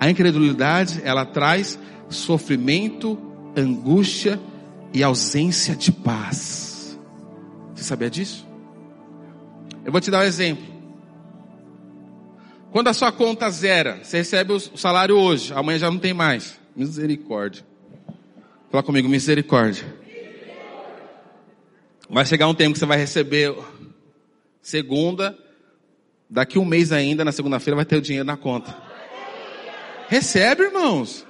A 0.00 0.10
incredulidade, 0.10 1.00
ela 1.04 1.24
traz 1.24 1.78
sofrimento, 2.08 3.16
angústia 3.56 4.40
e 4.92 5.02
ausência 5.02 5.76
de 5.76 5.92
paz. 5.92 6.98
Você 7.74 7.84
sabia 7.84 8.10
disso? 8.10 8.46
Eu 9.84 9.92
vou 9.92 10.00
te 10.00 10.10
dar 10.10 10.20
um 10.20 10.26
exemplo. 10.26 10.64
Quando 12.72 12.88
a 12.88 12.94
sua 12.94 13.12
conta 13.12 13.48
zera, 13.50 14.00
você 14.02 14.16
recebe 14.18 14.52
o 14.52 14.58
salário 14.58 15.16
hoje, 15.16 15.52
amanhã 15.52 15.78
já 15.78 15.90
não 15.90 15.98
tem 15.98 16.14
mais. 16.14 16.58
Misericórdia. 16.74 17.64
Fala 18.70 18.82
comigo, 18.82 19.08
misericórdia. 19.08 19.84
Vai 22.08 22.24
chegar 22.24 22.48
um 22.48 22.54
tempo 22.54 22.72
que 22.72 22.78
você 22.78 22.86
vai 22.86 22.98
receber 22.98 23.54
segunda, 24.60 25.38
daqui 26.28 26.58
um 26.58 26.64
mês 26.64 26.90
ainda, 26.90 27.24
na 27.24 27.32
segunda-feira, 27.32 27.76
vai 27.76 27.84
ter 27.84 27.96
o 27.96 28.02
dinheiro 28.02 28.26
na 28.26 28.36
conta. 28.36 28.76
Recebe, 30.08 30.64
irmãos. 30.64 31.26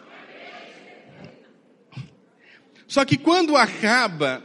Só 2.87 3.05
que 3.05 3.19
quando 3.19 3.57
acaba, 3.57 4.43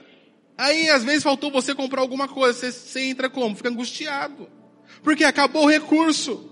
Aí 0.60 0.90
às 0.90 1.06
vezes 1.06 1.24
faltou 1.24 1.50
você 1.50 1.74
comprar 1.74 2.02
alguma 2.02 2.28
coisa, 2.28 2.60
você, 2.60 2.70
você 2.70 3.06
entra 3.06 3.30
como? 3.30 3.56
Fica 3.56 3.70
angustiado. 3.70 4.50
Porque 5.02 5.24
acabou 5.24 5.64
o 5.64 5.70
recurso. 5.70 6.52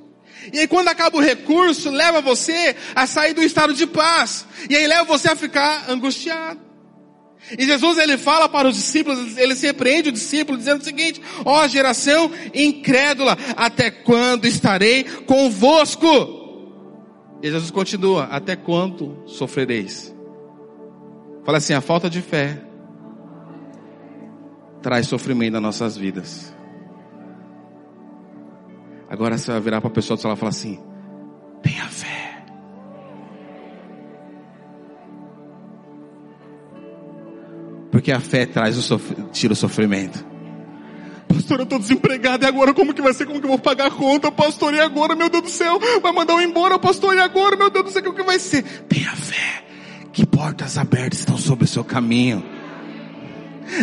E 0.54 0.60
aí 0.60 0.68
quando 0.68 0.88
acaba 0.88 1.18
o 1.18 1.22
recurso, 1.22 1.90
leva 1.90 2.22
você 2.22 2.74
a 2.96 3.06
sair 3.06 3.34
do 3.34 3.44
estado 3.44 3.74
de 3.74 3.86
paz. 3.86 4.48
E 4.70 4.78
aí 4.78 4.88
leva 4.88 5.04
você 5.04 5.28
a 5.28 5.36
ficar 5.36 5.92
angustiado. 5.92 6.62
E 7.60 7.66
Jesus 7.66 7.98
ele 7.98 8.18
fala 8.18 8.48
para 8.48 8.70
os 8.70 8.76
discípulos, 8.76 9.38
ele 9.38 9.56
se 9.58 9.68
repreende 9.68 10.08
o 10.08 10.14
discípulo 10.14 10.58
dizendo 10.58 10.80
o 10.80 10.86
seguinte: 10.86 11.22
ó 11.44 11.66
oh, 11.66 11.68
geração 11.68 12.32
incrédula, 12.54 13.38
até 13.58 13.92
quando 13.92 14.46
estarei 14.46 15.04
convosco? 15.04 16.08
E 17.44 17.52
Jesus 17.52 17.72
continua: 17.72 18.24
até 18.32 18.56
quando 18.56 19.22
sofrereis? 19.26 20.16
Fala 21.44 21.58
assim: 21.58 21.74
a 21.74 21.82
falta 21.82 22.10
de 22.10 22.22
fé 22.22 22.67
traz 24.88 25.06
sofrimento 25.06 25.52
nas 25.52 25.62
nossas 25.62 25.98
vidas. 25.98 26.56
Agora 29.10 29.38
você 29.38 29.52
vai 29.52 29.60
virar 29.60 29.82
para 29.82 29.90
a 29.90 29.94
pessoa 29.94 30.16
do 30.16 30.26
lado 30.26 30.38
e 30.38 30.40
falar 30.40 30.50
assim: 30.50 30.80
tenha 31.62 31.84
fé. 31.90 32.46
Porque 37.92 38.14
a 38.14 38.22
fé 38.22 38.46
traz 38.46 38.78
o 38.78 38.82
sof... 38.82 39.14
tira 39.34 39.52
o 39.52 39.58
sofrimento. 39.58 40.26
Pastor, 41.28 41.60
eu 41.60 41.64
estou 41.64 41.80
desempregado 41.80 42.46
e 42.46 42.48
agora 42.48 42.74
como 42.74 42.94
que 42.94 43.02
vai 43.02 43.14
ser? 43.14 43.26
Como 43.26 43.42
que 43.42 43.46
eu 43.46 43.50
vou 43.50 43.60
pagar 43.60 43.88
a 43.88 43.92
conta? 43.92 44.32
Pastor, 44.32 44.74
e 44.74 44.80
agora, 44.80 45.18
meu 45.18 45.30
Deus 45.30 45.44
do 45.44 45.50
céu? 45.50 45.78
Vai 46.02 46.14
mandar 46.14 46.36
eu 46.36 46.42
embora, 46.42 46.80
pastor, 46.80 47.14
e 47.14 47.20
agora, 47.20 47.58
meu 47.58 47.70
Deus 47.70 47.84
do 47.84 47.92
céu, 47.92 48.04
como 48.04 48.16
que 48.16 48.24
vai 48.24 48.40
ser? 48.40 48.64
Tenha 48.88 49.12
fé. 49.12 49.66
Que 50.14 50.26
portas 50.26 50.78
abertas 50.78 51.20
estão 51.20 51.38
sobre 51.38 51.66
o 51.66 51.68
seu 51.68 51.84
caminho. 51.84 52.57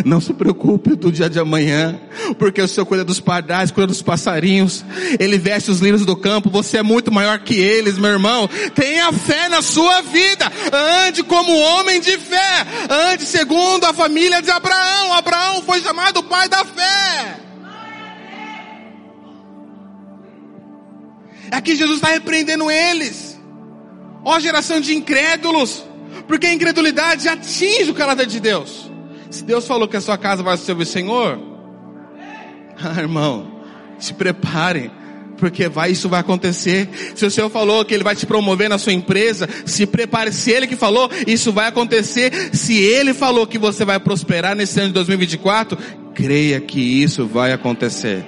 Não 0.03 0.19
se 0.19 0.33
preocupe 0.33 0.95
do 0.95 1.11
dia 1.11 1.29
de 1.29 1.39
amanhã, 1.39 1.99
porque 2.37 2.61
o 2.61 2.67
Senhor 2.67 2.85
cuida 2.85 3.03
dos 3.03 3.19
pardais, 3.19 3.71
cuida 3.71 3.87
dos 3.87 4.01
passarinhos, 4.01 4.83
Ele 5.19 5.37
veste 5.37 5.71
os 5.71 5.79
lírios 5.79 6.05
do 6.05 6.15
campo, 6.15 6.49
você 6.49 6.77
é 6.77 6.83
muito 6.83 7.11
maior 7.11 7.39
que 7.39 7.55
eles, 7.55 7.97
meu 7.97 8.11
irmão. 8.11 8.49
Tenha 8.73 9.11
fé 9.13 9.47
na 9.49 9.61
sua 9.61 10.01
vida, 10.01 10.51
ande 11.05 11.23
como 11.23 11.55
homem 11.55 12.01
de 12.01 12.17
fé, 12.17 12.65
ande 13.11 13.25
segundo 13.25 13.85
a 13.85 13.93
família 13.93 14.41
de 14.41 14.51
Abraão. 14.51 15.13
Abraão 15.13 15.61
foi 15.61 15.81
chamado 15.81 16.23
pai 16.23 16.49
da 16.49 16.65
fé. 16.65 17.39
Aqui 21.51 21.75
Jesus 21.75 21.97
está 21.97 22.09
repreendendo 22.09 22.69
eles, 22.69 23.39
ó 24.23 24.39
geração 24.39 24.81
de 24.81 24.95
incrédulos, 24.95 25.83
porque 26.27 26.47
a 26.47 26.53
incredulidade 26.53 27.27
atinge 27.27 27.91
o 27.91 27.93
caráter 27.93 28.25
de 28.25 28.39
Deus. 28.39 28.91
Se 29.35 29.43
Deus 29.43 29.67
falou 29.67 29.85
que 29.85 29.97
a 29.97 30.01
sua 30.01 30.17
casa 30.17 30.41
vai 30.41 30.55
servir 30.55 30.83
o 30.83 30.85
Senhor, 30.85 31.37
ah, 32.81 33.01
irmão, 33.01 33.59
se 33.99 34.13
prepare, 34.13 34.89
porque 35.37 35.67
vai, 35.67 35.91
isso 35.91 36.07
vai 36.07 36.21
acontecer. 36.21 36.87
Se 37.13 37.25
o 37.25 37.29
Senhor 37.29 37.49
falou 37.49 37.83
que 37.83 37.93
Ele 37.93 38.03
vai 38.05 38.15
te 38.15 38.25
promover 38.25 38.69
na 38.69 38.77
sua 38.77 38.93
empresa, 38.93 39.45
se 39.65 39.85
prepare. 39.85 40.31
Se 40.31 40.51
Ele 40.51 40.67
que 40.67 40.77
falou, 40.77 41.09
isso 41.27 41.51
vai 41.51 41.67
acontecer. 41.67 42.31
Se 42.53 42.81
Ele 42.81 43.13
falou 43.13 43.45
que 43.45 43.57
você 43.57 43.83
vai 43.83 43.99
prosperar 43.99 44.55
nesse 44.55 44.79
ano 44.79 44.87
de 44.87 44.93
2024, 44.93 45.77
creia 46.13 46.61
que 46.61 46.79
isso 46.79 47.27
vai 47.27 47.51
acontecer. 47.51 48.25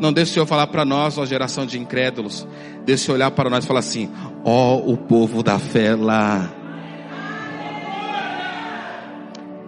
Não 0.00 0.12
deixe 0.12 0.32
o 0.32 0.34
Senhor 0.34 0.46
falar 0.46 0.66
para 0.66 0.84
nós, 0.84 1.18
ó 1.18 1.24
geração 1.24 1.64
de 1.64 1.78
incrédulos. 1.78 2.48
Deixe 2.84 3.12
olhar 3.12 3.30
para 3.30 3.48
nós 3.48 3.62
e 3.62 3.68
falar 3.68 3.78
assim: 3.78 4.10
ó 4.44 4.74
o 4.76 4.96
povo 4.96 5.40
da 5.40 5.56
fé 5.60 5.94
lá. 5.94 6.59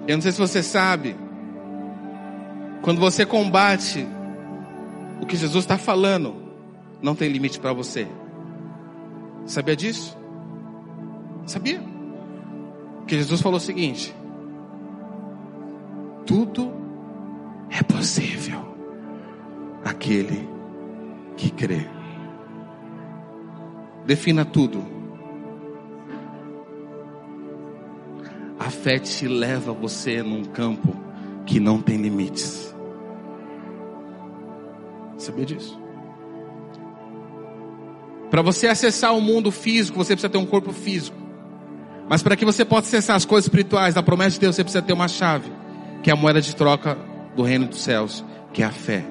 Eu 0.07 0.17
não 0.17 0.23
sei 0.23 0.33
se 0.33 0.39
você 0.39 0.63
sabe, 0.63 1.17
quando 2.83 3.01
você 3.01 3.25
combate 3.25 4.07
o 5.21 5.27
que 5.27 5.37
Jesus 5.37 5.65
está 5.65 5.79
falando, 5.79 6.35
não 7.01 7.15
tem 7.15 7.29
limite 7.29 7.61
para 7.61 7.73
você. 7.73 8.09
Sabia 9.47 9.77
disso? 9.77 10.17
Sabia? 11.47 11.83
Que 13.07 13.17
Jesus 13.17 13.41
falou 13.41 13.59
o 13.59 13.61
seguinte: 13.61 14.15
tudo 16.27 16.73
é 17.71 17.83
possível 17.83 18.75
aquele 19.85 20.49
que 21.37 21.51
crê. 21.51 21.87
Defina 24.05 24.45
tudo. 24.45 24.92
A 28.65 28.71
fé 28.71 28.97
te 28.97 29.27
leva 29.27 29.73
você 29.73 30.23
num 30.23 30.45
campo 30.45 30.97
que 31.45 31.59
não 31.59 31.83
tem 31.83 31.97
limites. 31.97 32.73
Sabia 35.19 35.45
disso? 35.45 35.77
Para 38.31 38.41
você 38.41 38.69
acessar 38.69 39.17
o 39.17 39.21
mundo 39.21 39.51
físico, 39.51 39.99
você 39.99 40.15
precisa 40.15 40.31
ter 40.31 40.39
um 40.39 40.47
corpo 40.47 40.73
físico. 40.73 41.17
Mas 42.09 42.23
para 42.23 42.37
que 42.37 42.45
você 42.45 42.65
possa 42.65 42.87
acessar 42.87 43.17
as 43.17 43.25
coisas 43.25 43.47
espirituais, 43.47 43.95
da 43.95 44.03
promessa 44.03 44.35
de 44.35 44.41
Deus, 44.41 44.55
você 44.55 44.63
precisa 44.63 44.81
ter 44.81 44.93
uma 44.93 45.09
chave, 45.09 45.51
que 46.01 46.09
é 46.09 46.13
a 46.13 46.17
moeda 46.17 46.41
de 46.41 46.55
troca 46.55 46.97
do 47.35 47.43
reino 47.43 47.67
dos 47.67 47.83
céus, 47.83 48.25
que 48.53 48.63
é 48.63 48.67
a 48.67 48.71
fé. 48.71 49.05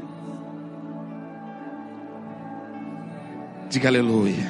Diga 3.70 3.90
aleluia. 3.90 4.50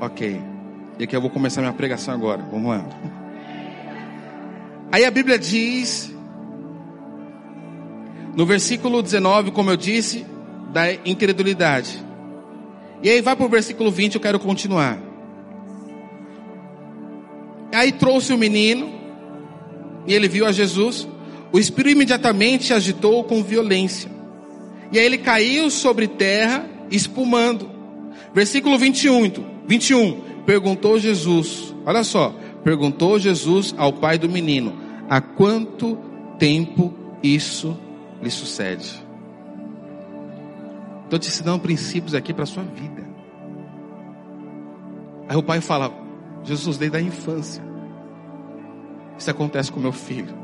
Ok. 0.00 0.57
E 0.98 1.04
aqui 1.04 1.14
eu 1.14 1.20
vou 1.20 1.30
começar 1.30 1.60
minha 1.60 1.72
pregação 1.72 2.12
agora. 2.12 2.42
Vamos 2.50 2.70
lá. 2.70 2.84
Aí 4.90 5.04
a 5.04 5.10
Bíblia 5.12 5.38
diz, 5.38 6.12
no 8.34 8.44
versículo 8.44 9.00
19, 9.00 9.52
como 9.52 9.70
eu 9.70 9.76
disse, 9.76 10.26
da 10.72 10.92
incredulidade. 10.92 12.04
E 13.00 13.08
aí 13.08 13.20
vai 13.20 13.36
para 13.36 13.46
o 13.46 13.48
versículo 13.48 13.92
20, 13.92 14.16
eu 14.16 14.20
quero 14.20 14.40
continuar. 14.40 14.98
Aí 17.72 17.92
trouxe 17.92 18.32
o 18.32 18.38
menino, 18.38 18.92
e 20.04 20.12
ele 20.12 20.26
viu 20.26 20.46
a 20.46 20.52
Jesus. 20.52 21.06
O 21.52 21.60
espírito 21.60 21.94
imediatamente 21.94 22.74
agitou 22.74 23.22
com 23.22 23.40
violência. 23.40 24.10
E 24.90 24.98
aí 24.98 25.06
ele 25.06 25.18
caiu 25.18 25.70
sobre 25.70 26.08
terra, 26.08 26.68
espumando. 26.90 27.70
Versículo 28.34 28.76
21, 28.76 29.30
21 29.64 30.27
perguntou 30.48 30.98
Jesus, 30.98 31.74
olha 31.84 32.02
só, 32.02 32.34
perguntou 32.64 33.18
Jesus 33.18 33.74
ao 33.76 33.92
pai 33.92 34.16
do 34.16 34.30
menino: 34.30 34.72
há 35.06 35.20
quanto 35.20 35.98
tempo 36.38 36.94
isso 37.22 37.76
lhe 38.22 38.30
sucede? 38.30 39.06
Estou 41.04 41.18
te 41.18 41.28
ensinando 41.28 41.60
princípios 41.60 42.14
aqui 42.14 42.32
para 42.32 42.44
a 42.44 42.46
sua 42.46 42.62
vida. 42.62 43.06
Aí 45.28 45.36
o 45.36 45.42
pai 45.42 45.60
fala: 45.60 45.92
Jesus, 46.42 46.78
desde 46.78 46.96
a 46.96 47.02
infância, 47.02 47.62
isso 49.18 49.30
acontece 49.30 49.70
com 49.70 49.78
meu 49.78 49.92
filho. 49.92 50.34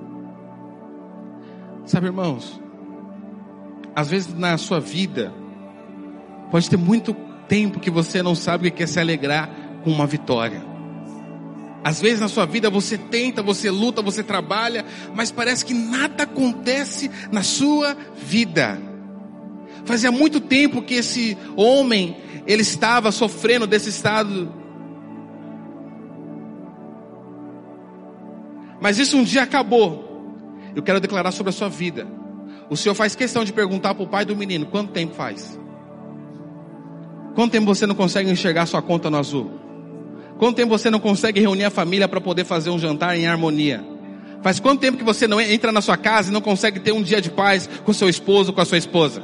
Sabe, 1.86 2.08
irmãos, 2.08 2.60
às 3.96 4.10
vezes 4.10 4.34
na 4.34 4.58
sua 4.58 4.80
vida, 4.80 5.32
pode 6.50 6.68
ter 6.68 6.76
muito 6.76 7.16
tempo 7.48 7.80
que 7.80 7.90
você 7.90 8.22
não 8.22 8.34
sabe 8.34 8.68
o 8.68 8.70
que 8.72 8.82
é 8.82 8.86
se 8.86 9.00
alegrar 9.00 9.63
com 9.84 9.90
uma 9.90 10.06
vitória. 10.06 10.64
Às 11.84 12.00
vezes 12.00 12.18
na 12.18 12.28
sua 12.28 12.46
vida 12.46 12.70
você 12.70 12.96
tenta, 12.96 13.42
você 13.42 13.70
luta, 13.70 14.00
você 14.00 14.22
trabalha, 14.22 14.86
mas 15.14 15.30
parece 15.30 15.64
que 15.66 15.74
nada 15.74 16.22
acontece 16.22 17.10
na 17.30 17.42
sua 17.42 17.94
vida. 18.16 18.80
Fazia 19.84 20.10
muito 20.10 20.40
tempo 20.40 20.80
que 20.80 20.94
esse 20.94 21.36
homem, 21.54 22.16
ele 22.46 22.62
estava 22.62 23.12
sofrendo 23.12 23.66
desse 23.66 23.90
estado. 23.90 24.50
Mas 28.80 28.98
isso 28.98 29.18
um 29.18 29.22
dia 29.22 29.42
acabou. 29.42 30.32
Eu 30.74 30.82
quero 30.82 31.00
declarar 31.00 31.32
sobre 31.32 31.50
a 31.50 31.52
sua 31.52 31.68
vida. 31.68 32.06
O 32.70 32.76
Senhor 32.76 32.94
faz 32.94 33.14
questão 33.14 33.44
de 33.44 33.52
perguntar 33.52 33.94
para 33.94 34.04
o 34.04 34.08
pai 34.08 34.24
do 34.24 34.34
menino: 34.34 34.64
quanto 34.64 34.92
tempo 34.92 35.14
faz? 35.14 35.60
Quanto 37.34 37.52
tempo 37.52 37.66
você 37.66 37.86
não 37.86 37.94
consegue 37.94 38.30
enxergar 38.30 38.64
sua 38.64 38.80
conta 38.80 39.10
no 39.10 39.18
azul? 39.18 39.63
Quanto 40.38 40.56
tempo 40.56 40.76
você 40.76 40.90
não 40.90 40.98
consegue 40.98 41.40
reunir 41.40 41.64
a 41.64 41.70
família 41.70 42.08
para 42.08 42.20
poder 42.20 42.44
fazer 42.44 42.70
um 42.70 42.78
jantar 42.78 43.16
em 43.16 43.26
harmonia? 43.26 43.84
Faz 44.42 44.60
quanto 44.60 44.80
tempo 44.80 44.98
que 44.98 45.04
você 45.04 45.26
não 45.26 45.40
entra 45.40 45.72
na 45.72 45.80
sua 45.80 45.96
casa 45.96 46.28
e 46.28 46.32
não 46.32 46.40
consegue 46.40 46.78
ter 46.78 46.92
um 46.92 47.02
dia 47.02 47.20
de 47.20 47.30
paz 47.30 47.68
com 47.84 47.92
seu 47.92 48.08
esposo, 48.08 48.52
com 48.52 48.60
a 48.60 48.64
sua 48.64 48.76
esposa? 48.76 49.22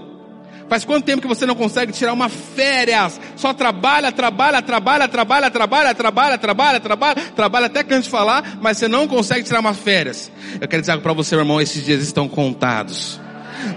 Faz 0.71 0.85
quanto 0.85 1.05
tempo 1.05 1.21
que 1.21 1.27
você 1.27 1.45
não 1.45 1.57
consegue 1.57 1.93
tirar 1.93 2.13
uma 2.13 2.29
férias? 2.29 3.21
Só 3.35 3.53
trabalha, 3.53 4.13
trabalha, 4.13 4.63
trabalha, 4.63 5.09
trabalha, 5.09 5.51
trabalha, 5.51 5.95
trabalha, 5.95 6.39
trabalha, 6.39 6.81
trabalha, 6.81 7.17
trabalha 7.35 7.67
até 7.67 7.83
canto 7.83 8.05
de 8.05 8.09
falar, 8.09 8.59
mas 8.63 8.79
você 8.79 8.87
não 8.87 9.09
consegue 9.09 9.45
tirar 9.45 9.59
uma 9.59 9.75
férias. 9.75 10.31
Eu 10.61 10.69
quero 10.69 10.81
dizer 10.81 10.93
algo 10.93 11.03
para 11.03 11.13
você, 11.13 11.35
meu 11.35 11.43
irmão, 11.45 11.61
esses 11.61 11.85
dias 11.85 12.03
estão 12.03 12.29
contados. 12.29 13.21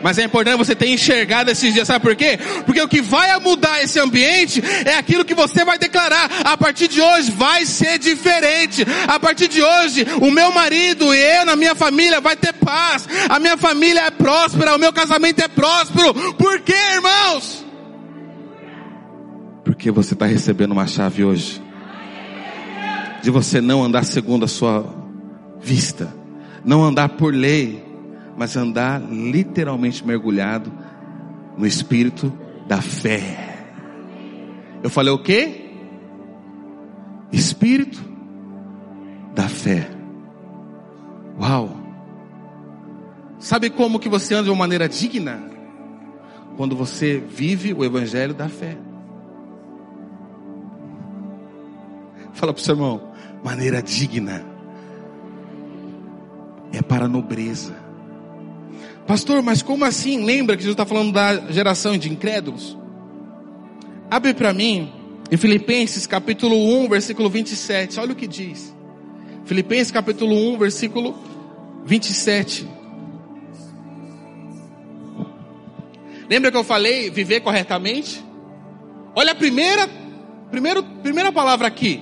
Mas 0.01 0.17
é 0.17 0.23
importante 0.23 0.57
você 0.57 0.75
ter 0.75 0.87
enxergado 0.87 1.51
esses 1.51 1.73
dias, 1.73 1.87
sabe 1.87 2.03
por 2.03 2.15
quê? 2.15 2.39
Porque 2.65 2.81
o 2.81 2.87
que 2.87 3.01
vai 3.01 3.37
mudar 3.39 3.81
esse 3.81 3.99
ambiente 3.99 4.63
é 4.85 4.95
aquilo 4.95 5.25
que 5.25 5.33
você 5.33 5.63
vai 5.63 5.77
declarar. 5.77 6.29
A 6.43 6.57
partir 6.57 6.87
de 6.87 7.01
hoje 7.01 7.31
vai 7.31 7.65
ser 7.65 7.97
diferente. 7.99 8.85
A 9.07 9.19
partir 9.19 9.47
de 9.47 9.61
hoje, 9.61 10.05
o 10.21 10.31
meu 10.31 10.51
marido 10.51 11.13
e 11.13 11.19
eu 11.19 11.45
na 11.45 11.55
minha 11.55 11.75
família 11.75 12.19
vai 12.19 12.35
ter 12.35 12.53
paz. 12.53 13.07
A 13.29 13.39
minha 13.39 13.57
família 13.57 14.01
é 14.01 14.11
próspera, 14.11 14.75
o 14.75 14.79
meu 14.79 14.91
casamento 14.93 15.39
é 15.39 15.47
próspero. 15.47 16.13
Por 16.33 16.59
quê, 16.61 16.75
irmãos? 16.93 17.63
Porque 19.63 19.89
você 19.91 20.13
está 20.13 20.25
recebendo 20.25 20.71
uma 20.71 20.87
chave 20.87 21.23
hoje. 21.23 21.61
de 23.21 23.31
você 23.31 23.61
não 23.61 23.81
andar 23.81 24.03
segundo 24.03 24.43
a 24.43 24.49
sua 24.49 24.85
vista, 25.61 26.13
não 26.65 26.83
andar 26.83 27.09
por 27.09 27.33
lei, 27.33 27.81
mas 28.37 28.55
andar 28.57 29.01
literalmente 29.01 30.05
mergulhado 30.05 30.71
no 31.57 31.65
espírito 31.65 32.31
da 32.67 32.81
fé. 32.81 33.53
Eu 34.81 34.89
falei 34.89 35.13
o 35.13 35.19
quê? 35.19 35.71
Espírito 37.31 38.03
da 39.33 39.47
fé. 39.47 39.89
Uau! 41.39 41.83
Sabe 43.39 43.69
como 43.69 43.99
que 43.99 44.09
você 44.09 44.33
anda 44.33 44.45
de 44.45 44.49
uma 44.49 44.57
maneira 44.57 44.87
digna? 44.87 45.41
Quando 46.55 46.75
você 46.75 47.17
vive 47.17 47.73
o 47.73 47.83
evangelho 47.83 48.33
da 48.33 48.47
fé. 48.47 48.77
Fala 52.33 52.53
para 52.53 52.59
o 52.59 52.63
seu 52.63 52.75
irmão, 52.75 53.11
maneira 53.43 53.81
digna. 53.81 54.43
É 56.71 56.81
para 56.81 57.05
a 57.05 57.07
nobreza. 57.07 57.82
Pastor, 59.07 59.41
mas 59.41 59.61
como 59.61 59.83
assim? 59.83 60.23
Lembra 60.23 60.55
que 60.55 60.63
Jesus 60.63 60.73
está 60.73 60.85
falando 60.85 61.11
da 61.11 61.51
geração 61.51 61.97
de 61.97 62.11
incrédulos? 62.11 62.77
Abre 64.09 64.33
para 64.33 64.53
mim 64.53 64.91
em 65.31 65.37
Filipenses 65.37 66.07
capítulo 66.07 66.55
1, 66.55 66.89
versículo 66.89 67.29
27. 67.29 67.99
Olha 67.99 68.13
o 68.13 68.15
que 68.15 68.27
diz. 68.27 68.73
Filipenses 69.45 69.91
capítulo 69.91 70.35
1, 70.53 70.57
versículo 70.57 71.15
27. 71.85 72.67
Lembra 76.29 76.51
que 76.51 76.57
eu 76.57 76.63
falei 76.63 77.09
viver 77.09 77.41
corretamente? 77.41 78.23
Olha 79.15 79.33
a 79.33 79.35
primeira, 79.35 79.87
primeiro, 80.49 80.83
primeira 81.01 81.31
palavra 81.31 81.67
aqui. 81.67 82.01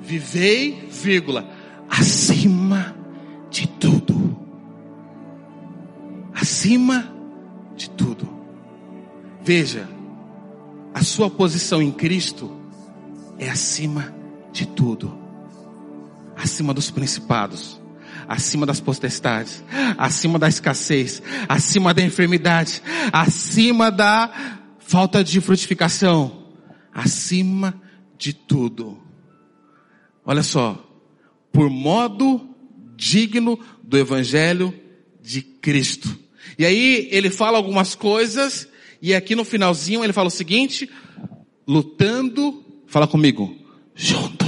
Vivei, 0.00 0.88
vírgula, 0.90 1.48
acima 1.88 2.96
de 3.50 3.68
tudo. 3.68 4.21
Acima 6.52 7.10
de 7.74 7.88
tudo. 7.88 8.28
Veja, 9.42 9.88
a 10.92 11.02
sua 11.02 11.30
posição 11.30 11.80
em 11.80 11.90
Cristo 11.90 12.54
é 13.38 13.48
acima 13.48 14.14
de 14.52 14.66
tudo. 14.66 15.18
Acima 16.36 16.74
dos 16.74 16.90
principados, 16.90 17.80
acima 18.28 18.66
das 18.66 18.80
potestades, 18.80 19.64
acima 19.96 20.38
da 20.38 20.46
escassez, 20.46 21.22
acima 21.48 21.94
da 21.94 22.02
enfermidade, 22.02 22.82
acima 23.10 23.90
da 23.90 24.60
falta 24.78 25.24
de 25.24 25.40
frutificação, 25.40 26.48
acima 26.92 27.80
de 28.18 28.34
tudo. 28.34 28.98
Olha 30.22 30.42
só, 30.42 30.86
por 31.50 31.70
modo 31.70 32.46
digno 32.94 33.58
do 33.82 33.96
evangelho 33.96 34.78
de 35.22 35.40
Cristo. 35.40 36.21
E 36.58 36.64
aí 36.64 37.08
ele 37.10 37.30
fala 37.30 37.56
algumas 37.56 37.94
coisas 37.94 38.68
e 39.00 39.14
aqui 39.14 39.34
no 39.34 39.44
finalzinho 39.44 40.04
ele 40.04 40.12
fala 40.12 40.28
o 40.28 40.30
seguinte: 40.30 40.88
lutando, 41.66 42.64
fala 42.86 43.06
comigo, 43.06 43.56
juntos. 43.94 44.42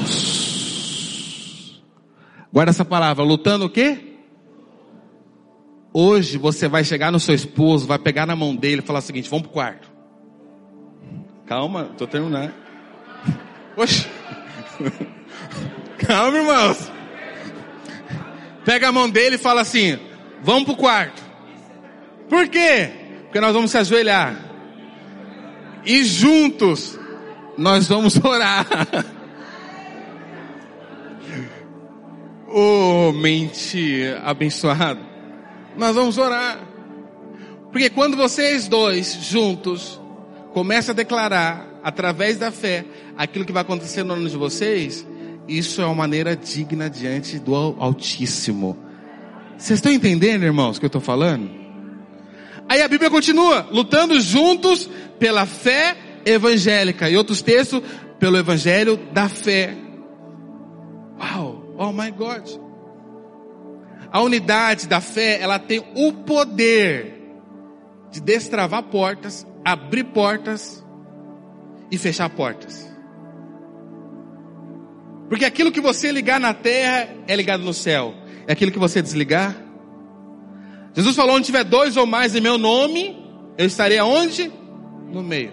Guarda 2.52 2.70
essa 2.70 2.84
palavra, 2.84 3.24
lutando 3.24 3.64
o 3.64 3.70
quê? 3.70 3.98
Hoje 5.92 6.38
você 6.38 6.68
vai 6.68 6.84
chegar 6.84 7.10
no 7.10 7.18
seu 7.18 7.34
esposo, 7.34 7.86
vai 7.86 7.98
pegar 7.98 8.26
na 8.26 8.36
mão 8.36 8.54
dele 8.54 8.82
e 8.82 8.86
falar 8.86 9.00
o 9.00 9.02
seguinte: 9.02 9.28
vamos 9.28 9.46
pro 9.46 9.52
quarto. 9.52 9.90
Calma, 11.46 11.86
tô 11.96 12.06
terminando. 12.06 12.52
Oxe. 13.76 14.06
Calma, 15.98 16.38
irmãos. 16.38 16.92
Pega 18.64 18.88
a 18.88 18.92
mão 18.92 19.10
dele 19.10 19.34
e 19.34 19.38
fala 19.38 19.62
assim: 19.62 19.98
vamos 20.42 20.64
pro 20.64 20.76
quarto. 20.76 21.23
Por 22.28 22.48
quê? 22.48 22.90
Porque 23.24 23.40
nós 23.40 23.52
vamos 23.52 23.70
se 23.70 23.78
ajoelhar. 23.78 24.36
E 25.84 26.04
juntos 26.04 26.98
nós 27.58 27.86
vamos 27.88 28.16
orar. 28.24 28.66
Oh, 32.48 33.12
mente 33.12 34.04
abençoado. 34.22 35.00
Nós 35.76 35.94
vamos 35.94 36.18
orar. 36.18 36.60
Porque 37.72 37.90
quando 37.90 38.16
vocês 38.16 38.68
dois 38.68 39.14
juntos 39.14 40.00
começam 40.52 40.92
a 40.92 40.96
declarar 40.96 41.80
através 41.82 42.38
da 42.38 42.52
fé 42.52 42.84
aquilo 43.16 43.44
que 43.44 43.52
vai 43.52 43.62
acontecer 43.62 44.04
no 44.04 44.14
ano 44.14 44.28
de 44.28 44.36
vocês, 44.36 45.04
isso 45.48 45.82
é 45.82 45.84
uma 45.84 45.94
maneira 45.96 46.36
digna 46.36 46.88
diante 46.88 47.38
do 47.38 47.54
Altíssimo. 47.54 48.78
Vocês 49.58 49.78
estão 49.78 49.92
entendendo, 49.92 50.44
irmãos, 50.44 50.76
o 50.76 50.80
que 50.80 50.86
eu 50.86 50.88
estou 50.88 51.00
falando? 51.00 51.63
Aí 52.68 52.82
a 52.82 52.88
Bíblia 52.88 53.10
continua, 53.10 53.68
lutando 53.70 54.18
juntos 54.20 54.88
pela 55.18 55.46
fé 55.46 55.96
evangélica. 56.24 57.08
E 57.10 57.16
outros 57.16 57.42
textos, 57.42 57.82
pelo 58.18 58.36
evangelho 58.36 58.96
da 59.12 59.28
fé. 59.28 59.76
Uau! 61.18 61.74
Oh 61.76 61.92
my 61.92 62.10
God. 62.10 62.48
A 64.10 64.20
unidade 64.22 64.86
da 64.86 65.00
fé, 65.00 65.40
ela 65.40 65.58
tem 65.58 65.84
o 65.94 66.12
poder 66.12 67.14
de 68.12 68.20
destravar 68.20 68.84
portas, 68.84 69.44
abrir 69.64 70.04
portas 70.04 70.84
e 71.90 71.98
fechar 71.98 72.30
portas. 72.30 72.88
Porque 75.28 75.44
aquilo 75.44 75.72
que 75.72 75.80
você 75.80 76.12
ligar 76.12 76.38
na 76.38 76.54
terra 76.54 77.08
é 77.26 77.34
ligado 77.34 77.64
no 77.64 77.74
céu. 77.74 78.14
É 78.46 78.52
aquilo 78.52 78.70
que 78.70 78.78
você 78.78 79.02
desligar. 79.02 79.63
Jesus 80.94 81.16
falou: 81.16 81.34
onde 81.34 81.46
tiver 81.46 81.64
dois 81.64 81.96
ou 81.96 82.06
mais 82.06 82.34
em 82.34 82.40
meu 82.40 82.56
nome, 82.56 83.16
eu 83.58 83.66
estarei 83.66 83.98
aonde? 83.98 84.50
No 85.12 85.22
meio. 85.22 85.52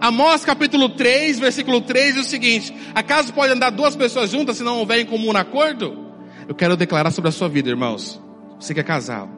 Amós 0.00 0.44
capítulo 0.44 0.90
3, 0.90 1.40
versículo 1.40 1.80
3 1.80 2.14
diz 2.14 2.26
o 2.26 2.30
seguinte: 2.30 2.74
Acaso 2.94 3.34
pode 3.34 3.52
andar 3.52 3.70
duas 3.70 3.96
pessoas 3.96 4.30
juntas 4.30 4.56
se 4.56 4.62
não 4.62 4.78
houver 4.78 5.00
em 5.00 5.06
comum 5.06 5.36
acordo? 5.36 6.06
Eu 6.46 6.54
quero 6.54 6.76
declarar 6.76 7.10
sobre 7.10 7.28
a 7.28 7.32
sua 7.32 7.48
vida, 7.48 7.68
irmãos. 7.68 8.22
Você 8.58 8.72
que 8.72 8.80
é 8.80 8.84
casal, 8.84 9.28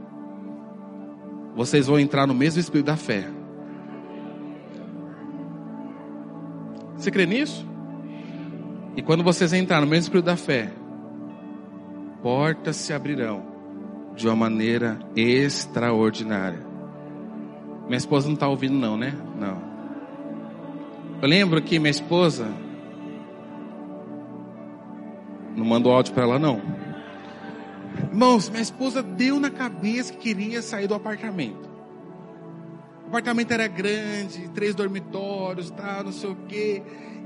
vocês 1.57 1.87
vão 1.87 1.98
entrar 1.98 2.26
no 2.26 2.35
mesmo 2.35 2.61
espírito 2.61 2.87
da 2.87 2.96
fé. 2.96 3.26
Você 6.96 7.11
crê 7.11 7.24
nisso? 7.24 7.66
E 8.94 9.00
quando 9.00 9.24
vocês 9.24 9.55
entrarem 9.55 9.87
no 9.87 9.90
mesmo 9.90 10.03
espírito 10.03 10.26
da 10.26 10.37
fé, 10.37 10.70
portas 12.22 12.76
se 12.76 12.92
abrirão 12.92 13.49
de 14.20 14.28
uma 14.28 14.37
maneira 14.37 14.98
extraordinária. 15.16 16.61
Minha 17.87 17.96
esposa 17.96 18.28
não 18.28 18.35
está 18.35 18.46
ouvindo, 18.46 18.74
não, 18.74 18.96
né? 18.96 19.14
Não. 19.38 19.62
Eu 21.22 21.28
lembro 21.28 21.61
que 21.62 21.78
minha 21.78 21.90
esposa 21.90 22.48
não 25.56 25.64
mandou 25.64 25.92
áudio 25.92 26.12
para 26.12 26.22
ela 26.22 26.38
não. 26.38 26.61
Irmãos, 28.11 28.48
minha 28.48 28.62
esposa 28.62 29.02
deu 29.02 29.40
na 29.40 29.50
cabeça 29.50 30.12
que 30.12 30.18
queria 30.18 30.62
sair 30.62 30.87
do 30.87 30.94
apartamento. 30.94 31.68
O 33.04 33.09
apartamento 33.09 33.50
era 33.50 33.66
grande, 33.66 34.48
três 34.50 34.74
dormitórios, 34.74 35.70
tá, 35.70 36.02
não 36.04 36.12
sei 36.12 36.30
o 36.30 36.37
quê. 36.46 36.83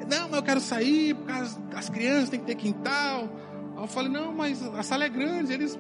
Não, 0.09 0.29
mas 0.29 0.35
eu 0.35 0.43
quero 0.43 0.61
sair, 0.61 1.15
por 1.15 1.27
causa 1.27 1.61
das 1.71 1.91
crianças 1.91 2.31
tem 2.31 2.41
que 2.41 2.47
ter 2.47 2.55
quintal. 2.55 3.29
Eu 3.77 3.87
falei, 3.87 4.11
não, 4.11 4.33
mas 4.33 4.63
a 4.63 4.83
sala 4.83 5.05
é 5.05 5.09
grande, 5.09 5.53
eles. 5.53 5.79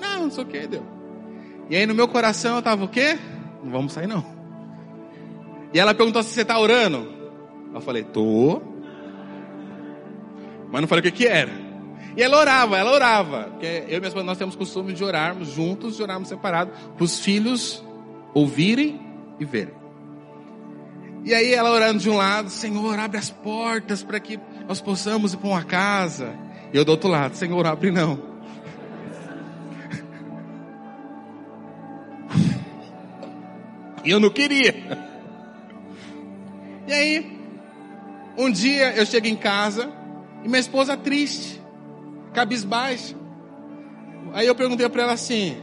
Não, 0.00 0.24
não 0.24 0.30
sei 0.30 0.44
o 0.44 0.46
que, 0.46 0.66
deu. 0.66 0.82
E 1.70 1.76
aí 1.76 1.86
no 1.86 1.94
meu 1.94 2.08
coração 2.08 2.56
eu 2.56 2.62
tava 2.62 2.84
o 2.84 2.88
quê? 2.88 3.18
Não 3.62 3.70
vamos 3.70 3.92
sair 3.92 4.06
não. 4.06 4.24
E 5.72 5.78
ela 5.78 5.94
perguntou 5.94 6.22
se 6.22 6.30
você 6.30 6.42
está 6.42 6.58
orando. 6.58 7.12
Eu 7.74 7.80
falei, 7.80 8.02
tô. 8.02 8.62
Mas 10.70 10.80
não 10.80 10.88
falei 10.88 11.00
o 11.00 11.02
que 11.02 11.10
que 11.10 11.26
era. 11.26 11.52
E 12.16 12.22
ela 12.22 12.38
orava, 12.38 12.78
ela 12.78 12.92
orava. 12.92 13.44
Porque 13.50 13.84
eu 13.86 13.96
e 13.96 14.00
minha 14.00 14.08
esposa, 14.08 14.24
nós 14.24 14.38
temos 14.38 14.56
costume 14.56 14.92
de 14.92 15.04
orarmos 15.04 15.48
juntos, 15.48 15.96
de 15.96 16.02
orarmos 16.02 16.28
separados, 16.28 16.74
para 16.96 17.04
os 17.04 17.20
filhos 17.20 17.84
ouvirem 18.34 19.00
e 19.38 19.44
verem. 19.44 19.74
E 21.24 21.34
aí 21.34 21.52
ela 21.52 21.70
orando 21.70 21.98
de 21.98 22.08
um 22.08 22.16
lado, 22.16 22.48
Senhor, 22.48 22.98
abre 22.98 23.18
as 23.18 23.30
portas 23.30 24.02
para 24.02 24.18
que 24.18 24.38
nós 24.66 24.80
possamos 24.80 25.34
ir 25.34 25.36
para 25.36 25.48
uma 25.48 25.64
casa. 25.64 26.34
E 26.72 26.76
eu 26.76 26.84
do 26.84 26.90
outro 26.90 27.08
lado, 27.08 27.34
Senhor, 27.34 27.66
abre 27.66 27.90
não. 27.90 28.27
E 34.04 34.10
eu 34.10 34.20
não 34.20 34.30
queria. 34.30 34.74
E 36.86 36.92
aí, 36.92 37.38
um 38.36 38.50
dia 38.50 38.94
eu 38.94 39.04
chego 39.04 39.26
em 39.26 39.36
casa 39.36 39.92
e 40.44 40.48
minha 40.48 40.60
esposa 40.60 40.96
triste, 40.96 41.60
cabisbaixa. 42.32 43.14
Aí 44.32 44.46
eu 44.46 44.54
perguntei 44.54 44.88
para 44.88 45.02
ela 45.02 45.12
assim: 45.12 45.56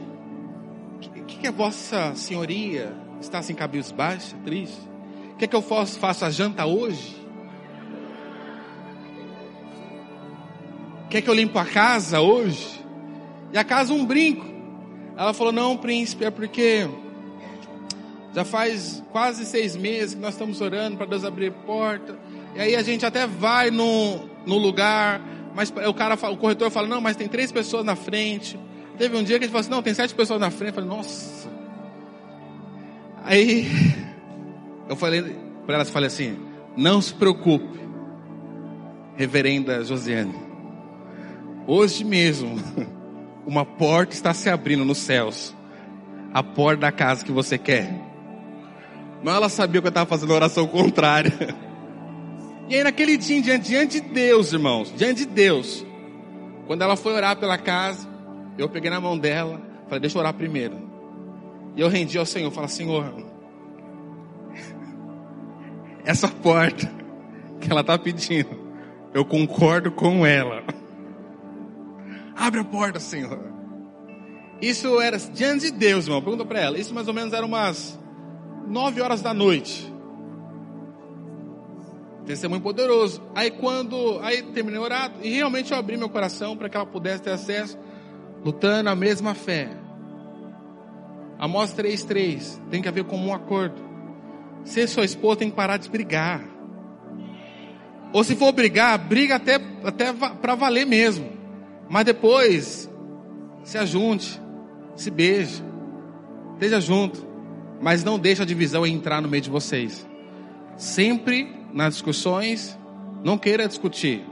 o 0.94 0.98
que, 0.98 1.38
que, 1.38 1.46
é 1.46 1.50
vossa 1.50 2.14
senhoria 2.14 2.94
está 3.20 3.38
assim 3.38 3.54
cabisbaixa, 3.54 4.36
triste? 4.44 4.80
Quer 5.38 5.46
que 5.46 5.56
eu 5.56 5.62
faça, 5.62 5.98
faça 5.98 6.26
a 6.26 6.30
janta 6.30 6.64
hoje? 6.64 7.26
quer 11.08 11.22
que 11.22 11.30
eu 11.30 11.34
limpe 11.34 11.58
a 11.58 11.64
casa 11.64 12.20
hoje? 12.20 12.84
E 13.52 13.58
a 13.58 13.64
casa 13.64 13.92
um 13.92 14.04
brinco. 14.04 14.44
Ela 15.16 15.32
falou, 15.32 15.52
não, 15.52 15.76
príncipe, 15.76 16.24
é 16.24 16.30
porque 16.30 16.86
já 18.36 18.44
faz 18.44 19.02
quase 19.12 19.46
seis 19.46 19.74
meses 19.74 20.14
que 20.14 20.20
nós 20.20 20.34
estamos 20.34 20.60
orando 20.60 20.98
para 20.98 21.06
Deus 21.06 21.24
abrir 21.24 21.50
porta. 21.64 22.18
E 22.54 22.60
aí 22.60 22.76
a 22.76 22.82
gente 22.82 23.06
até 23.06 23.26
vai 23.26 23.70
no, 23.70 24.28
no 24.44 24.58
lugar, 24.58 25.22
mas 25.54 25.72
o 25.88 25.94
cara, 25.94 26.16
o 26.30 26.36
corretor 26.36 26.70
fala, 26.70 26.86
não, 26.86 27.00
mas 27.00 27.16
tem 27.16 27.28
três 27.28 27.50
pessoas 27.50 27.82
na 27.82 27.96
frente. 27.96 28.60
Teve 28.98 29.16
um 29.16 29.24
dia 29.24 29.38
que 29.38 29.46
gente 29.46 29.52
falou 29.52 29.60
assim, 29.62 29.70
não, 29.70 29.82
tem 29.82 29.94
sete 29.94 30.14
pessoas 30.14 30.38
na 30.38 30.50
frente. 30.50 30.68
Eu 30.68 30.74
falei, 30.74 30.90
nossa. 30.90 31.48
Aí 33.24 33.66
eu 34.86 34.96
falei 34.96 35.34
para 35.64 35.76
elas, 35.76 35.88
falei 35.88 36.08
assim, 36.08 36.36
não 36.76 37.00
se 37.00 37.14
preocupe, 37.14 37.80
reverenda 39.16 39.82
Josiane. 39.82 40.34
Hoje 41.66 42.04
mesmo, 42.04 42.60
uma 43.46 43.64
porta 43.64 44.12
está 44.12 44.34
se 44.34 44.50
abrindo 44.50 44.84
nos 44.84 44.98
céus. 44.98 45.56
A 46.34 46.42
porta 46.42 46.82
da 46.82 46.92
casa 46.92 47.24
que 47.24 47.32
você 47.32 47.56
quer. 47.56 48.05
Mas 49.22 49.34
ela 49.34 49.48
sabia 49.48 49.80
que 49.80 49.86
eu 49.86 49.90
estava 49.90 50.08
fazendo 50.08 50.32
oração 50.32 50.66
contrária. 50.66 51.32
E 52.68 52.74
aí 52.74 52.82
naquele 52.82 53.16
dia, 53.16 53.40
diante, 53.40 53.68
diante 53.68 54.00
de 54.00 54.08
Deus, 54.08 54.52
irmãos, 54.52 54.92
diante 54.96 55.24
de 55.24 55.26
Deus, 55.26 55.86
quando 56.66 56.82
ela 56.82 56.96
foi 56.96 57.12
orar 57.12 57.36
pela 57.36 57.56
casa, 57.56 58.08
eu 58.58 58.68
peguei 58.68 58.90
na 58.90 59.00
mão 59.00 59.16
dela, 59.16 59.60
falei, 59.84 60.00
deixa 60.00 60.16
eu 60.16 60.20
orar 60.20 60.34
primeiro. 60.34 60.76
E 61.76 61.80
eu 61.80 61.88
rendi 61.88 62.18
ao 62.18 62.26
Senhor, 62.26 62.50
falei, 62.50 62.68
Senhor, 62.68 63.12
essa 66.04 66.28
porta 66.28 66.90
que 67.60 67.70
ela 67.70 67.82
está 67.82 67.98
pedindo, 67.98 68.58
eu 69.14 69.24
concordo 69.24 69.92
com 69.92 70.26
ela. 70.26 70.62
Abre 72.36 72.60
a 72.60 72.64
porta, 72.64 73.00
Senhor. 73.00 73.38
Isso 74.60 75.00
era 75.00 75.18
diante 75.18 75.70
de 75.70 75.72
Deus, 75.72 76.06
irmão. 76.06 76.22
Pergunta 76.22 76.44
para 76.44 76.60
ela. 76.60 76.78
Isso 76.78 76.94
mais 76.94 77.08
ou 77.08 77.14
menos 77.14 77.32
era 77.32 77.44
umas 77.44 77.98
nove 78.66 79.00
horas 79.00 79.22
da 79.22 79.32
noite. 79.32 79.92
Testemunho 82.26 82.60
poderoso. 82.60 83.22
Aí 83.34 83.50
quando, 83.50 84.18
aí 84.20 84.42
terminei 84.42 84.80
orado 84.80 85.14
e 85.22 85.30
realmente 85.30 85.72
eu 85.72 85.78
abri 85.78 85.96
meu 85.96 86.08
coração 86.08 86.56
para 86.56 86.68
que 86.68 86.76
ela 86.76 86.84
pudesse 86.84 87.22
ter 87.22 87.30
acesso, 87.30 87.78
lutando 88.44 88.90
a 88.90 88.96
mesma 88.96 89.34
fé. 89.34 89.70
Amós 91.38 91.72
3:3 91.72 92.60
tem 92.70 92.82
que 92.82 92.88
haver 92.88 93.04
como 93.04 93.26
um 93.26 93.34
acordo. 93.34 93.80
Se 94.64 94.86
sua 94.88 95.04
esposa 95.04 95.36
tem 95.36 95.50
que 95.50 95.56
parar 95.56 95.76
de 95.76 95.88
brigar. 95.88 96.42
Ou 98.12 98.24
se 98.24 98.34
for 98.34 98.52
brigar, 98.52 98.98
briga 98.98 99.36
até 99.36 99.60
até 99.84 100.12
para 100.12 100.54
valer 100.56 100.86
mesmo. 100.86 101.30
Mas 101.88 102.04
depois 102.04 102.90
se 103.62 103.78
ajunte, 103.78 104.40
se 104.96 105.10
beije, 105.10 105.62
esteja 106.54 106.80
junto, 106.80 107.24
mas 107.80 108.04
não 108.04 108.18
deixe 108.18 108.42
a 108.42 108.44
divisão 108.44 108.86
entrar 108.86 109.20
no 109.20 109.28
meio 109.28 109.42
de 109.42 109.50
vocês. 109.50 110.06
Sempre 110.76 111.54
nas 111.72 111.94
discussões, 111.94 112.78
não 113.22 113.38
queira 113.38 113.68
discutir. 113.68 114.24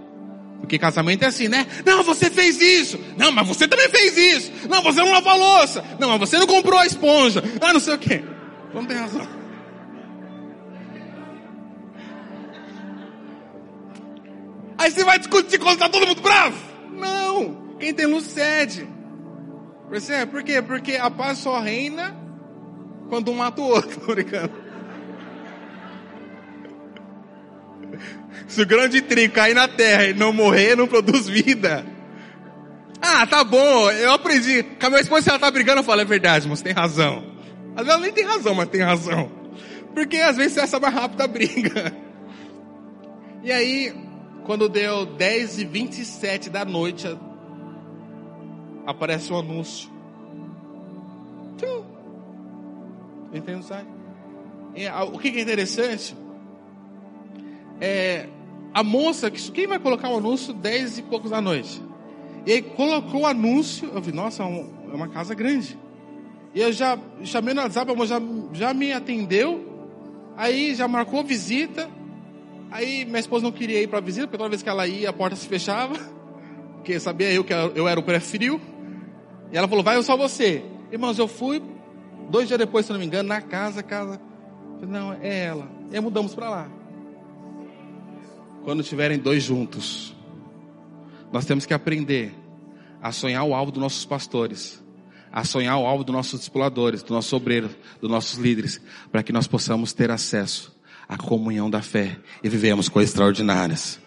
Porque 0.61 0.78
casamento 0.78 1.24
é 1.24 1.26
assim, 1.26 1.46
né? 1.46 1.66
Não, 1.85 2.02
você 2.02 2.30
fez 2.30 2.61
isso. 2.61 2.98
Não, 3.18 3.30
mas 3.30 3.46
você 3.46 3.68
também 3.68 3.88
fez 3.90 4.16
isso. 4.16 4.52
Não, 4.68 4.83
você 4.83 5.00
não 5.00 5.12
lavou 5.12 5.33
a 5.33 5.37
louça. 5.37 5.85
Não, 5.98 6.09
mas 6.11 6.20
você 6.20 6.38
não 6.38 6.46
comprou 6.46 6.78
a 6.78 6.87
esponja. 6.87 7.42
Ah, 7.61 7.72
não 7.72 7.80
sei 7.80 7.94
o 7.94 7.98
quê. 7.98 8.24
Não 8.72 8.85
tem 8.85 8.96
razão. 8.96 9.26
Aí 14.78 14.90
você 14.90 15.04
vai 15.04 15.18
discutir 15.18 15.59
quando 15.59 15.74
está 15.74 15.88
todo 15.88 16.07
mundo 16.07 16.22
bravo? 16.22 16.57
Não. 16.92 17.76
Quem 17.78 17.92
tem 17.92 18.07
luz 18.07 18.24
cede. 18.24 18.88
Percebe? 19.90 20.33
Por 20.33 20.42
quê? 20.42 20.62
Porque 20.62 20.96
a 20.96 21.11
paz 21.11 21.38
só 21.38 21.61
reina 21.61 22.23
quando 23.08 23.30
um 23.30 23.34
mata 23.34 23.60
o 23.60 23.64
outro. 23.64 24.00
Tô 24.04 24.14
brincando. 24.14 24.52
Se 28.48 28.62
o 28.62 28.66
grão 28.66 28.88
de 28.88 29.00
trigo 29.02 29.34
cair 29.34 29.54
na 29.54 29.68
terra 29.68 30.06
e 30.06 30.14
não 30.14 30.32
morrer, 30.32 30.76
não 30.76 30.86
produz 30.86 31.28
vida. 31.28 31.84
Ah, 33.00 33.26
tá 33.26 33.44
bom, 33.44 33.90
eu 33.90 34.12
aprendi. 34.12 34.62
Com 34.62 34.86
a 34.86 34.90
minha 34.90 35.02
esposa, 35.02 35.30
ela 35.30 35.38
tá 35.38 35.50
brigando, 35.50 35.80
eu 35.80 35.84
falo, 35.84 36.00
é 36.00 36.04
verdade, 36.04 36.48
mas 36.48 36.62
tem 36.62 36.72
razão. 36.72 37.24
Às 37.76 37.84
vezes 37.84 37.90
ela 37.90 38.00
nem 38.00 38.12
tem 38.12 38.24
razão, 38.24 38.54
mas 38.54 38.68
tem 38.68 38.80
razão. 38.80 39.30
Porque 39.94 40.16
às 40.16 40.36
vezes 40.36 40.56
essa 40.56 40.80
mais 40.80 40.94
rápida 40.94 41.26
briga. 41.26 41.94
E 43.42 43.52
aí, 43.52 43.94
quando 44.44 44.68
deu 44.68 45.04
10 45.04 45.60
e 45.60 45.64
27 45.64 46.50
da 46.50 46.64
noite, 46.64 47.06
aparece 48.86 49.32
um 49.32 49.38
anúncio. 49.38 49.90
Entende, 53.34 53.64
sabe? 53.64 53.88
O 55.12 55.18
que 55.18 55.28
é 55.28 55.40
interessante 55.40 56.16
é, 57.80 58.28
a 58.72 58.82
moça, 58.82 59.30
quem 59.30 59.66
vai 59.66 59.78
colocar 59.78 60.08
o 60.08 60.18
anúncio 60.18 60.52
10 60.52 60.98
e 60.98 61.02
poucos 61.02 61.30
da 61.30 61.40
noite? 61.40 61.82
E 62.46 62.52
aí 62.52 62.62
colocou 62.62 63.22
o 63.22 63.26
anúncio, 63.26 63.90
eu 63.92 64.00
vi, 64.00 64.12
nossa, 64.12 64.42
é, 64.42 64.46
é 64.46 64.94
uma 64.94 65.08
casa 65.08 65.34
grande. 65.34 65.78
E 66.54 66.60
eu 66.60 66.72
já 66.72 66.98
chamei 67.24 67.54
no 67.54 67.62
WhatsApp, 67.62 67.90
a 67.90 67.94
moça 67.94 68.20
já, 68.20 68.22
já 68.52 68.74
me 68.74 68.92
atendeu, 68.92 69.64
aí 70.36 70.74
já 70.74 70.86
marcou 70.86 71.24
visita, 71.24 71.88
aí 72.70 73.04
minha 73.04 73.18
esposa 73.18 73.44
não 73.44 73.52
queria 73.52 73.82
ir 73.82 73.88
para 73.88 73.98
a 73.98 74.02
visita, 74.02 74.26
porque 74.26 74.38
toda 74.38 74.50
vez 74.50 74.62
que 74.62 74.68
ela 74.68 74.86
ia, 74.86 75.10
a 75.10 75.12
porta 75.12 75.36
se 75.36 75.48
fechava, 75.48 75.94
porque 76.76 77.00
sabia 77.00 77.32
eu 77.32 77.42
que 77.42 77.52
eu 77.52 77.88
era 77.88 77.98
o 77.98 78.02
pré-frio, 78.02 78.60
e 79.52 79.56
ela 79.56 79.66
falou, 79.66 79.82
vai 79.82 79.96
eu 79.96 80.02
só 80.02 80.16
você. 80.16 80.64
Irmãos, 80.92 81.18
eu 81.18 81.26
fui, 81.26 81.60
dois 82.30 82.48
dias 82.48 82.58
depois, 82.58 82.87
se 82.87 82.92
não 82.92 82.98
me 82.98 83.06
engano, 83.06 83.28
na 83.28 83.40
casa, 83.40 83.82
casa, 83.82 84.20
não, 84.82 85.12
é 85.14 85.46
ela, 85.46 85.68
e 85.90 85.94
aí 85.94 86.00
mudamos 86.00 86.34
para 86.34 86.50
lá 86.50 86.68
quando 88.64 88.80
estiverem 88.80 89.18
dois 89.18 89.42
juntos. 89.42 90.16
Nós 91.30 91.44
temos 91.44 91.66
que 91.66 91.74
aprender 91.74 92.34
a 93.00 93.12
sonhar 93.12 93.44
o 93.44 93.54
alvo 93.54 93.70
dos 93.70 93.80
nossos 93.80 94.04
pastores, 94.04 94.82
a 95.30 95.44
sonhar 95.44 95.76
o 95.76 95.87
alvo 95.87 96.02
dos 96.02 96.14
nossos 96.14 96.40
discipuladores, 96.40 97.02
dos 97.02 97.10
nossos 97.10 97.32
obreiros, 97.32 97.72
dos 98.00 98.10
nossos 98.10 98.38
líderes, 98.38 98.80
para 99.12 99.22
que 99.22 99.32
nós 99.32 99.46
possamos 99.46 99.92
ter 99.92 100.10
acesso 100.10 100.74
à 101.06 101.18
comunhão 101.18 101.68
da 101.68 101.82
fé 101.82 102.18
e 102.42 102.48
vivemos 102.48 102.88
coisas 102.88 103.10
extraordinárias. 103.10 104.00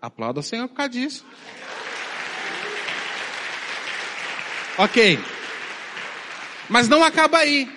Aplauda 0.00 0.40
o 0.40 0.42
Senhor 0.42 0.68
por 0.68 0.76
causa 0.76 0.90
disso. 0.90 1.26
Ok. 4.78 5.18
Mas 6.68 6.88
não 6.88 7.02
acaba 7.02 7.38
aí. 7.38 7.68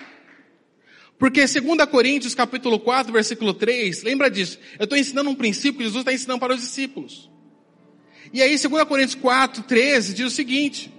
Porque 1.18 1.44
2 1.46 1.84
Coríntios 1.90 2.34
capítulo 2.34 2.78
4, 2.78 3.12
versículo 3.12 3.52
3, 3.52 4.02
lembra 4.04 4.30
disso? 4.30 4.58
Eu 4.78 4.84
estou 4.84 4.96
ensinando 4.96 5.28
um 5.28 5.34
princípio 5.34 5.78
que 5.78 5.84
Jesus 5.84 6.02
está 6.02 6.12
ensinando 6.12 6.38
para 6.38 6.54
os 6.54 6.60
discípulos. 6.60 7.28
E 8.32 8.40
aí 8.40 8.56
2 8.56 8.84
Coríntios 8.84 9.20
4, 9.20 9.64
13 9.64 10.14
diz 10.14 10.26
o 10.26 10.30
seguinte. 10.30 10.92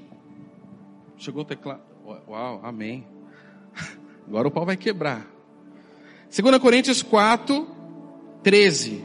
Chegou 1.18 1.44
o 1.44 1.46
teclado. 1.46 1.82
Uau, 2.28 2.60
amém. 2.64 3.08
Agora 4.28 4.48
o 4.48 4.52
pau 4.52 4.66
vai 4.66 4.76
quebrar. 4.76 5.26
2 6.36 6.58
Coríntios 6.60 7.02
4, 7.02 7.68
13. 8.44 9.04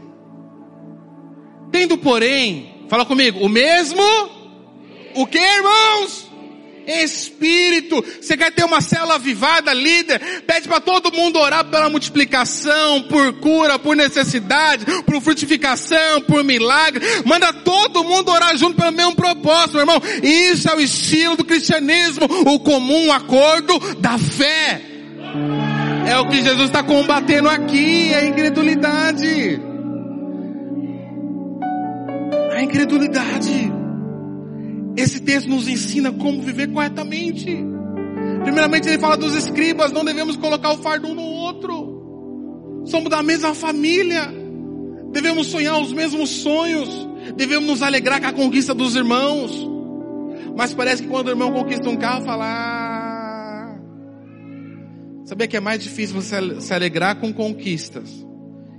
Tendo, 1.71 1.97
porém, 1.97 2.87
fala 2.89 3.05
comigo, 3.07 3.41
o 3.41 3.49
mesmo, 3.49 4.03
o 5.15 5.27
que, 5.27 5.39
irmãos? 5.39 6.31
Espírito. 6.87 8.05
Você 8.21 8.37
quer 8.37 8.53
ter 8.53 8.65
uma 8.65 8.81
célula 8.81 9.15
avivada, 9.15 9.73
líder? 9.73 10.43
Pede 10.47 10.69
para 10.69 10.81
todo 10.81 11.13
mundo 11.13 11.39
orar 11.39 11.65
pela 11.65 11.89
multiplicação, 11.89 13.03
por 13.03 13.33
cura, 13.35 13.79
por 13.79 13.97
necessidade, 13.97 14.85
por 15.03 15.21
frutificação, 15.21 16.23
por 16.23 16.43
milagre. 16.45 17.05
Manda 17.25 17.53
todo 17.53 18.05
mundo 18.05 18.31
orar 18.31 18.57
junto 18.57 18.77
pelo 18.77 18.93
mesmo 18.93 19.15
propósito, 19.15 19.73
meu 19.73 19.83
irmão. 19.83 20.01
Isso 20.23 20.69
é 20.69 20.75
o 20.75 20.81
estilo 20.81 21.37
do 21.37 21.45
cristianismo, 21.45 22.27
o 22.47 22.59
comum 22.61 23.13
acordo 23.13 23.79
da 23.99 24.19
fé. 24.19 24.81
É 26.07 26.19
o 26.19 26.29
que 26.29 26.43
Jesus 26.43 26.67
está 26.67 26.83
combatendo 26.83 27.49
aqui, 27.49 28.15
a 28.15 28.25
incredulidade. 28.25 29.61
A 32.55 32.63
incredulidade. 32.63 33.84
Esse 34.97 35.21
texto 35.21 35.49
nos 35.49 35.67
ensina 35.67 36.13
como 36.13 36.41
viver 36.43 36.69
corretamente. 36.73 37.65
Primeiramente 38.43 38.89
ele 38.89 38.99
fala 38.99 39.17
dos 39.17 39.35
escribas, 39.35 39.91
não 39.91 40.05
devemos 40.05 40.37
colocar 40.37 40.73
o 40.73 40.79
fardo 40.79 41.09
um 41.09 41.15
no 41.15 41.23
outro. 41.23 42.83
Somos 42.85 43.11
da 43.11 43.23
mesma 43.23 43.55
família. 43.55 44.33
Devemos 45.11 45.49
sonhar 45.49 45.81
os 45.81 45.93
mesmos 45.93 46.29
sonhos. 46.31 47.09
Devemos 47.37 47.69
nos 47.69 47.83
alegrar 47.83 48.21
com 48.21 48.27
a 48.27 48.33
conquista 48.33 48.75
dos 48.75 48.95
irmãos. 48.95 49.51
Mas 50.57 50.73
parece 50.75 51.03
que 51.03 51.09
quando 51.09 51.29
o 51.29 51.31
irmão 51.31 51.53
conquista 51.53 51.89
um 51.89 51.97
carro, 51.97 52.25
fala, 52.25 52.45
ah, 52.47 53.77
sabia 55.25 55.49
que 55.49 55.57
é 55.57 55.61
mais 55.61 55.83
difícil 55.83 56.15
você 56.15 56.61
se 56.61 56.73
alegrar 56.73 57.17
com 57.17 57.33
conquistas. 57.33 58.25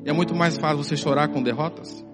E 0.06 0.10
é 0.10 0.14
muito 0.14 0.36
mais 0.36 0.58
fácil 0.58 0.78
você 0.78 0.96
chorar 0.96 1.28
com 1.30 1.42
derrotas. 1.42 2.05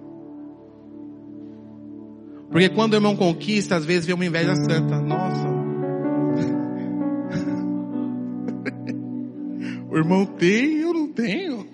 Porque 2.52 2.70
quando 2.70 2.94
o 2.94 2.98
irmão 2.98 3.16
conquista, 3.16 3.78
às 3.78 3.86
vezes 3.86 4.06
vem 4.06 4.14
uma 4.14 4.26
inveja 4.26 4.54
santa. 4.56 5.00
Nossa. 5.00 5.48
o 9.90 9.98
irmão 9.98 10.26
tem, 10.26 10.80
eu 10.80 10.94
não 10.94 11.08
tenho. 11.14 11.66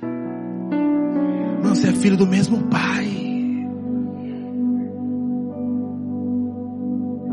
Não, 1.64 1.74
você 1.74 1.88
é 1.88 1.94
filho 1.94 2.16
do 2.16 2.28
mesmo 2.28 2.68
pai. 2.68 3.08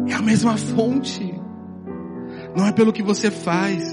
É 0.08 0.14
a 0.14 0.22
mesma 0.22 0.56
fonte. 0.56 1.34
Não 2.56 2.66
é 2.66 2.72
pelo 2.72 2.92
que 2.92 3.02
você 3.02 3.30
faz, 3.30 3.92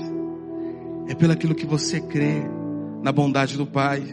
é 1.10 1.16
pelo 1.16 1.34
aquilo 1.34 1.56
que 1.56 1.66
você 1.66 2.00
crê 2.00 2.44
na 3.04 3.12
bondade 3.12 3.58
do 3.58 3.66
Pai. 3.66 4.04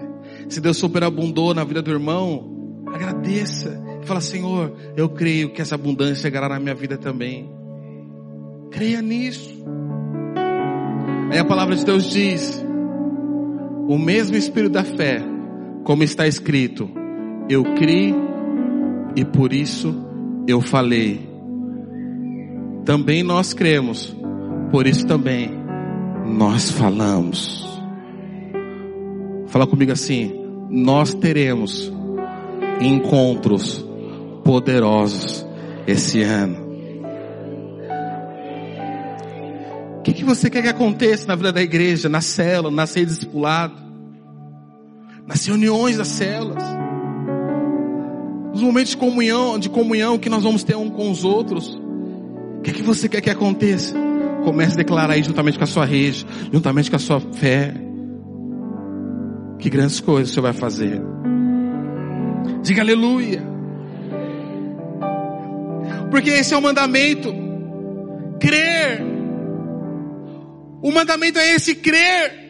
Se 0.49 0.61
Deus 0.61 0.79
superabundou 0.79 1.55
na 1.55 1.65
vida 1.65 1.83
do 1.83 1.91
irmão, 1.91 2.83
agradeça. 2.87 3.88
Fala, 4.03 4.21
Senhor, 4.21 4.73
eu 4.97 5.09
creio 5.09 5.51
que 5.51 5.61
essa 5.61 5.75
abundância 5.75 6.17
chegará 6.17 6.49
na 6.49 6.59
minha 6.59 6.75
vida 6.75 6.97
também. 6.97 7.51
Creia 8.71 9.03
nisso. 9.03 9.59
Aí 11.31 11.39
a 11.39 11.45
palavra 11.45 11.77
de 11.77 11.85
Deus 11.85 12.11
diz: 12.11 12.65
o 13.89 13.99
mesmo 13.99 14.37
espírito 14.37 14.73
da 14.73 14.85
fé, 14.85 15.23
como 15.85 16.03
está 16.03 16.27
escrito, 16.27 16.89
eu 17.49 17.65
criei 17.75 18.15
e 19.17 19.25
por 19.25 19.53
isso 19.53 19.95
eu 20.47 20.61
falei. 20.61 21.29
Também 22.85 23.23
nós 23.23 23.53
cremos, 23.53 24.17
por 24.71 24.87
isso 24.87 25.07
também 25.07 25.51
nós 26.27 26.71
falamos. 26.71 27.67
Fala 29.49 29.67
comigo 29.67 29.93
assim: 29.93 30.33
nós 30.71 31.15
teremos 31.15 31.93
encontros 32.81 33.88
poderosos 34.49 35.47
esse 35.87 36.23
ano. 36.23 36.57
O 39.99 40.03
que, 40.03 40.15
que 40.15 40.25
você 40.25 40.49
quer 40.49 40.63
que 40.63 40.69
aconteça 40.69 41.27
na 41.27 41.35
vida 41.35 41.53
da 41.53 41.61
igreja, 41.61 42.09
na 42.09 42.23
célula, 42.23 42.75
na 42.75 42.87
ceia 42.87 43.05
discipulado, 43.05 43.75
nas 45.27 45.45
reuniões 45.45 45.99
das 45.99 46.09
células, 46.09 46.65
nos 48.51 48.63
momentos 48.63 48.93
de 48.93 48.97
comunhão, 48.97 49.59
de 49.59 49.69
comunhão 49.69 50.19
que 50.19 50.31
nós 50.31 50.43
vamos 50.43 50.65
ter 50.65 50.79
um 50.79 50.89
com 50.89 51.11
os 51.11 51.27
outros? 51.27 51.79
O 52.59 52.63
que, 52.63 52.73
que 52.73 52.83
você 52.83 53.07
quer 53.07 53.21
que 53.21 53.29
aconteça? 53.29 53.95
Comece 54.47 54.73
a 54.73 54.77
declarar 54.79 55.13
aí 55.13 55.23
juntamente 55.23 55.59
com 55.59 55.65
a 55.65 55.67
sua 55.67 55.85
rede, 55.85 56.27
juntamente 56.51 56.89
com 56.89 56.97
a 56.97 56.99
sua 56.99 57.21
fé. 57.21 57.75
Que 59.59 59.69
grandes 59.69 60.01
coisas 60.01 60.31
o 60.31 60.33
Senhor 60.33 60.45
vai 60.45 60.55
fazer. 60.55 61.03
Diga 62.63 62.81
aleluia. 62.81 63.48
Porque 66.11 66.31
esse 66.31 66.55
é 66.55 66.57
o 66.57 66.63
mandamento. 66.63 67.35
Crer. 68.41 69.03
O 70.83 70.91
mandamento 70.93 71.39
é 71.39 71.55
esse 71.55 71.75
crer. 71.75 72.49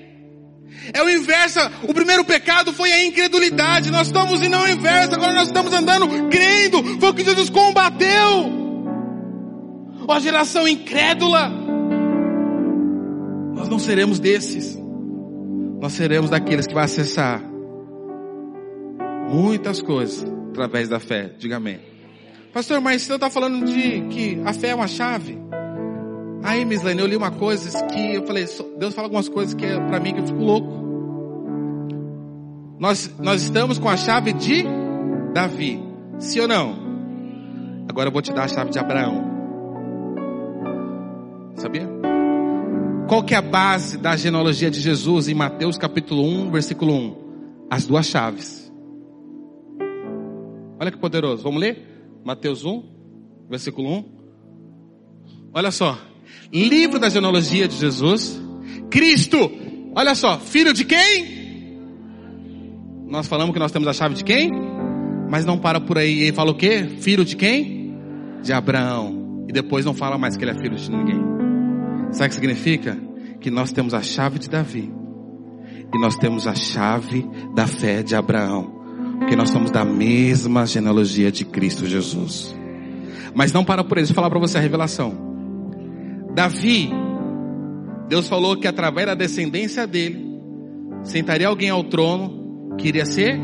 É 0.92 1.02
o 1.02 1.08
inverso. 1.08 1.58
O 1.88 1.94
primeiro 1.94 2.24
pecado 2.24 2.72
foi 2.72 2.92
a 2.92 3.04
incredulidade. 3.04 3.90
Nós 3.90 4.08
estamos 4.08 4.42
indo 4.42 4.56
ao 4.56 4.68
inverso. 4.68 5.14
Agora 5.14 5.32
nós 5.34 5.48
estamos 5.48 5.72
andando 5.72 6.28
crendo. 6.28 6.82
Foi 7.00 7.10
o 7.10 7.14
que 7.14 7.24
Jesus 7.24 7.50
combateu. 7.50 8.58
Ó 10.06 10.20
geração 10.20 10.66
incrédula. 10.66 11.50
Nós 13.54 13.68
não 13.68 13.78
seremos 13.78 14.18
desses. 14.18 14.78
Nós 15.80 15.92
seremos 15.92 16.30
daqueles 16.30 16.66
que 16.66 16.74
vai 16.74 16.84
acessar 16.84 17.42
muitas 19.28 19.82
coisas 19.82 20.26
através 20.50 20.88
da 20.88 20.98
fé. 20.98 21.32
Diga 21.38 21.56
amém. 21.56 21.87
Pastor, 22.58 22.80
mas 22.80 23.02
você 23.02 23.14
está 23.14 23.30
falando 23.30 23.64
de 23.66 24.00
que 24.08 24.42
a 24.44 24.52
fé 24.52 24.70
é 24.70 24.74
uma 24.74 24.88
chave? 24.88 25.38
Aí, 26.42 26.64
Mislane, 26.64 27.00
eu 27.00 27.06
li 27.06 27.14
uma 27.14 27.30
coisa 27.30 27.86
que 27.86 28.14
eu 28.16 28.26
falei, 28.26 28.46
Deus 28.76 28.94
fala 28.94 29.06
algumas 29.06 29.28
coisas 29.28 29.54
que 29.54 29.64
é 29.64 29.78
para 29.78 30.00
mim 30.00 30.12
que 30.12 30.18
eu 30.18 30.26
fico 30.26 30.42
louco. 30.42 30.68
Nós, 32.80 33.14
nós 33.20 33.42
estamos 33.42 33.78
com 33.78 33.88
a 33.88 33.96
chave 33.96 34.32
de 34.32 34.64
Davi. 35.32 35.80
Sim 36.18 36.40
ou 36.40 36.48
não? 36.48 36.76
Agora 37.88 38.08
eu 38.08 38.12
vou 38.12 38.20
te 38.20 38.32
dar 38.32 38.42
a 38.42 38.48
chave 38.48 38.72
de 38.72 38.78
Abraão. 38.80 39.24
Sabia? 41.54 41.88
Qual 43.06 43.22
que 43.22 43.34
é 43.34 43.36
a 43.36 43.42
base 43.42 43.98
da 43.98 44.16
genealogia 44.16 44.68
de 44.68 44.80
Jesus 44.80 45.28
em 45.28 45.34
Mateus 45.34 45.78
capítulo 45.78 46.24
1, 46.24 46.50
versículo 46.50 46.92
1? 46.92 47.16
As 47.70 47.86
duas 47.86 48.06
chaves. 48.06 48.68
Olha 50.80 50.90
que 50.90 50.98
poderoso. 50.98 51.44
Vamos 51.44 51.60
ler? 51.60 51.97
Mateus 52.24 52.64
1, 52.64 53.46
versículo 53.48 53.88
1. 53.90 54.04
Olha 55.54 55.70
só. 55.70 55.98
Livro 56.52 56.98
da 56.98 57.08
genealogia 57.08 57.66
de 57.66 57.76
Jesus. 57.76 58.40
Cristo. 58.90 59.50
Olha 59.94 60.14
só. 60.14 60.38
Filho 60.38 60.72
de 60.72 60.84
quem? 60.84 61.38
Nós 63.06 63.26
falamos 63.26 63.52
que 63.52 63.58
nós 63.58 63.72
temos 63.72 63.88
a 63.88 63.92
chave 63.92 64.14
de 64.14 64.24
quem? 64.24 64.50
Mas 65.30 65.44
não 65.44 65.58
para 65.58 65.80
por 65.80 65.98
aí. 65.98 66.20
Ele 66.20 66.32
fala 66.32 66.50
o 66.50 66.54
quê? 66.54 66.86
Filho 67.00 67.24
de 67.24 67.36
quem? 67.36 67.94
De 68.42 68.52
Abraão. 68.52 69.46
E 69.48 69.52
depois 69.52 69.84
não 69.84 69.94
fala 69.94 70.18
mais 70.18 70.36
que 70.36 70.44
ele 70.44 70.50
é 70.50 70.54
filho 70.54 70.76
de 70.76 70.90
ninguém. 70.90 71.18
Sabe 72.12 72.26
o 72.26 72.28
que 72.28 72.34
significa? 72.34 72.98
Que 73.40 73.50
nós 73.50 73.72
temos 73.72 73.94
a 73.94 74.02
chave 74.02 74.38
de 74.38 74.48
Davi. 74.48 74.92
E 75.94 75.98
nós 76.00 76.16
temos 76.16 76.46
a 76.46 76.54
chave 76.54 77.26
da 77.54 77.66
fé 77.66 78.02
de 78.02 78.14
Abraão. 78.14 78.77
Porque 79.18 79.36
nós 79.36 79.50
somos 79.50 79.70
da 79.70 79.84
mesma 79.84 80.66
genealogia 80.66 81.30
de 81.30 81.44
Cristo 81.44 81.86
Jesus. 81.86 82.54
Mas 83.34 83.52
não 83.52 83.64
para 83.64 83.84
por 83.84 83.98
isso, 83.98 84.14
falar 84.14 84.30
para 84.30 84.38
você 84.38 84.58
a 84.58 84.60
revelação. 84.60 85.14
Davi, 86.34 86.90
Deus 88.08 88.28
falou 88.28 88.56
que 88.56 88.66
através 88.66 89.06
da 89.06 89.14
descendência 89.14 89.86
dele, 89.86 90.40
sentaria 91.02 91.48
alguém 91.48 91.70
ao 91.70 91.84
trono 91.84 92.76
que 92.76 92.88
iria 92.88 93.04
ser 93.04 93.38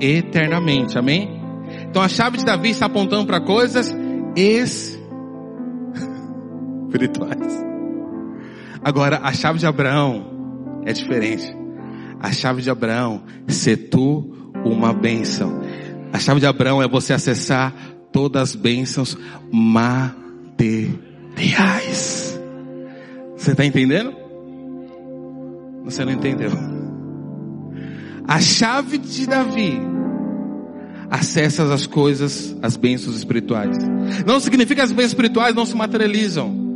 eternamente. 0.00 0.98
Amém? 0.98 1.38
Então 1.88 2.02
a 2.02 2.08
chave 2.08 2.38
de 2.38 2.44
Davi 2.44 2.70
está 2.70 2.86
apontando 2.86 3.26
para 3.26 3.40
coisas 3.40 3.94
espirituais. 6.88 7.64
Agora, 8.82 9.20
a 9.22 9.32
chave 9.32 9.58
de 9.58 9.66
Abraão 9.66 10.82
é 10.84 10.92
diferente. 10.92 11.54
A 12.20 12.32
chave 12.32 12.62
de 12.62 12.70
Abraão, 12.70 13.22
ser 13.46 13.88
tu 13.88 14.37
uma 14.64 14.92
bênção. 14.92 15.60
A 16.12 16.18
chave 16.18 16.40
de 16.40 16.46
Abraão 16.46 16.82
é 16.82 16.88
você 16.88 17.12
acessar 17.12 17.72
todas 18.12 18.50
as 18.50 18.56
bênçãos 18.56 19.16
materiais. 19.52 20.98
Você 23.36 23.52
está 23.52 23.64
entendendo? 23.64 24.12
Você 25.84 26.04
não 26.04 26.12
entendeu. 26.12 26.50
A 28.26 28.40
chave 28.40 28.98
de 28.98 29.26
Davi 29.26 29.80
acessa 31.10 31.72
as 31.72 31.86
coisas, 31.86 32.56
as 32.60 32.76
bênçãos 32.76 33.16
espirituais. 33.16 33.76
Não 34.26 34.38
significa 34.40 34.76
que 34.76 34.80
as 34.82 34.92
bênçãos 34.92 35.12
espirituais 35.12 35.54
não 35.54 35.64
se 35.64 35.74
materializam. 35.74 36.68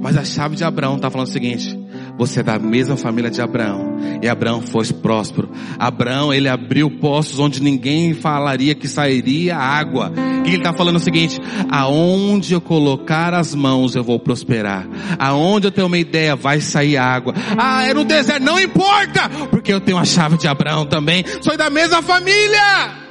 Mas 0.00 0.16
a 0.16 0.24
chave 0.24 0.54
de 0.54 0.64
Abraão 0.64 0.96
está 0.96 1.10
falando 1.10 1.28
o 1.28 1.30
seguinte: 1.30 1.76
você 2.16 2.40
é 2.40 2.42
da 2.42 2.58
mesma 2.58 2.96
família 2.96 3.30
de 3.30 3.40
Abraão. 3.40 3.96
E 4.22 4.28
Abraão 4.28 4.60
foi 4.60 4.84
próspero. 4.92 5.50
Abraão, 5.78 6.32
ele 6.32 6.48
abriu 6.48 6.90
poços 6.90 7.38
onde 7.38 7.62
ninguém 7.62 8.14
falaria 8.14 8.74
que 8.74 8.88
sairia 8.88 9.56
água. 9.56 10.12
E 10.44 10.48
ele 10.48 10.58
está 10.58 10.72
falando 10.72 10.96
o 10.96 11.00
seguinte: 11.00 11.40
aonde 11.70 12.54
eu 12.54 12.60
colocar 12.60 13.34
as 13.34 13.54
mãos 13.54 13.94
eu 13.94 14.04
vou 14.04 14.18
prosperar. 14.18 14.86
Aonde 15.18 15.66
eu 15.66 15.72
tenho 15.72 15.86
uma 15.86 15.98
ideia 15.98 16.36
vai 16.36 16.60
sair 16.60 16.96
água. 16.96 17.34
Ah, 17.58 17.84
é 17.84 17.94
no 17.94 18.04
deserto, 18.04 18.42
não 18.42 18.60
importa, 18.60 19.28
porque 19.50 19.72
eu 19.72 19.80
tenho 19.80 19.98
a 19.98 20.04
chave 20.04 20.36
de 20.36 20.46
Abraão 20.46 20.86
também. 20.86 21.24
Sou 21.40 21.56
da 21.56 21.70
mesma 21.70 22.02
família. 22.02 23.03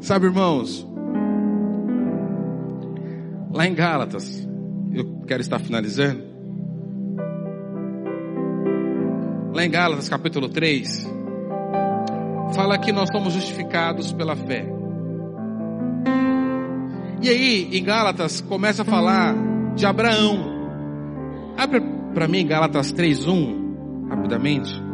Sabe, 0.00 0.26
irmãos, 0.26 0.86
lá 3.52 3.66
em 3.66 3.74
Gálatas, 3.74 4.48
eu 4.92 5.22
quero 5.26 5.40
estar 5.40 5.58
finalizando. 5.58 6.22
Lá 9.52 9.64
em 9.64 9.70
Gálatas, 9.70 10.08
capítulo 10.08 10.48
3, 10.48 11.10
fala 12.54 12.78
que 12.78 12.92
nós 12.92 13.08
somos 13.10 13.32
justificados 13.32 14.12
pela 14.12 14.36
fé. 14.36 14.64
E 17.20 17.28
aí, 17.28 17.68
em 17.76 17.82
Gálatas, 17.82 18.40
começa 18.40 18.82
a 18.82 18.84
falar 18.84 19.34
de 19.74 19.84
Abraão. 19.84 20.38
Abre 21.56 21.80
para 22.14 22.28
mim 22.28 22.46
Gálatas 22.46 22.92
3:1, 22.92 24.08
rapidamente. 24.08 24.87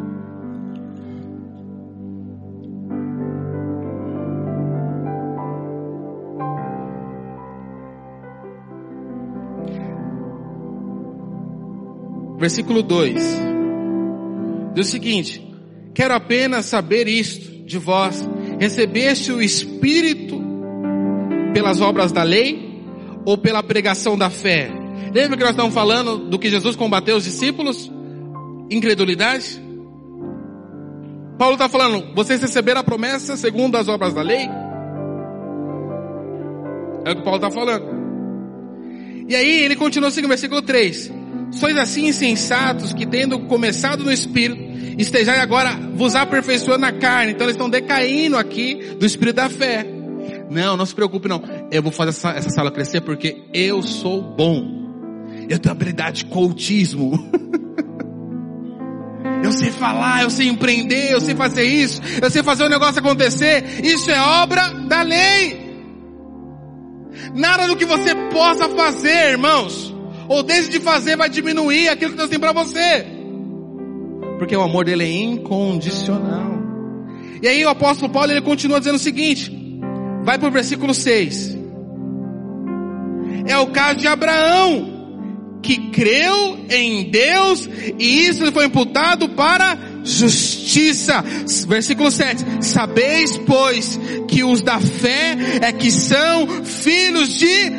Versículo 12.44 12.82
2. 12.82 13.14
Diz 14.74 14.86
o 14.86 14.90
seguinte: 14.90 15.42
Quero 15.94 16.12
apenas 16.12 16.66
saber 16.66 17.08
isto 17.08 17.64
de 17.64 17.78
vós: 17.78 18.22
recebeste 18.60 19.32
o 19.32 19.40
Espírito 19.40 20.38
pelas 21.54 21.80
obras 21.80 22.12
da 22.12 22.22
lei 22.22 22.84
ou 23.24 23.38
pela 23.38 23.62
pregação 23.62 24.18
da 24.18 24.28
fé? 24.28 24.70
Lembra 25.14 25.38
que 25.38 25.42
nós 25.42 25.52
estamos 25.52 25.72
falando 25.72 26.18
do 26.28 26.38
que 26.38 26.50
Jesus 26.50 26.76
combateu 26.76 27.16
os 27.16 27.24
discípulos? 27.24 27.90
Incredulidade? 28.70 29.58
Paulo 31.38 31.54
está 31.54 31.66
falando, 31.66 32.14
vocês 32.14 32.42
receberam 32.42 32.82
a 32.82 32.84
promessa 32.84 33.38
segundo 33.38 33.76
as 33.76 33.88
obras 33.88 34.12
da 34.12 34.20
lei? 34.20 34.46
É 37.06 37.12
o 37.12 37.16
que 37.16 37.22
Paulo 37.22 37.36
está 37.36 37.50
falando. 37.50 37.86
E 39.30 39.34
aí 39.34 39.62
ele 39.62 39.76
continua 39.76 40.10
assim 40.10 40.20
no 40.20 40.28
versículo 40.28 40.60
3. 40.60 41.23
Sois 41.50 41.76
assim 41.76 42.08
insensatos 42.08 42.92
que 42.92 43.06
tendo 43.06 43.38
começado 43.40 44.04
no 44.04 44.12
Espírito, 44.12 44.60
estejais 44.98 45.38
agora 45.38 45.78
vos 45.94 46.14
aperfeiçoando 46.14 46.80
na 46.80 46.92
carne. 46.92 47.32
Então 47.32 47.46
eles 47.46 47.54
estão 47.54 47.70
decaindo 47.70 48.36
aqui 48.36 48.74
do 48.98 49.06
Espírito 49.06 49.36
da 49.36 49.48
fé. 49.48 49.86
Não, 50.50 50.76
não 50.76 50.86
se 50.86 50.94
preocupe 50.94 51.28
não. 51.28 51.42
Eu 51.70 51.82
vou 51.82 51.92
fazer 51.92 52.10
essa, 52.10 52.30
essa 52.30 52.50
sala 52.50 52.70
crescer 52.70 53.00
porque 53.00 53.44
eu 53.52 53.82
sou 53.82 54.22
bom. 54.22 54.84
Eu 55.48 55.58
tenho 55.58 55.72
habilidade 55.72 56.18
de 56.18 56.24
coachismo. 56.26 57.12
eu 59.42 59.52
sei 59.52 59.70
falar, 59.70 60.22
eu 60.22 60.30
sei 60.30 60.48
empreender, 60.48 61.12
eu 61.12 61.20
sei 61.20 61.34
fazer 61.34 61.64
isso, 61.64 62.00
eu 62.22 62.30
sei 62.30 62.42
fazer 62.42 62.64
o 62.64 62.68
negócio 62.68 62.98
acontecer. 62.98 63.84
Isso 63.84 64.10
é 64.10 64.20
obra 64.20 64.68
da 64.88 65.02
lei. 65.02 65.64
Nada 67.34 67.66
do 67.66 67.76
que 67.76 67.84
você 67.84 68.14
possa 68.32 68.68
fazer, 68.68 69.32
irmãos, 69.32 69.93
ou 70.34 70.42
deixe 70.42 70.68
de 70.68 70.80
fazer 70.80 71.16
vai 71.16 71.28
diminuir 71.28 71.88
aquilo 71.88 72.12
que 72.12 72.16
Deus 72.16 72.28
tem 72.28 72.40
para 72.40 72.52
você. 72.52 73.06
Porque 74.38 74.56
o 74.56 74.62
amor 74.62 74.84
dele 74.84 75.04
é 75.04 75.10
incondicional. 75.10 76.54
E 77.40 77.46
aí 77.46 77.64
o 77.64 77.68
apóstolo 77.68 78.12
Paulo 78.12 78.32
ele 78.32 78.40
continua 78.40 78.78
dizendo 78.78 78.96
o 78.96 78.98
seguinte: 78.98 79.52
vai 80.24 80.38
para 80.38 80.48
o 80.48 80.52
versículo 80.52 80.92
6. 80.92 81.56
É 83.46 83.56
o 83.58 83.68
caso 83.68 83.98
de 83.98 84.08
Abraão, 84.08 85.60
que 85.62 85.90
creu 85.90 86.58
em 86.68 87.10
Deus 87.10 87.68
e 87.98 88.26
isso 88.26 88.44
lhe 88.44 88.50
foi 88.50 88.64
imputado 88.64 89.28
para 89.30 89.78
justiça. 90.02 91.22
Versículo 91.68 92.10
7. 92.10 92.44
Sabeis, 92.60 93.36
pois, 93.36 94.00
que 94.26 94.42
os 94.42 94.62
da 94.62 94.80
fé 94.80 95.36
é 95.62 95.70
que 95.72 95.90
são 95.90 96.64
filhos 96.64 97.28
de 97.28 97.72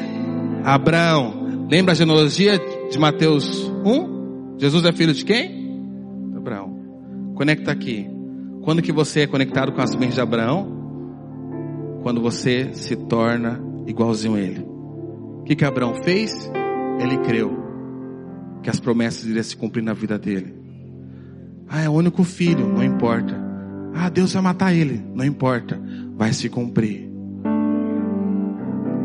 Abraão. 0.64 1.45
Lembra 1.70 1.94
a 1.94 1.96
genealogia 1.96 2.60
de 2.92 3.00
Mateus 3.00 3.72
1? 3.84 4.58
Jesus 4.60 4.86
é 4.86 4.92
filho 4.92 5.14
de 5.14 5.26
quem? 5.26 6.32
Abraão. 6.38 7.34
Conecta 7.34 7.72
aqui. 7.72 8.08
Quando 8.62 8.84
que 8.84 8.92
você 8.92 9.22
é 9.22 9.28
conectado 9.28 9.72
com 9.72 9.82
as 9.82 9.96
mães 9.96 10.14
de 10.14 10.22
Abraão? 10.22 12.00
Quando 12.04 12.22
você 12.22 12.72
se 12.74 12.96
torna 12.96 13.60
igualzinho 13.88 14.36
a 14.36 14.40
ele. 14.40 14.64
O 15.40 15.44
que 15.44 15.56
que 15.56 15.66
Abraão 15.66 16.04
fez? 16.04 16.52
Ele 17.00 17.18
creu 17.18 17.58
que 18.62 18.70
as 18.70 18.80
promessas 18.80 19.26
iriam 19.26 19.44
se 19.44 19.58
cumprir 19.58 19.84
na 19.84 19.94
vida 19.94 20.20
dele. 20.20 20.54
Ah, 21.68 21.82
é 21.82 21.90
o 21.90 21.94
único 21.94 22.24
filho, 22.24 22.68
não 22.68 22.84
importa. 22.84 23.36
Ah, 23.96 24.08
Deus 24.10 24.34
vai 24.34 24.44
matar 24.44 24.72
ele, 24.72 25.04
não 25.16 25.26
importa, 25.26 25.82
vai 26.16 26.32
se 26.32 26.48
cumprir. 26.48 27.10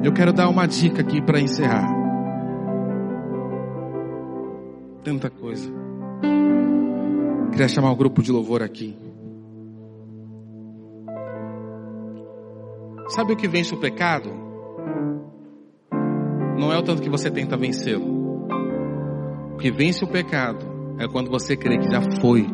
Eu 0.03 0.13
quero 0.13 0.33
dar 0.33 0.49
uma 0.49 0.67
dica 0.67 1.01
aqui 1.01 1.23
para 1.23 1.41
encerrar. 1.41 2.00
Tanta 5.11 5.29
coisa. 5.29 5.69
Queria 7.51 7.67
chamar 7.67 7.91
o 7.91 7.97
grupo 7.97 8.23
de 8.23 8.31
louvor 8.31 8.63
aqui. 8.63 8.97
Sabe 13.09 13.33
o 13.33 13.37
que 13.37 13.49
vence 13.49 13.75
o 13.75 13.81
pecado? 13.81 14.31
Não 16.57 16.73
é 16.73 16.79
o 16.79 16.83
tanto 16.85 17.03
que 17.03 17.11
você 17.11 17.29
tenta 17.29 17.57
vencê-lo 17.57 18.21
que 19.61 19.71
vence 19.71 20.03
o 20.05 20.09
pecado 20.09 20.65
é 20.99 21.07
quando 21.09 21.29
você 21.29 21.57
crê 21.57 21.79
que 21.79 21.91
já 21.91 22.01
foi 22.21 22.47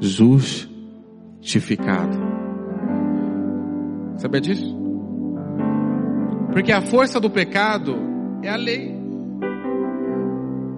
justificado. 0.00 2.18
Sabia 4.16 4.40
disso? 4.40 4.76
Porque 6.52 6.72
a 6.72 6.82
força 6.82 7.20
do 7.20 7.30
pecado 7.30 7.96
é 8.42 8.50
a 8.50 8.56
lei. 8.56 8.99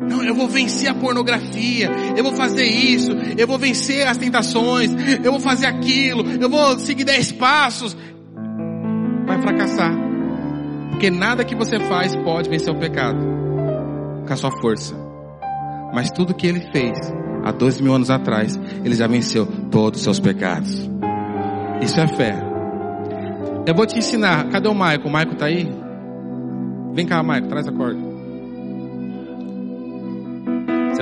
Não, 0.08 0.22
eu 0.22 0.34
vou 0.34 0.48
vencer 0.48 0.88
a 0.88 0.94
pornografia, 0.94 1.90
eu 2.16 2.24
vou 2.24 2.34
fazer 2.34 2.64
isso, 2.64 3.12
eu 3.36 3.46
vou 3.46 3.58
vencer 3.58 4.06
as 4.06 4.16
tentações, 4.16 4.90
eu 5.22 5.30
vou 5.30 5.40
fazer 5.40 5.66
aquilo, 5.66 6.24
eu 6.40 6.48
vou 6.48 6.78
seguir 6.78 7.04
dez 7.04 7.32
passos. 7.32 7.96
Vai 9.26 9.40
fracassar. 9.40 9.92
Porque 10.90 11.10
nada 11.10 11.44
que 11.44 11.54
você 11.54 11.78
faz 11.80 12.14
pode 12.16 12.50
vencer 12.50 12.72
o 12.72 12.78
pecado 12.78 13.18
com 14.26 14.32
a 14.32 14.36
sua 14.36 14.50
força. 14.60 14.94
Mas 15.92 16.10
tudo 16.10 16.34
que 16.34 16.46
ele 16.46 16.60
fez 16.72 16.98
há 17.44 17.50
dois 17.52 17.80
mil 17.80 17.94
anos 17.94 18.10
atrás, 18.10 18.58
ele 18.84 18.94
já 18.94 19.06
venceu 19.06 19.46
todos 19.70 20.00
os 20.00 20.04
seus 20.04 20.20
pecados. 20.20 20.88
Isso 21.80 22.00
é 22.00 22.06
fé. 22.06 22.52
Eu 23.66 23.74
vou 23.74 23.86
te 23.86 23.98
ensinar. 23.98 24.48
Cadê 24.50 24.68
o 24.68 24.74
Maico? 24.74 25.08
O 25.08 25.10
Maico 25.10 25.34
tá 25.36 25.46
aí? 25.46 25.68
Vem 26.92 27.06
cá, 27.06 27.22
Maico, 27.22 27.48
traz 27.48 27.66
a 27.66 27.72
corda. 27.72 28.11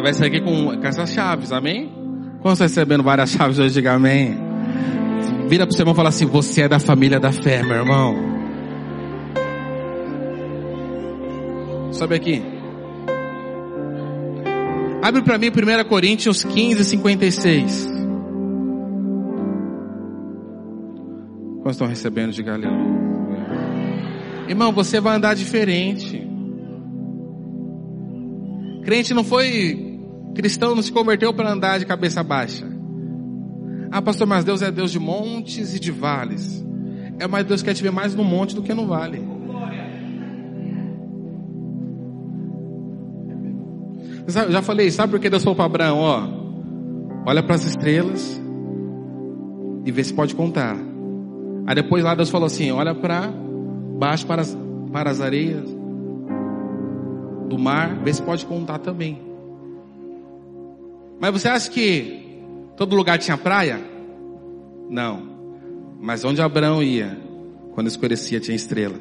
Você 0.01 0.03
vai 0.03 0.15
sair 0.15 0.29
aqui 0.29 0.41
com, 0.41 0.81
com 0.81 0.87
essas 0.87 1.11
chaves, 1.11 1.53
amém? 1.53 1.93
Quando 2.41 2.57
você 2.57 2.63
recebendo 2.63 3.03
várias 3.03 3.33
chaves 3.33 3.59
hoje, 3.59 3.75
diga 3.75 3.93
amém. 3.93 4.35
Vira 5.47 5.67
pro 5.67 5.77
seu 5.77 5.83
irmão 5.83 5.93
e 5.93 5.97
fala 5.97 6.09
assim: 6.09 6.25
Você 6.25 6.63
é 6.63 6.69
da 6.69 6.79
família 6.79 7.21
da 7.21 7.31
fé, 7.31 7.63
meu 7.63 7.77
irmão. 7.77 8.17
Sobe 11.93 12.15
aqui. 12.15 12.43
Abre 15.03 15.21
para 15.21 15.37
mim 15.37 15.49
1 15.49 15.85
Coríntios 15.87 16.45
15, 16.45 16.83
56. 16.83 17.89
Quando 21.61 21.73
estão 21.73 21.87
recebendo, 21.87 22.33
de 22.33 22.49
aleluia. 22.49 23.01
Irmão, 24.49 24.73
você 24.73 24.99
vai 24.99 25.17
andar 25.17 25.35
diferente. 25.35 26.27
Crente 28.83 29.13
não 29.13 29.23
foi 29.23 29.90
cristão, 30.35 30.75
não 30.75 30.83
se 30.83 30.93
converteu 30.93 31.33
para 31.33 31.53
andar 31.53 31.79
de 31.79 31.87
cabeça 31.87 32.23
baixa. 32.23 32.67
Ah, 33.91 34.01
pastor, 34.01 34.27
mas 34.27 34.45
Deus 34.45 34.63
é 34.63 34.71
Deus 34.71 34.93
de 34.93 34.99
montes 34.99 35.75
e 35.75 35.81
de 35.81 35.91
vales. 35.91 36.65
É 37.19 37.27
mais 37.27 37.45
Deus 37.45 37.63
quer 37.63 37.75
te 37.75 37.83
ver 37.83 37.91
mais 37.91 38.15
no 38.15 38.25
monte 38.25 38.55
do 38.55 38.63
que 38.63 38.73
no 38.73 38.87
vale. 38.87 39.23
Já 44.49 44.63
falei, 44.63 44.91
sabe 44.91 45.11
por 45.11 45.21
que 45.21 45.29
Deus 45.29 45.43
falou 45.43 45.57
para 45.57 45.65
Abraão, 45.65 45.99
ó, 45.99 46.29
olha 47.27 47.43
para 47.43 47.57
as 47.57 47.65
estrelas 47.65 48.41
e 49.85 49.91
vê 49.91 50.05
se 50.05 50.15
pode 50.15 50.35
contar. 50.37 50.77
Aí 51.67 51.75
depois 51.75 52.05
lá 52.05 52.15
Deus 52.15 52.31
falou 52.31 52.47
assim, 52.47 52.71
olha 52.71 52.95
para 52.95 53.29
baixo 53.99 54.27
para 54.27 54.43
as, 54.43 54.57
para 54.93 55.11
as 55.11 55.21
areias 55.21 55.69
do 57.49 57.59
mar, 57.59 57.97
vê 58.05 58.13
se 58.13 58.23
pode 58.23 58.47
contar 58.47 58.79
também. 58.79 59.30
Mas 61.21 61.33
você 61.33 61.49
acha 61.49 61.71
que 61.71 62.43
todo 62.77 62.97
lugar 62.97 63.19
tinha 63.19 63.37
praia? 63.37 63.79
Não. 64.89 65.29
Mas 66.01 66.25
onde 66.25 66.41
Abraão 66.41 66.83
ia, 66.83 67.21
quando 67.75 67.89
escurecia 67.89 68.41
tinha 68.41 68.57
estrela. 68.57 68.97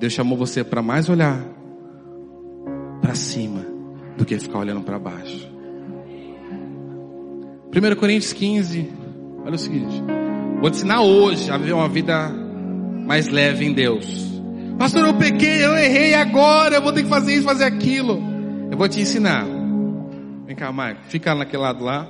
Deus 0.00 0.12
chamou 0.12 0.36
você 0.36 0.64
para 0.64 0.82
mais 0.82 1.08
olhar 1.08 1.40
para 3.00 3.14
cima 3.14 3.64
do 4.16 4.24
que 4.24 4.38
ficar 4.38 4.58
olhando 4.58 4.80
para 4.80 4.98
baixo. 4.98 5.48
1 7.72 7.96
Coríntios 7.96 8.32
15, 8.32 8.92
olha 9.44 9.54
o 9.54 9.58
seguinte: 9.58 10.02
vou 10.60 10.70
te 10.70 10.78
ensinar 10.78 11.02
hoje 11.02 11.50
a 11.50 11.56
viver 11.56 11.72
uma 11.74 11.88
vida 11.88 12.28
mais 13.06 13.28
leve 13.28 13.64
em 13.64 13.72
Deus. 13.72 14.24
Pastor, 14.78 15.06
eu 15.06 15.14
pequei, 15.14 15.64
eu 15.64 15.76
errei 15.76 16.14
agora, 16.14 16.76
eu 16.76 16.82
vou 16.82 16.92
ter 16.92 17.04
que 17.04 17.08
fazer 17.08 17.34
isso, 17.34 17.44
fazer 17.44 17.64
aquilo. 17.64 18.20
Eu 18.70 18.76
vou 18.76 18.88
te 18.88 19.00
ensinar. 19.00 19.53
Vem 20.46 20.54
cá, 20.54 20.70
Marco, 20.70 21.00
fica 21.08 21.34
naquele 21.34 21.62
lado 21.62 21.82
lá. 21.84 22.08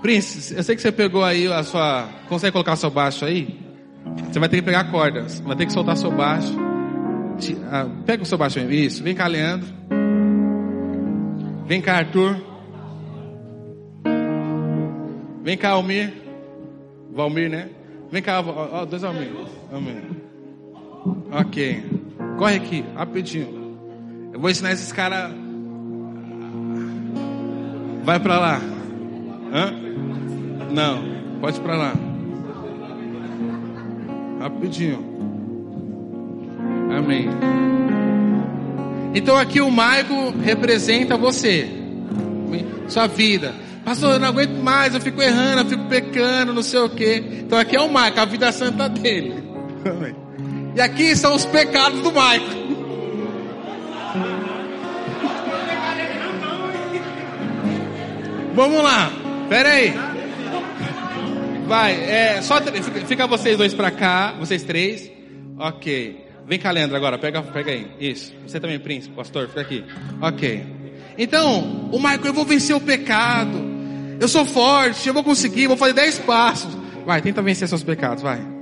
Prince, 0.00 0.54
eu 0.54 0.62
sei 0.62 0.76
que 0.76 0.82
você 0.82 0.92
pegou 0.92 1.24
aí 1.24 1.50
a 1.50 1.62
sua. 1.62 2.08
Consegue 2.28 2.52
colocar 2.52 2.76
seu 2.76 2.90
baixo 2.90 3.24
aí? 3.24 3.58
Você 4.30 4.38
vai 4.38 4.48
ter 4.48 4.56
que 4.56 4.62
pegar 4.62 4.80
a 4.80 4.84
corda, 4.84 5.26
vai 5.44 5.56
ter 5.56 5.66
que 5.66 5.72
soltar 5.72 5.96
seu 5.96 6.10
baixo. 6.10 6.54
Ah, 7.70 7.86
pega 8.04 8.22
o 8.22 8.26
seu 8.26 8.38
baixo 8.38 8.58
aí, 8.58 8.86
isso. 8.86 9.02
Vem 9.02 9.14
cá, 9.14 9.26
Leandro. 9.26 9.66
Vem 11.66 11.80
cá, 11.80 11.96
Arthur. 11.96 12.36
Vem 15.42 15.56
cá, 15.56 15.70
Almir. 15.70 16.12
Valmir, 17.12 17.48
né? 17.50 17.70
Vem 18.10 18.22
cá, 18.22 18.40
ó, 18.40 18.84
dois 18.84 19.02
Almir. 19.04 19.30
Almir. 19.72 20.02
Ok. 21.32 21.82
Corre 22.38 22.56
aqui, 22.56 22.84
rapidinho. 22.94 23.78
Eu 24.32 24.40
vou 24.40 24.50
ensinar 24.50 24.72
esses 24.72 24.92
caras. 24.92 25.32
Vai 28.04 28.20
pra 28.20 28.38
lá. 28.38 28.60
Hã? 29.52 29.72
Não, 30.70 31.04
pode 31.40 31.58
pra 31.60 31.74
lá. 31.74 31.92
Rapidinho. 34.40 35.02
Amém. 36.96 37.28
Então 39.14 39.36
aqui 39.36 39.60
o 39.60 39.70
Maico 39.70 40.34
representa 40.42 41.16
você, 41.16 41.68
sua 42.88 43.06
vida. 43.06 43.54
Pastor, 43.84 44.14
eu 44.14 44.18
não 44.18 44.28
aguento 44.28 44.62
mais, 44.62 44.94
eu 44.94 45.00
fico 45.00 45.22
errando, 45.22 45.60
eu 45.62 45.66
fico 45.66 45.84
pecando, 45.84 46.52
não 46.52 46.62
sei 46.62 46.80
o 46.80 46.88
quê. 46.88 47.22
Então 47.40 47.58
aqui 47.58 47.76
é 47.76 47.80
o 47.80 47.90
Maico, 47.90 48.20
a 48.20 48.24
vida 48.24 48.50
santa 48.52 48.88
dele. 48.88 49.34
E 50.76 50.80
aqui 50.80 51.14
são 51.14 51.36
os 51.36 51.44
pecados 51.44 52.00
do 52.00 52.10
Maico. 52.10 52.63
Vamos 58.54 58.82
lá, 58.82 59.10
pera 59.48 59.68
aí. 59.68 59.92
Vai, 61.66 61.92
é, 61.92 62.42
só 62.42 62.60
fica 63.06 63.26
vocês 63.26 63.56
dois 63.56 63.74
pra 63.74 63.90
cá, 63.90 64.32
vocês 64.38 64.62
três. 64.62 65.10
Ok. 65.58 66.24
Vem 66.46 66.58
cá, 66.58 66.70
Leandro, 66.70 66.96
agora, 66.96 67.18
pega, 67.18 67.42
pega 67.42 67.72
aí. 67.72 67.90
Isso. 67.98 68.34
Você 68.46 68.60
também, 68.60 68.78
príncipe, 68.78 69.14
pastor, 69.16 69.48
fica 69.48 69.60
aqui. 69.60 69.84
Ok. 70.20 70.64
Então, 71.16 71.88
o 71.90 71.98
Michael, 71.98 72.26
eu 72.26 72.34
vou 72.34 72.44
vencer 72.44 72.76
o 72.76 72.80
pecado. 72.80 73.58
Eu 74.20 74.28
sou 74.28 74.44
forte, 74.44 75.08
eu 75.08 75.14
vou 75.14 75.24
conseguir, 75.24 75.66
vou 75.66 75.76
fazer 75.76 75.94
dez 75.94 76.18
passos. 76.18 76.76
Vai, 77.04 77.20
tenta 77.20 77.42
vencer 77.42 77.66
seus 77.66 77.82
pecados, 77.82 78.22
vai. 78.22 78.54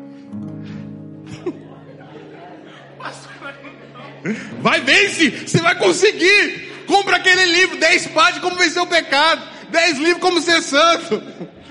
Vai, 4.61 4.80
vence! 4.80 5.30
Você 5.30 5.61
vai 5.61 5.74
conseguir! 5.76 6.70
Compra 6.86 7.16
aquele 7.16 7.45
livro, 7.47 7.78
10 7.78 8.09
páginas, 8.09 8.40
como 8.40 8.57
vencer 8.57 8.82
o 8.82 8.86
pecado. 8.86 9.51
10 9.73 9.99
livros, 9.99 10.23
como 10.23 10.41
ser 10.41 10.62
santo. 10.62 11.23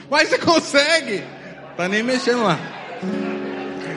Mas 0.09 0.27
você 0.27 0.37
consegue. 0.39 1.23
Tá 1.77 1.87
nem 1.87 2.03
mexendo 2.03 2.43
lá. 2.43 2.59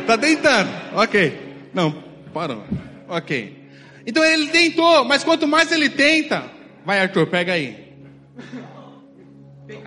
Tá 0.06 0.16
tentando. 0.16 0.70
Ok. 0.94 1.56
Não, 1.72 1.90
parou. 2.32 2.64
Ok. 3.08 3.64
Então 4.06 4.24
ele 4.24 4.48
tentou, 4.48 5.04
mas 5.04 5.24
quanto 5.24 5.48
mais 5.48 5.72
ele 5.72 5.88
tenta. 5.88 6.44
Vai, 6.84 7.00
Arthur, 7.00 7.26
pega 7.26 7.54
aí. 7.54 7.94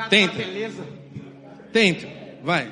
Tenta. 0.09 0.43
Tenta. 1.72 2.07
Vai. 2.43 2.68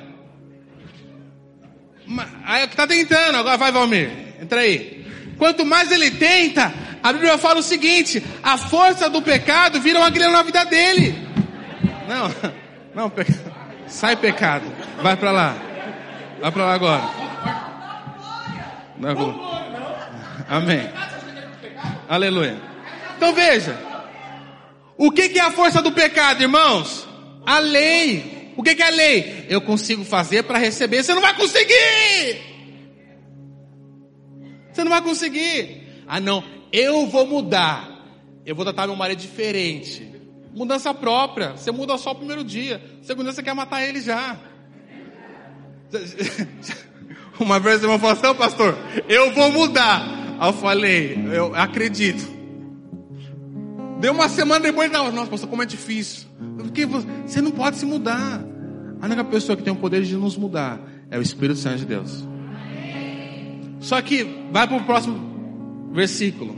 Aí 2.44 2.66
tá 2.68 2.86
tentando, 2.86 3.36
agora 3.38 3.56
vai, 3.56 3.72
Valmir. 3.72 4.10
Entra 4.40 4.60
aí. 4.60 5.06
Quanto 5.38 5.64
mais 5.64 5.90
ele 5.92 6.10
tenta, 6.10 6.72
a 7.02 7.12
Bíblia 7.12 7.38
fala 7.38 7.60
o 7.60 7.62
seguinte: 7.62 8.22
a 8.42 8.56
força 8.56 9.08
do 9.08 9.22
pecado 9.22 9.80
vira 9.80 9.98
uma 9.98 10.10
grana 10.10 10.32
na 10.32 10.42
vida 10.42 10.64
dele. 10.64 11.25
Não, 12.08 12.52
não, 12.94 13.12
sai 13.86 14.16
pecado. 14.16 14.64
Vai 15.02 15.16
para 15.16 15.30
lá. 15.30 15.56
Vai 16.40 16.52
para 16.52 16.64
lá 16.64 16.74
agora. 16.74 17.02
Não, 18.98 19.56
Amém. 20.48 20.88
Aleluia. 22.08 22.60
Então 23.16 23.32
veja. 23.34 23.76
O 24.96 25.10
que, 25.10 25.28
que 25.28 25.38
é 25.38 25.42
a 25.42 25.50
força 25.50 25.82
do 25.82 25.92
pecado, 25.92 26.42
irmãos? 26.42 27.06
A 27.44 27.58
lei. 27.58 28.52
O 28.56 28.62
que, 28.62 28.74
que 28.74 28.82
é 28.82 28.86
a 28.86 28.90
lei? 28.90 29.46
Eu 29.48 29.60
consigo 29.60 30.04
fazer 30.04 30.44
para 30.44 30.58
receber. 30.58 31.02
Você 31.02 31.14
não 31.14 31.20
vai 31.20 31.34
conseguir. 31.34 32.40
Você 34.72 34.84
não 34.84 34.90
vai 34.90 35.02
conseguir. 35.02 36.02
Ah, 36.06 36.20
não, 36.20 36.42
eu 36.72 37.06
vou 37.06 37.26
mudar. 37.26 37.88
Eu 38.44 38.54
vou 38.54 38.64
tratar 38.64 38.86
meu 38.86 38.96
marido 38.96 39.20
diferente. 39.20 40.15
Mudança 40.56 40.94
própria. 40.94 41.50
Você 41.50 41.70
muda 41.70 41.98
só 41.98 42.12
o 42.12 42.14
primeiro 42.14 42.42
dia. 42.42 42.82
Segundo 43.02 43.30
você 43.30 43.42
quer 43.42 43.54
matar 43.54 43.86
ele 43.86 44.00
já. 44.00 44.38
Uma 47.38 47.60
vez 47.60 47.84
uma 47.84 47.98
falou 47.98 48.14
assim, 48.14 48.34
pastor, 48.34 48.74
eu 49.06 49.34
vou 49.34 49.52
mudar. 49.52 50.00
Aí 50.40 50.48
eu 50.48 50.54
falei, 50.54 51.18
eu 51.30 51.54
acredito. 51.54 52.34
Deu 54.00 54.14
uma 54.14 54.26
semana 54.26 54.60
depois, 54.60 54.90
não, 54.90 55.12
nossa, 55.12 55.30
pastor, 55.30 55.50
como 55.50 55.62
é 55.62 55.66
difícil. 55.66 56.26
Porque 56.56 56.86
você 56.86 57.42
não 57.42 57.50
pode 57.50 57.76
se 57.76 57.84
mudar. 57.84 58.42
A 59.02 59.04
única 59.04 59.24
pessoa 59.24 59.54
que 59.54 59.62
tem 59.62 59.70
o 59.70 59.76
poder 59.76 60.02
de 60.02 60.16
nos 60.16 60.34
mudar 60.38 60.80
é 61.10 61.18
o 61.18 61.22
Espírito 61.22 61.58
Santo 61.58 61.76
de 61.80 61.84
Deus. 61.84 62.26
Só 63.80 64.00
que 64.00 64.24
vai 64.50 64.66
para 64.66 64.78
o 64.78 64.84
próximo 64.84 65.90
versículo. 65.92 66.56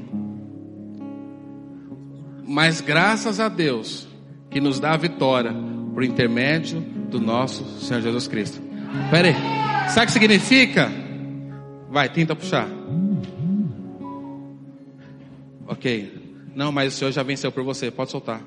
Mas 2.49 2.81
graças 2.81 3.41
a 3.41 3.49
Deus 3.51 4.09
que 4.51 4.59
nos 4.59 4.81
dá 4.81 4.93
a 4.93 4.97
vitória 4.97 5.55
por 5.93 6.03
intermédio 6.03 6.81
do 6.81 7.21
nosso 7.21 7.63
Senhor 7.79 8.01
Jesus 8.01 8.27
Cristo. 8.27 8.59
Pera 9.11 9.29
aí. 9.29 9.91
Sabe 9.91 10.05
o 10.05 10.07
que 10.07 10.13
significa? 10.13 10.91
Vai, 11.91 12.09
tenta 12.09 12.35
puxar. 12.35 12.67
Ok. 15.67 16.47
Não, 16.55 16.73
mas 16.73 16.95
o 16.95 16.97
Senhor 16.97 17.13
já 17.13 17.23
venceu 17.23 17.53
por 17.53 17.63
você. 17.63 17.91
Pode 17.91 18.11
soltar. 18.11 18.41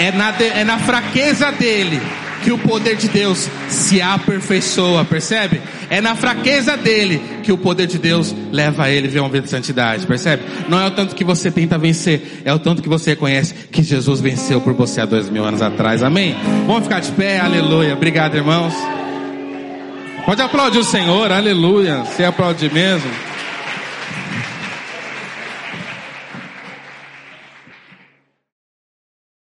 É 0.00 0.10
na, 0.10 0.32
de, 0.32 0.44
é 0.44 0.64
na 0.64 0.78
fraqueza 0.80 1.52
dele 1.52 2.00
que 2.46 2.52
o 2.52 2.58
poder 2.58 2.94
de 2.94 3.08
Deus 3.08 3.50
se 3.68 4.00
aperfeiçoa, 4.00 5.04
percebe? 5.04 5.60
É 5.90 6.00
na 6.00 6.14
fraqueza 6.14 6.76
dele 6.76 7.20
que 7.42 7.50
o 7.50 7.58
poder 7.58 7.88
de 7.88 7.98
Deus 7.98 8.32
leva 8.52 8.88
ele 8.88 9.08
a 9.08 9.10
ver 9.10 9.18
uma 9.18 9.28
vida 9.28 9.42
de 9.42 9.50
santidade, 9.50 10.06
percebe? 10.06 10.44
Não 10.68 10.80
é 10.80 10.86
o 10.86 10.92
tanto 10.92 11.16
que 11.16 11.24
você 11.24 11.50
tenta 11.50 11.76
vencer, 11.76 12.42
é 12.44 12.54
o 12.54 12.58
tanto 12.60 12.80
que 12.82 12.88
você 12.88 13.10
reconhece 13.10 13.52
que 13.52 13.82
Jesus 13.82 14.20
venceu 14.20 14.60
por 14.60 14.74
você 14.74 15.00
há 15.00 15.04
dois 15.04 15.28
mil 15.28 15.44
anos 15.44 15.60
atrás, 15.60 16.04
amém? 16.04 16.36
Vamos 16.68 16.84
ficar 16.84 17.00
de 17.00 17.10
pé, 17.10 17.40
aleluia. 17.40 17.94
Obrigado, 17.94 18.36
irmãos. 18.36 18.72
Pode 20.24 20.40
aplaudir 20.40 20.78
o 20.78 20.84
Senhor, 20.84 21.32
aleluia. 21.32 22.04
Você 22.04 22.22
aplaude 22.22 22.72
mesmo. 22.72 23.10